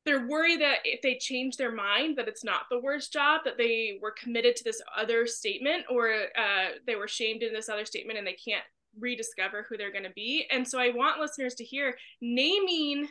they're 0.04 0.26
worried 0.26 0.60
that 0.60 0.78
if 0.84 1.00
they 1.00 1.16
change 1.16 1.56
their 1.56 1.70
mind 1.70 2.18
that 2.18 2.26
it's 2.26 2.44
not 2.44 2.62
the 2.70 2.80
worst 2.80 3.12
job 3.12 3.42
that 3.44 3.56
they 3.56 3.98
were 4.02 4.10
committed 4.10 4.56
to 4.56 4.64
this 4.64 4.82
other 4.96 5.26
statement 5.26 5.84
or 5.88 6.10
uh, 6.10 6.70
they 6.86 6.96
were 6.96 7.06
shamed 7.06 7.42
in 7.42 7.52
this 7.52 7.68
other 7.68 7.84
statement 7.84 8.18
and 8.18 8.26
they 8.26 8.36
can't 8.44 8.64
rediscover 8.98 9.64
who 9.68 9.76
they're 9.76 9.92
going 9.92 10.04
to 10.04 10.10
be 10.10 10.44
and 10.50 10.68
so 10.68 10.78
i 10.78 10.90
want 10.90 11.18
listeners 11.18 11.54
to 11.54 11.64
hear 11.64 11.96
naming 12.20 13.08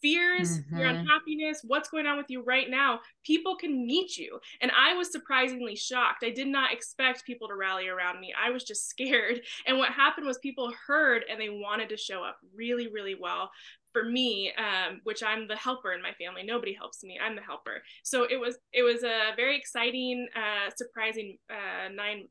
fears, 0.00 0.58
mm-hmm. 0.58 0.78
your 0.78 0.88
unhappiness, 0.88 1.60
what's 1.64 1.88
going 1.88 2.06
on 2.06 2.16
with 2.16 2.26
you 2.28 2.42
right 2.42 2.68
now, 2.68 3.00
people 3.24 3.56
can 3.56 3.86
meet 3.86 4.16
you. 4.16 4.38
And 4.60 4.70
I 4.72 4.94
was 4.94 5.12
surprisingly 5.12 5.76
shocked. 5.76 6.24
I 6.24 6.30
did 6.30 6.48
not 6.48 6.72
expect 6.72 7.24
people 7.24 7.48
to 7.48 7.56
rally 7.56 7.88
around 7.88 8.20
me. 8.20 8.32
I 8.38 8.50
was 8.50 8.64
just 8.64 8.88
scared. 8.90 9.40
And 9.66 9.78
what 9.78 9.90
happened 9.90 10.26
was 10.26 10.38
people 10.38 10.72
heard 10.86 11.24
and 11.30 11.40
they 11.40 11.50
wanted 11.50 11.88
to 11.90 11.96
show 11.96 12.22
up 12.22 12.38
really, 12.54 12.88
really 12.88 13.16
well 13.18 13.50
for 13.92 14.04
me 14.04 14.52
um, 14.58 15.00
which 15.04 15.22
i'm 15.22 15.48
the 15.48 15.56
helper 15.56 15.94
in 15.94 16.02
my 16.02 16.12
family 16.22 16.42
nobody 16.44 16.74
helps 16.74 17.02
me 17.02 17.18
i'm 17.18 17.34
the 17.34 17.40
helper 17.40 17.82
so 18.02 18.24
it 18.24 18.38
was 18.38 18.58
it 18.74 18.82
was 18.82 19.02
a 19.02 19.34
very 19.36 19.56
exciting 19.56 20.28
uh, 20.36 20.70
surprising 20.76 21.38
uh, 21.48 21.88
nine 21.94 22.28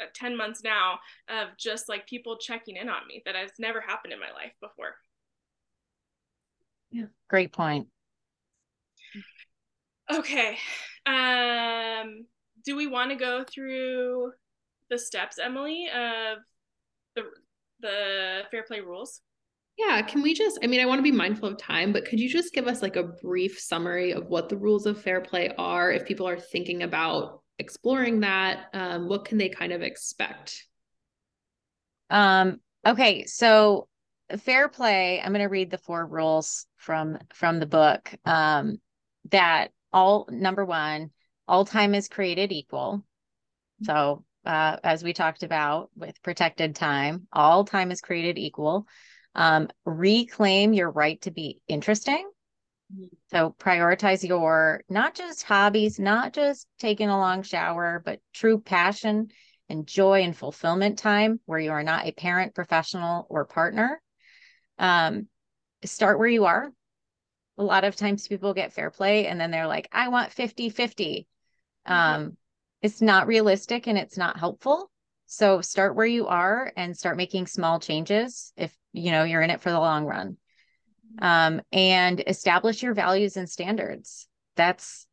uh, 0.00 0.06
10 0.14 0.36
months 0.36 0.62
now 0.62 0.98
of 1.28 1.48
just 1.58 1.88
like 1.88 2.06
people 2.06 2.38
checking 2.38 2.76
in 2.76 2.88
on 2.88 3.06
me 3.08 3.22
that 3.26 3.34
has 3.34 3.50
never 3.58 3.80
happened 3.80 4.12
in 4.12 4.20
my 4.20 4.30
life 4.30 4.52
before 4.60 4.94
yeah. 6.94 7.06
Great 7.28 7.52
point. 7.52 7.88
Okay. 10.12 10.58
Um, 11.06 12.26
do 12.64 12.76
we 12.76 12.86
want 12.86 13.10
to 13.10 13.16
go 13.16 13.44
through 13.44 14.32
the 14.90 14.98
steps, 14.98 15.38
Emily, 15.42 15.88
of 15.88 16.38
the 17.16 17.22
the 17.80 18.42
fair 18.50 18.62
play 18.62 18.80
rules? 18.80 19.20
Yeah, 19.76 20.02
can 20.02 20.22
we 20.22 20.34
just 20.34 20.60
I 20.62 20.68
mean 20.68 20.80
I 20.80 20.86
want 20.86 21.00
to 21.00 21.02
be 21.02 21.10
mindful 21.10 21.48
of 21.48 21.58
time, 21.58 21.92
but 21.92 22.04
could 22.04 22.20
you 22.20 22.28
just 22.28 22.54
give 22.54 22.68
us 22.68 22.80
like 22.80 22.94
a 22.94 23.02
brief 23.02 23.58
summary 23.58 24.12
of 24.12 24.28
what 24.28 24.48
the 24.48 24.56
rules 24.56 24.86
of 24.86 25.00
fair 25.02 25.20
play 25.20 25.52
are 25.58 25.90
if 25.90 26.06
people 26.06 26.28
are 26.28 26.38
thinking 26.38 26.84
about 26.84 27.40
exploring 27.58 28.20
that, 28.20 28.66
um, 28.72 29.08
what 29.08 29.24
can 29.24 29.36
they 29.36 29.48
kind 29.48 29.72
of 29.72 29.82
expect? 29.82 30.64
Um 32.08 32.60
okay, 32.86 33.24
so 33.26 33.88
fair 34.38 34.68
play 34.68 35.20
i'm 35.20 35.32
going 35.32 35.40
to 35.40 35.48
read 35.48 35.70
the 35.70 35.78
four 35.78 36.06
rules 36.06 36.66
from 36.76 37.18
from 37.32 37.60
the 37.60 37.66
book 37.66 38.12
um 38.24 38.78
that 39.30 39.70
all 39.92 40.28
number 40.30 40.64
one 40.64 41.10
all 41.46 41.64
time 41.64 41.94
is 41.94 42.08
created 42.08 42.52
equal. 42.52 43.04
So 43.82 44.24
uh, 44.44 44.76
as 44.82 45.04
we 45.04 45.12
talked 45.12 45.42
about 45.42 45.90
with 45.96 46.20
protected 46.22 46.74
time 46.74 47.26
all 47.32 47.64
time 47.64 47.90
is 47.90 48.00
created 48.00 48.38
equal. 48.38 48.86
Um, 49.34 49.68
reclaim 49.84 50.72
your 50.72 50.90
right 50.90 51.20
to 51.22 51.30
be 51.30 51.60
interesting. 51.68 52.28
So 53.30 53.54
prioritize 53.58 54.26
your 54.26 54.84
not 54.88 55.14
just 55.14 55.42
hobbies 55.42 55.98
not 55.98 56.32
just 56.32 56.66
taking 56.78 57.08
a 57.08 57.18
long 57.18 57.42
shower 57.42 58.00
but 58.04 58.20
true 58.32 58.60
passion 58.60 59.28
and 59.68 59.86
joy 59.86 60.22
and 60.22 60.36
fulfillment 60.36 60.98
time 60.98 61.40
where 61.46 61.58
you 61.58 61.72
are 61.72 61.82
not 61.82 62.06
a 62.06 62.12
parent 62.12 62.54
professional 62.54 63.26
or 63.30 63.46
partner 63.46 64.00
um, 64.78 65.28
start 65.84 66.18
where 66.18 66.28
you 66.28 66.44
are. 66.44 66.70
A 67.58 67.62
lot 67.62 67.84
of 67.84 67.94
times 67.94 68.26
people 68.26 68.54
get 68.54 68.72
fair 68.72 68.90
play 68.90 69.26
and 69.26 69.40
then 69.40 69.50
they're 69.50 69.66
like, 69.66 69.88
I 69.92 70.08
want 70.08 70.32
50 70.32 70.70
50. 70.70 71.28
Mm-hmm. 71.88 71.92
Um, 71.92 72.36
it's 72.82 73.00
not 73.00 73.26
realistic 73.26 73.86
and 73.86 73.96
it's 73.96 74.18
not 74.18 74.38
helpful. 74.38 74.90
So 75.26 75.60
start 75.60 75.96
where 75.96 76.06
you 76.06 76.26
are 76.26 76.72
and 76.76 76.96
start 76.96 77.16
making 77.16 77.46
small 77.46 77.80
changes 77.80 78.52
if 78.56 78.76
you 78.92 79.10
know 79.10 79.24
you're 79.24 79.42
in 79.42 79.50
it 79.50 79.60
for 79.60 79.70
the 79.70 79.80
long 79.80 80.04
run. 80.04 80.36
Um, 81.20 81.62
and 81.72 82.22
establish 82.26 82.82
your 82.82 82.92
values 82.92 83.36
and 83.36 83.48
standards. 83.48 84.26
That's, 84.56 85.06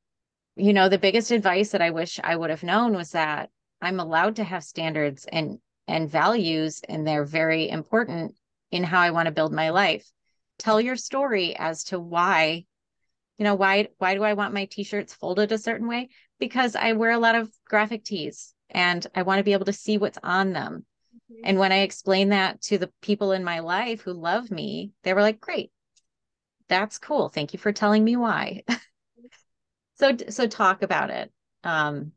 you 0.55 0.73
know, 0.73 0.89
the 0.89 0.97
biggest 0.97 1.29
advice 1.29 1.71
that 1.71 1.81
I 1.81 1.91
wish 1.91 2.19
I 2.23 2.35
would 2.35 2.49
have 2.49 2.63
known 2.63 2.93
was 2.93 3.11
that 3.11 3.51
I'm 3.81 3.99
allowed 3.99 4.37
to 4.37 4.43
have 4.43 4.63
standards 4.63 5.25
and 5.31 5.59
and 5.87 6.09
values, 6.09 6.81
and 6.87 7.05
they're 7.05 7.25
very 7.25 7.69
important 7.69 8.35
in 8.71 8.83
how 8.83 8.99
I 8.99 9.11
want 9.11 9.27
to 9.27 9.33
build 9.33 9.53
my 9.53 9.69
life. 9.69 10.09
Tell 10.57 10.79
your 10.79 10.95
story 10.95 11.55
as 11.55 11.85
to 11.85 11.99
why, 11.99 12.65
you 13.37 13.43
know, 13.43 13.55
why 13.55 13.89
why 13.97 14.15
do 14.15 14.23
I 14.23 14.33
want 14.33 14.53
my 14.53 14.65
t-shirts 14.65 15.13
folded 15.13 15.51
a 15.51 15.57
certain 15.57 15.87
way? 15.87 16.09
Because 16.39 16.75
I 16.75 16.93
wear 16.93 17.11
a 17.11 17.19
lot 17.19 17.35
of 17.35 17.51
graphic 17.65 18.03
tees 18.03 18.53
and 18.69 19.05
I 19.13 19.23
want 19.23 19.39
to 19.39 19.43
be 19.43 19.53
able 19.53 19.65
to 19.65 19.73
see 19.73 19.97
what's 19.97 20.19
on 20.23 20.53
them. 20.53 20.85
Mm-hmm. 21.15 21.41
And 21.43 21.59
when 21.59 21.71
I 21.71 21.79
explain 21.79 22.29
that 22.29 22.61
to 22.63 22.77
the 22.77 22.91
people 23.01 23.31
in 23.31 23.43
my 23.43 23.59
life 23.59 24.01
who 24.01 24.13
love 24.13 24.49
me, 24.51 24.91
they 25.03 25.13
were 25.13 25.21
like, 25.21 25.39
"Great. 25.39 25.71
That's 26.69 26.99
cool. 26.99 27.29
Thank 27.29 27.53
you 27.53 27.59
for 27.59 27.71
telling 27.71 28.03
me 28.03 28.15
why." 28.15 28.63
so 29.95 30.15
so 30.29 30.47
talk 30.47 30.83
about 30.83 31.09
it. 31.09 31.31
Um 31.63 32.13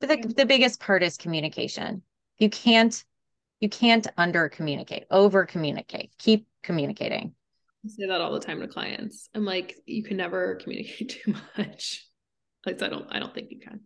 but 0.00 0.08
the, 0.08 0.34
the 0.34 0.46
biggest 0.46 0.80
part 0.80 1.02
is 1.02 1.16
communication. 1.16 2.02
You 2.38 2.50
can't 2.50 3.04
you 3.60 3.68
can't 3.68 4.06
under 4.16 4.48
communicate, 4.48 5.04
over 5.10 5.46
communicate, 5.46 6.12
keep 6.18 6.46
communicating. 6.62 7.34
I 7.84 7.88
say 7.88 8.06
that 8.06 8.20
all 8.20 8.32
the 8.32 8.40
time 8.40 8.60
to 8.60 8.68
clients. 8.68 9.28
I'm 9.34 9.44
like, 9.44 9.76
you 9.86 10.02
can 10.02 10.16
never 10.16 10.56
communicate 10.56 11.08
too 11.24 11.34
much. 11.56 12.06
Like 12.66 12.80
I 12.82 12.88
don't 12.88 13.06
I 13.10 13.18
don't 13.18 13.34
think 13.34 13.48
you 13.50 13.60
can. 13.60 13.80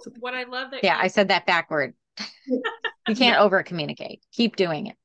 So 0.00 0.10
what 0.20 0.34
I 0.34 0.44
love 0.44 0.70
that 0.72 0.82
Yeah, 0.84 0.96
you- 0.96 1.04
I 1.04 1.06
said 1.08 1.28
that 1.28 1.46
backward. 1.46 1.94
you 2.46 2.62
can't 3.06 3.18
yeah. 3.20 3.40
over 3.40 3.62
communicate. 3.62 4.20
Keep 4.32 4.56
doing 4.56 4.86
it. 4.86 4.96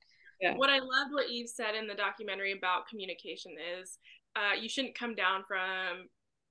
Yeah. 0.41 0.55
What 0.55 0.69
I 0.69 0.79
loved 0.79 1.13
what 1.13 1.29
Eve 1.29 1.47
said 1.47 1.75
in 1.75 1.87
the 1.87 1.93
documentary 1.93 2.51
about 2.51 2.87
communication 2.87 3.53
is 3.79 3.97
uh, 4.35 4.59
you 4.59 4.67
shouldn't 4.67 4.97
come 4.97 5.15
down 5.15 5.43
from 5.47 6.07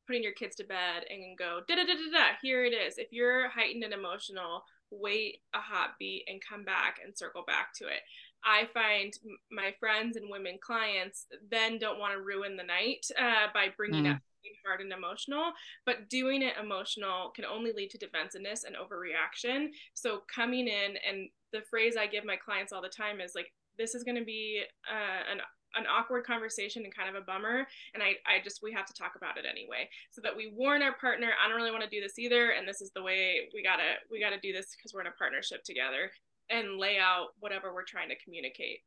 putting 0.06 0.22
your 0.22 0.32
kids 0.32 0.56
to 0.56 0.64
bed 0.64 1.04
and 1.10 1.36
go 1.36 1.60
da 1.68 1.74
da 1.74 1.82
da 1.82 1.94
da 1.94 2.10
da. 2.18 2.24
Here 2.42 2.64
it 2.64 2.72
is. 2.72 2.96
If 2.96 3.08
you're 3.10 3.48
heightened 3.50 3.84
and 3.84 3.92
emotional, 3.92 4.62
wait 5.00 5.38
a 5.54 5.58
hot 5.58 5.90
beat 5.98 6.24
and 6.28 6.40
come 6.46 6.64
back 6.64 6.98
and 7.04 7.16
circle 7.16 7.44
back 7.46 7.72
to 7.78 7.86
it. 7.86 8.00
I 8.44 8.68
find 8.74 9.12
my 9.50 9.74
friends 9.78 10.16
and 10.16 10.30
women 10.30 10.58
clients 10.60 11.26
then 11.50 11.78
don't 11.78 11.98
want 11.98 12.12
to 12.14 12.22
ruin 12.22 12.56
the 12.56 12.64
night 12.64 13.06
uh, 13.18 13.46
by 13.54 13.68
bringing 13.76 14.04
mm. 14.04 14.14
up 14.14 14.20
hard 14.66 14.80
and 14.80 14.92
emotional, 14.92 15.52
but 15.86 16.08
doing 16.08 16.42
it 16.42 16.54
emotional 16.60 17.30
can 17.34 17.44
only 17.44 17.72
lead 17.72 17.90
to 17.90 17.98
defensiveness 17.98 18.64
and 18.64 18.74
overreaction. 18.76 19.68
So 19.94 20.22
coming 20.34 20.66
in 20.66 20.96
and 21.08 21.28
the 21.52 21.62
phrase 21.70 21.96
I 21.96 22.06
give 22.06 22.24
my 22.24 22.36
clients 22.36 22.72
all 22.72 22.82
the 22.82 22.88
time 22.88 23.20
is 23.20 23.32
like, 23.34 23.52
this 23.78 23.94
is 23.94 24.04
going 24.04 24.18
to 24.18 24.24
be 24.24 24.62
uh, 24.90 25.30
an 25.32 25.40
an 25.74 25.84
awkward 25.86 26.26
conversation 26.26 26.84
and 26.84 26.94
kind 26.94 27.08
of 27.08 27.20
a 27.20 27.24
bummer 27.24 27.66
and 27.94 28.02
I, 28.02 28.16
I 28.26 28.42
just 28.42 28.60
we 28.62 28.72
have 28.72 28.86
to 28.86 28.94
talk 28.94 29.12
about 29.16 29.38
it 29.38 29.44
anyway 29.48 29.88
so 30.10 30.20
that 30.22 30.36
we 30.36 30.52
warn 30.54 30.82
our 30.82 30.94
partner 30.94 31.30
i 31.42 31.48
don't 31.48 31.56
really 31.56 31.70
want 31.70 31.84
to 31.84 31.90
do 31.90 32.00
this 32.00 32.18
either 32.18 32.50
and 32.50 32.68
this 32.68 32.80
is 32.80 32.90
the 32.94 33.02
way 33.02 33.48
we 33.54 33.62
gotta 33.62 33.96
we 34.10 34.20
gotta 34.20 34.40
do 34.40 34.52
this 34.52 34.74
because 34.76 34.92
we're 34.92 35.02
in 35.02 35.06
a 35.06 35.18
partnership 35.18 35.64
together 35.64 36.10
and 36.52 36.78
lay 36.78 36.98
out 36.98 37.28
whatever 37.40 37.72
we're 37.74 37.84
trying 37.84 38.10
to 38.10 38.22
communicate. 38.22 38.80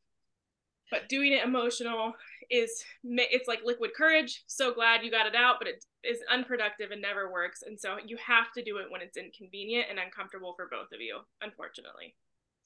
But 0.92 1.10
doing 1.10 1.34
it 1.34 1.44
emotional 1.44 2.14
is 2.52 2.84
it's 3.04 3.48
like 3.48 3.62
liquid 3.66 3.92
courage 3.98 4.44
so 4.46 4.72
glad 4.72 5.04
you 5.04 5.10
got 5.10 5.26
it 5.26 5.34
out 5.34 5.56
but 5.58 5.68
it 5.68 5.84
is 6.04 6.20
unproductive 6.32 6.92
and 6.92 7.02
never 7.02 7.32
works 7.32 7.64
and 7.66 7.80
so 7.80 7.98
you 8.06 8.18
have 8.18 8.52
to 8.56 8.64
do 8.64 8.78
it 8.78 8.86
when 8.92 9.02
it's 9.02 9.18
inconvenient 9.18 9.88
and 9.90 9.98
uncomfortable 9.98 10.54
for 10.56 10.68
both 10.70 10.92
of 10.94 11.02
you 11.02 11.22
unfortunately. 11.42 12.16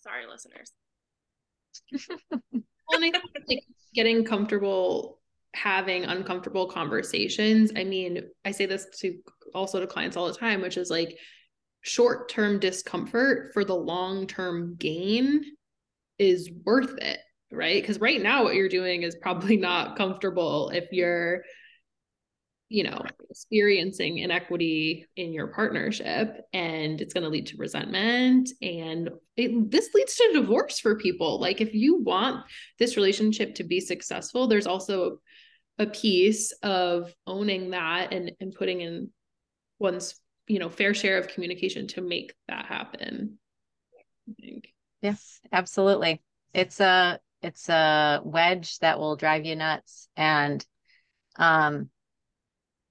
Sorry 0.01 0.25
listeners 0.27 0.73
and 2.91 3.03
I 3.03 3.11
think 3.11 3.23
like 3.47 3.63
getting 3.93 4.23
comfortable 4.23 5.19
having 5.55 6.03
uncomfortable 6.05 6.67
conversations. 6.67 7.71
I 7.75 7.83
mean, 7.83 8.23
I 8.45 8.51
say 8.51 8.65
this 8.65 8.85
to 8.99 9.17
also 9.53 9.79
to 9.79 9.87
clients 9.87 10.15
all 10.15 10.27
the 10.27 10.33
time, 10.33 10.61
which 10.61 10.77
is 10.77 10.89
like 10.89 11.17
short 11.81 12.29
term 12.29 12.59
discomfort 12.59 13.51
for 13.53 13.63
the 13.63 13.75
long 13.75 14.27
term 14.27 14.75
gain 14.77 15.43
is 16.17 16.49
worth 16.65 16.97
it, 16.99 17.19
right? 17.51 17.81
Because 17.81 17.99
right 17.99 18.21
now, 18.21 18.43
what 18.43 18.55
you're 18.55 18.69
doing 18.69 19.03
is 19.03 19.15
probably 19.21 19.57
not 19.57 19.97
comfortable 19.97 20.69
if 20.69 20.85
you're 20.91 21.43
you 22.69 22.83
know 22.83 23.03
experiencing 23.29 24.19
inequity 24.19 25.07
in 25.15 25.33
your 25.33 25.47
partnership 25.47 26.45
and 26.53 27.01
it's 27.01 27.13
going 27.13 27.23
to 27.23 27.29
lead 27.29 27.47
to 27.47 27.57
resentment 27.57 28.49
and 28.61 29.09
it, 29.35 29.71
this 29.71 29.89
leads 29.93 30.15
to 30.15 30.31
divorce 30.33 30.79
for 30.79 30.95
people. 30.95 31.39
Like 31.39 31.61
if 31.61 31.73
you 31.73 32.01
want 32.01 32.45
this 32.77 32.95
relationship 32.95 33.55
to 33.55 33.63
be 33.63 33.79
successful 33.79 34.47
there's 34.47 34.67
also 34.67 35.19
a 35.79 35.87
piece 35.87 36.51
of 36.61 37.13
owning 37.25 37.71
that 37.71 38.13
and 38.13 38.31
and 38.39 38.53
putting 38.53 38.81
in 38.81 39.09
one's 39.79 40.15
you 40.47 40.59
know 40.59 40.69
fair 40.69 40.93
share 40.93 41.17
of 41.17 41.27
communication 41.29 41.87
to 41.87 42.01
make 42.01 42.33
that 42.47 42.65
happen 42.65 43.39
yes 45.01 45.39
absolutely. 45.51 46.21
It's 46.53 46.79
a 46.79 47.19
it's 47.41 47.69
a 47.69 48.21
wedge 48.23 48.77
that 48.79 48.99
will 48.99 49.15
drive 49.15 49.45
you 49.45 49.55
nuts 49.55 50.09
and 50.15 50.65
um 51.37 51.89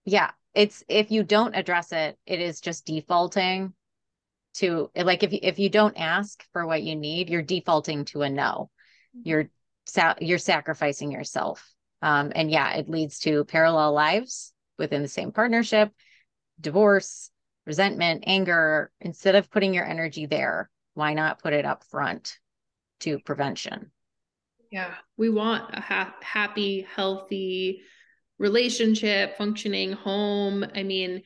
yeah 0.09 0.31
it's 0.55 0.83
if 0.89 1.11
you 1.11 1.23
don't 1.23 1.55
address 1.55 1.93
it 1.93 2.19
it 2.27 2.41
is 2.41 2.61
just 2.61 2.87
defaulting 2.87 3.73
to 4.55 4.91
like 4.97 5.23
if 5.23 5.33
you, 5.33 5.39
if 5.43 5.59
you 5.59 5.69
don't 5.69 5.99
ask 5.99 6.43
for 6.53 6.67
what 6.67 6.83
you 6.83 6.97
need 6.97 7.29
you're 7.29 7.43
defaulting 7.43 8.05
to 8.07 8.23
a 8.23 8.31
no. 8.31 8.71
Mm-hmm. 9.17 9.29
you're 9.29 9.51
you're 10.21 10.39
sacrificing 10.39 11.13
yourself. 11.13 11.75
Um, 12.03 12.33
and 12.35 12.51
yeah 12.51 12.75
it 12.75 12.89
leads 12.89 13.19
to 13.21 13.45
parallel 13.45 13.93
lives 13.93 14.53
within 14.79 15.03
the 15.03 15.09
same 15.09 15.33
partnership 15.33 15.93
divorce 16.61 17.31
resentment 17.67 18.25
anger. 18.27 18.91
Instead 19.01 19.35
of 19.35 19.51
putting 19.51 19.75
your 19.75 19.85
energy 19.85 20.27
there 20.27 20.71
why 20.95 21.15
not 21.15 21.43
put 21.43 21.53
it 21.53 21.65
up 21.65 21.85
front 21.85 22.39
to 23.01 23.19
prevention? 23.19 23.93
Yeah 24.71 24.95
we 25.17 25.29
want 25.29 25.75
a 25.75 25.81
ha- 25.81 26.17
happy 26.23 26.87
healthy 26.95 27.83
relationship, 28.39 29.37
functioning 29.37 29.93
home. 29.93 30.65
I 30.75 30.83
mean, 30.83 31.23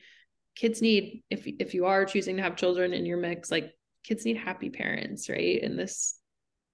kids 0.55 0.81
need 0.81 1.23
if 1.29 1.45
if 1.45 1.73
you 1.73 1.85
are 1.85 2.05
choosing 2.05 2.37
to 2.37 2.43
have 2.43 2.55
children 2.55 2.93
in 2.93 3.05
your 3.05 3.17
mix, 3.17 3.51
like 3.51 3.71
kids 4.03 4.25
need 4.25 4.37
happy 4.37 4.69
parents, 4.69 5.29
right? 5.29 5.61
And 5.61 5.77
this 5.77 6.19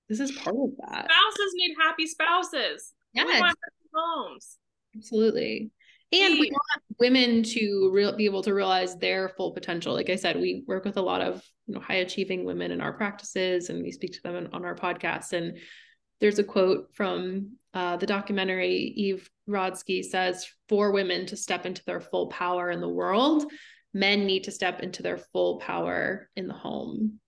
this 0.07 0.19
is 0.19 0.31
part 0.31 0.55
of 0.55 0.71
that. 0.79 1.05
Spouses 1.05 1.53
need 1.55 1.75
happy 1.79 2.07
spouses. 2.07 2.93
Yes. 3.13 3.53
homes. 3.93 4.57
Absolutely. 4.95 5.71
And 6.11 6.39
we 6.39 6.49
want 6.49 6.83
women 6.99 7.43
to 7.43 7.91
real, 7.93 8.15
be 8.15 8.25
able 8.25 8.41
to 8.43 8.53
realize 8.53 8.97
their 8.97 9.29
full 9.29 9.51
potential. 9.51 9.93
Like 9.93 10.09
I 10.09 10.15
said, 10.15 10.39
we 10.39 10.63
work 10.67 10.83
with 10.83 10.97
a 10.97 11.01
lot 11.01 11.21
of 11.21 11.43
you 11.67 11.75
know 11.75 11.81
high 11.81 11.95
achieving 11.95 12.45
women 12.45 12.71
in 12.71 12.81
our 12.81 12.93
practices, 12.93 13.69
and 13.69 13.83
we 13.83 13.91
speak 13.91 14.13
to 14.13 14.23
them 14.23 14.49
on 14.51 14.65
our 14.65 14.75
podcast. 14.75 15.33
And 15.33 15.59
there's 16.19 16.39
a 16.39 16.43
quote 16.43 16.89
from 16.93 17.57
uh, 17.73 17.97
the 17.97 18.05
documentary 18.07 18.93
Eve 18.95 19.29
Rodsky 19.47 20.03
says 20.03 20.47
for 20.67 20.91
women 20.91 21.25
to 21.27 21.37
step 21.37 21.65
into 21.65 21.83
their 21.85 21.99
full 21.99 22.27
power 22.27 22.71
in 22.71 22.81
the 22.81 22.89
world, 22.89 23.45
men 23.93 24.25
need 24.25 24.45
to 24.45 24.51
step 24.51 24.81
into 24.81 25.03
their 25.03 25.17
full 25.17 25.59
power 25.59 26.29
in 26.35 26.47
the 26.47 26.53
home. 26.53 27.19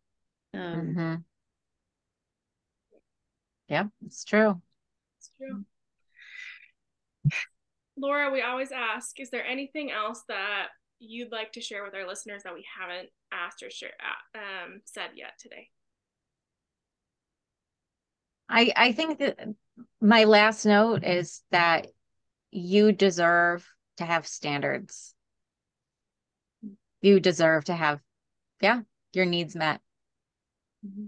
Um, 0.54 0.62
mm-hmm. 0.62 1.16
Yeah, 3.68 3.86
it's 4.06 4.24
true. 4.26 4.62
It's 5.20 5.30
true. 5.38 5.64
Laura, 7.98 8.32
we 8.32 8.42
always 8.42 8.72
ask, 8.72 9.20
is 9.20 9.30
there 9.30 9.46
anything 9.46 9.92
else 9.92 10.24
that 10.28 10.68
you'd 11.00 11.32
like 11.32 11.52
to 11.54 11.62
share 11.62 11.84
with 11.84 11.94
our 11.94 12.08
listeners 12.08 12.44
that 12.44 12.54
we 12.54 12.66
haven't 12.80 13.10
asked 13.32 13.64
or 13.64 13.70
share, 13.70 13.92
um, 14.36 14.82
said 14.86 15.12
yet 15.16 15.34
today? 15.40 15.70
I 18.50 18.74
I 18.76 18.92
think 18.92 19.20
that 19.20 19.40
my 20.02 20.24
last 20.24 20.66
note 20.66 21.04
is 21.04 21.42
that 21.52 21.88
you 22.50 22.92
deserve 22.92 23.68
to 23.98 24.06
have 24.06 24.28
standards. 24.28 25.14
You 27.02 27.20
deserve 27.20 27.66
to 27.66 27.76
have, 27.76 28.00
yeah, 28.62 28.82
your 29.14 29.26
needs 29.26 29.56
met. 29.56 29.80
Mm-hmm. 30.86 31.08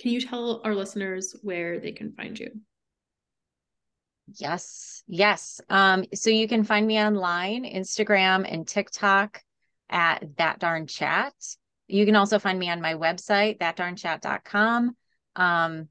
Can 0.00 0.10
you 0.10 0.20
tell 0.20 0.60
our 0.64 0.74
listeners 0.74 1.36
where 1.42 1.78
they 1.78 1.92
can 1.92 2.12
find 2.12 2.38
you? 2.38 2.50
Yes, 4.34 5.02
yes. 5.06 5.60
Um, 5.68 6.04
so 6.14 6.30
you 6.30 6.48
can 6.48 6.64
find 6.64 6.86
me 6.86 6.98
online, 6.98 7.64
Instagram 7.64 8.50
and 8.50 8.66
TikTok 8.66 9.42
at 9.90 10.36
that 10.38 10.58
darn 10.58 10.86
chat. 10.86 11.34
You 11.86 12.06
can 12.06 12.16
also 12.16 12.38
find 12.38 12.58
me 12.58 12.70
on 12.70 12.80
my 12.80 12.94
website, 12.94 13.58
thatdarnchat.com. 13.60 14.96
Um, 15.36 15.88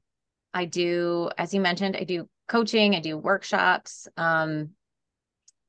I 0.54 0.64
do, 0.66 1.28
as 1.36 1.52
you 1.52 1.60
mentioned, 1.60 1.96
I 1.96 2.04
do 2.04 2.28
coaching, 2.46 2.94
I 2.94 3.00
do 3.00 3.18
workshops. 3.18 4.06
Um, 4.16 4.70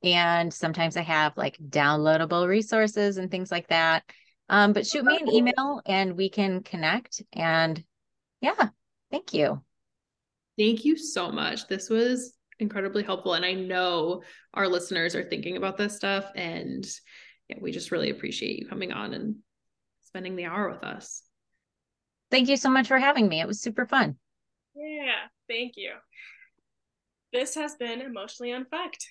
and 0.02 0.54
sometimes 0.54 0.96
I 0.96 1.02
have 1.02 1.36
like 1.36 1.58
downloadable 1.58 2.46
resources 2.46 3.16
and 3.16 3.30
things 3.30 3.50
like 3.50 3.68
that. 3.68 4.04
Um, 4.48 4.72
but 4.72 4.86
shoot 4.86 5.04
me 5.04 5.18
an 5.20 5.28
email 5.28 5.82
and 5.84 6.16
we 6.16 6.30
can 6.30 6.62
connect. 6.62 7.20
And 7.32 7.82
yeah, 8.40 8.68
thank 9.10 9.34
you. 9.34 9.62
Thank 10.56 10.84
you 10.84 10.96
so 10.96 11.32
much. 11.32 11.66
This 11.66 11.90
was 11.90 12.34
incredibly 12.60 13.02
helpful. 13.02 13.34
And 13.34 13.44
I 13.44 13.54
know 13.54 14.22
our 14.54 14.68
listeners 14.68 15.16
are 15.16 15.24
thinking 15.24 15.56
about 15.56 15.76
this 15.76 15.96
stuff. 15.96 16.30
And 16.36 16.86
yeah, 17.48 17.56
we 17.60 17.72
just 17.72 17.90
really 17.90 18.10
appreciate 18.10 18.60
you 18.60 18.68
coming 18.68 18.92
on 18.92 19.14
and 19.14 19.36
spending 20.02 20.36
the 20.36 20.44
hour 20.44 20.70
with 20.70 20.84
us. 20.84 21.22
Thank 22.30 22.48
you 22.48 22.56
so 22.56 22.70
much 22.70 22.86
for 22.86 22.98
having 22.98 23.28
me. 23.28 23.40
It 23.40 23.48
was 23.48 23.60
super 23.60 23.86
fun. 23.86 24.16
Yeah, 24.76 25.28
thank 25.48 25.72
you. 25.76 25.92
This 27.32 27.54
has 27.54 27.76
been 27.76 28.02
Emotionally 28.02 28.52
Unfucked. 28.52 29.08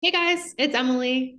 Hey 0.00 0.10
guys, 0.10 0.54
it's 0.56 0.74
Emily. 0.74 1.38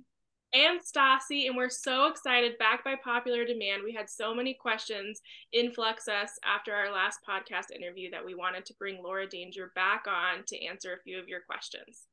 And 0.52 0.80
Stassi, 0.80 1.48
and 1.48 1.56
we're 1.56 1.68
so 1.68 2.06
excited. 2.06 2.56
Back 2.58 2.84
by 2.84 2.94
popular 3.02 3.44
demand, 3.44 3.82
we 3.84 3.92
had 3.92 4.08
so 4.08 4.32
many 4.32 4.54
questions 4.54 5.20
influx 5.52 6.06
us 6.06 6.38
after 6.44 6.72
our 6.72 6.92
last 6.92 7.18
podcast 7.28 7.72
interview 7.74 8.12
that 8.12 8.24
we 8.24 8.36
wanted 8.36 8.64
to 8.66 8.74
bring 8.74 9.02
Laura 9.02 9.28
Danger 9.28 9.72
back 9.74 10.04
on 10.06 10.44
to 10.46 10.64
answer 10.64 10.92
a 10.92 11.02
few 11.02 11.18
of 11.18 11.28
your 11.28 11.40
questions. 11.40 12.06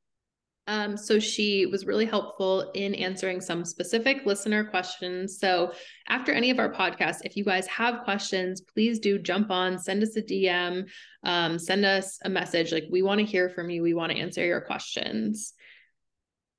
Um, 0.68 0.97
so 0.97 1.18
she 1.18 1.65
was 1.65 1.86
really 1.86 2.05
helpful 2.05 2.72
in 2.74 2.93
answering 2.93 3.39
some 3.39 3.63
specific 3.63 4.26
listener 4.26 4.65
questions. 4.65 5.39
So 5.39 5.72
after 6.09 6.34
any 6.34 6.49
of 6.49 6.59
our 6.59 6.72
podcasts, 6.72 7.22
if 7.24 7.38
you 7.38 7.45
guys 7.45 7.65
have 7.68 8.03
questions, 8.03 8.61
please 8.61 8.99
do 8.99 9.18
jump 9.18 9.49
on, 9.49 9.80
send 9.80 10.03
us 10.03 10.18
a 10.18 10.22
DM, 10.22 10.89
um, 11.24 11.57
send 11.57 11.86
us 11.86 12.20
a 12.26 12.30
message. 12.30 12.74
Like 12.74 12.86
we 12.91 13.01
want 13.01 13.20
to 13.20 13.26
hear 13.26 13.49
from 13.49 13.70
you. 13.70 13.82
We 13.82 13.93
want 13.93 14.11
to 14.11 14.18
answer 14.18 14.45
your 14.45 14.59
questions. 14.59 15.53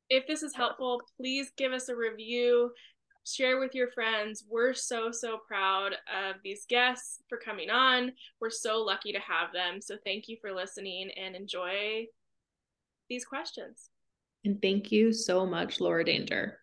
If 0.09 0.27
this 0.27 0.43
is 0.43 0.55
helpful, 0.55 1.03
please 1.19 1.53
give 1.59 1.73
us 1.73 1.91
a 1.91 1.97
review, 1.97 2.73
share 3.27 3.61
with 3.61 3.75
your 3.75 3.91
friends. 3.91 4.43
We're 4.49 4.73
so, 4.73 5.11
so 5.11 5.37
proud 5.47 5.93
of 5.93 6.37
these 6.43 6.65
guests 6.67 7.21
for 7.29 7.37
coming 7.37 7.69
on. 7.69 8.13
We're 8.41 8.49
so 8.49 8.79
lucky 8.79 9.13
to 9.13 9.21
have 9.21 9.53
them. 9.53 9.83
So 9.83 9.97
thank 10.03 10.29
you 10.29 10.39
for 10.41 10.55
listening 10.55 11.11
and 11.11 11.37
enjoy 11.37 12.07
these 13.11 13.27
questions. 13.27 13.91
And 14.45 14.61
thank 14.61 14.91
you 14.91 15.13
so 15.13 15.47
much, 15.47 15.81
Laura 15.81 16.05
Danger. 16.05 16.59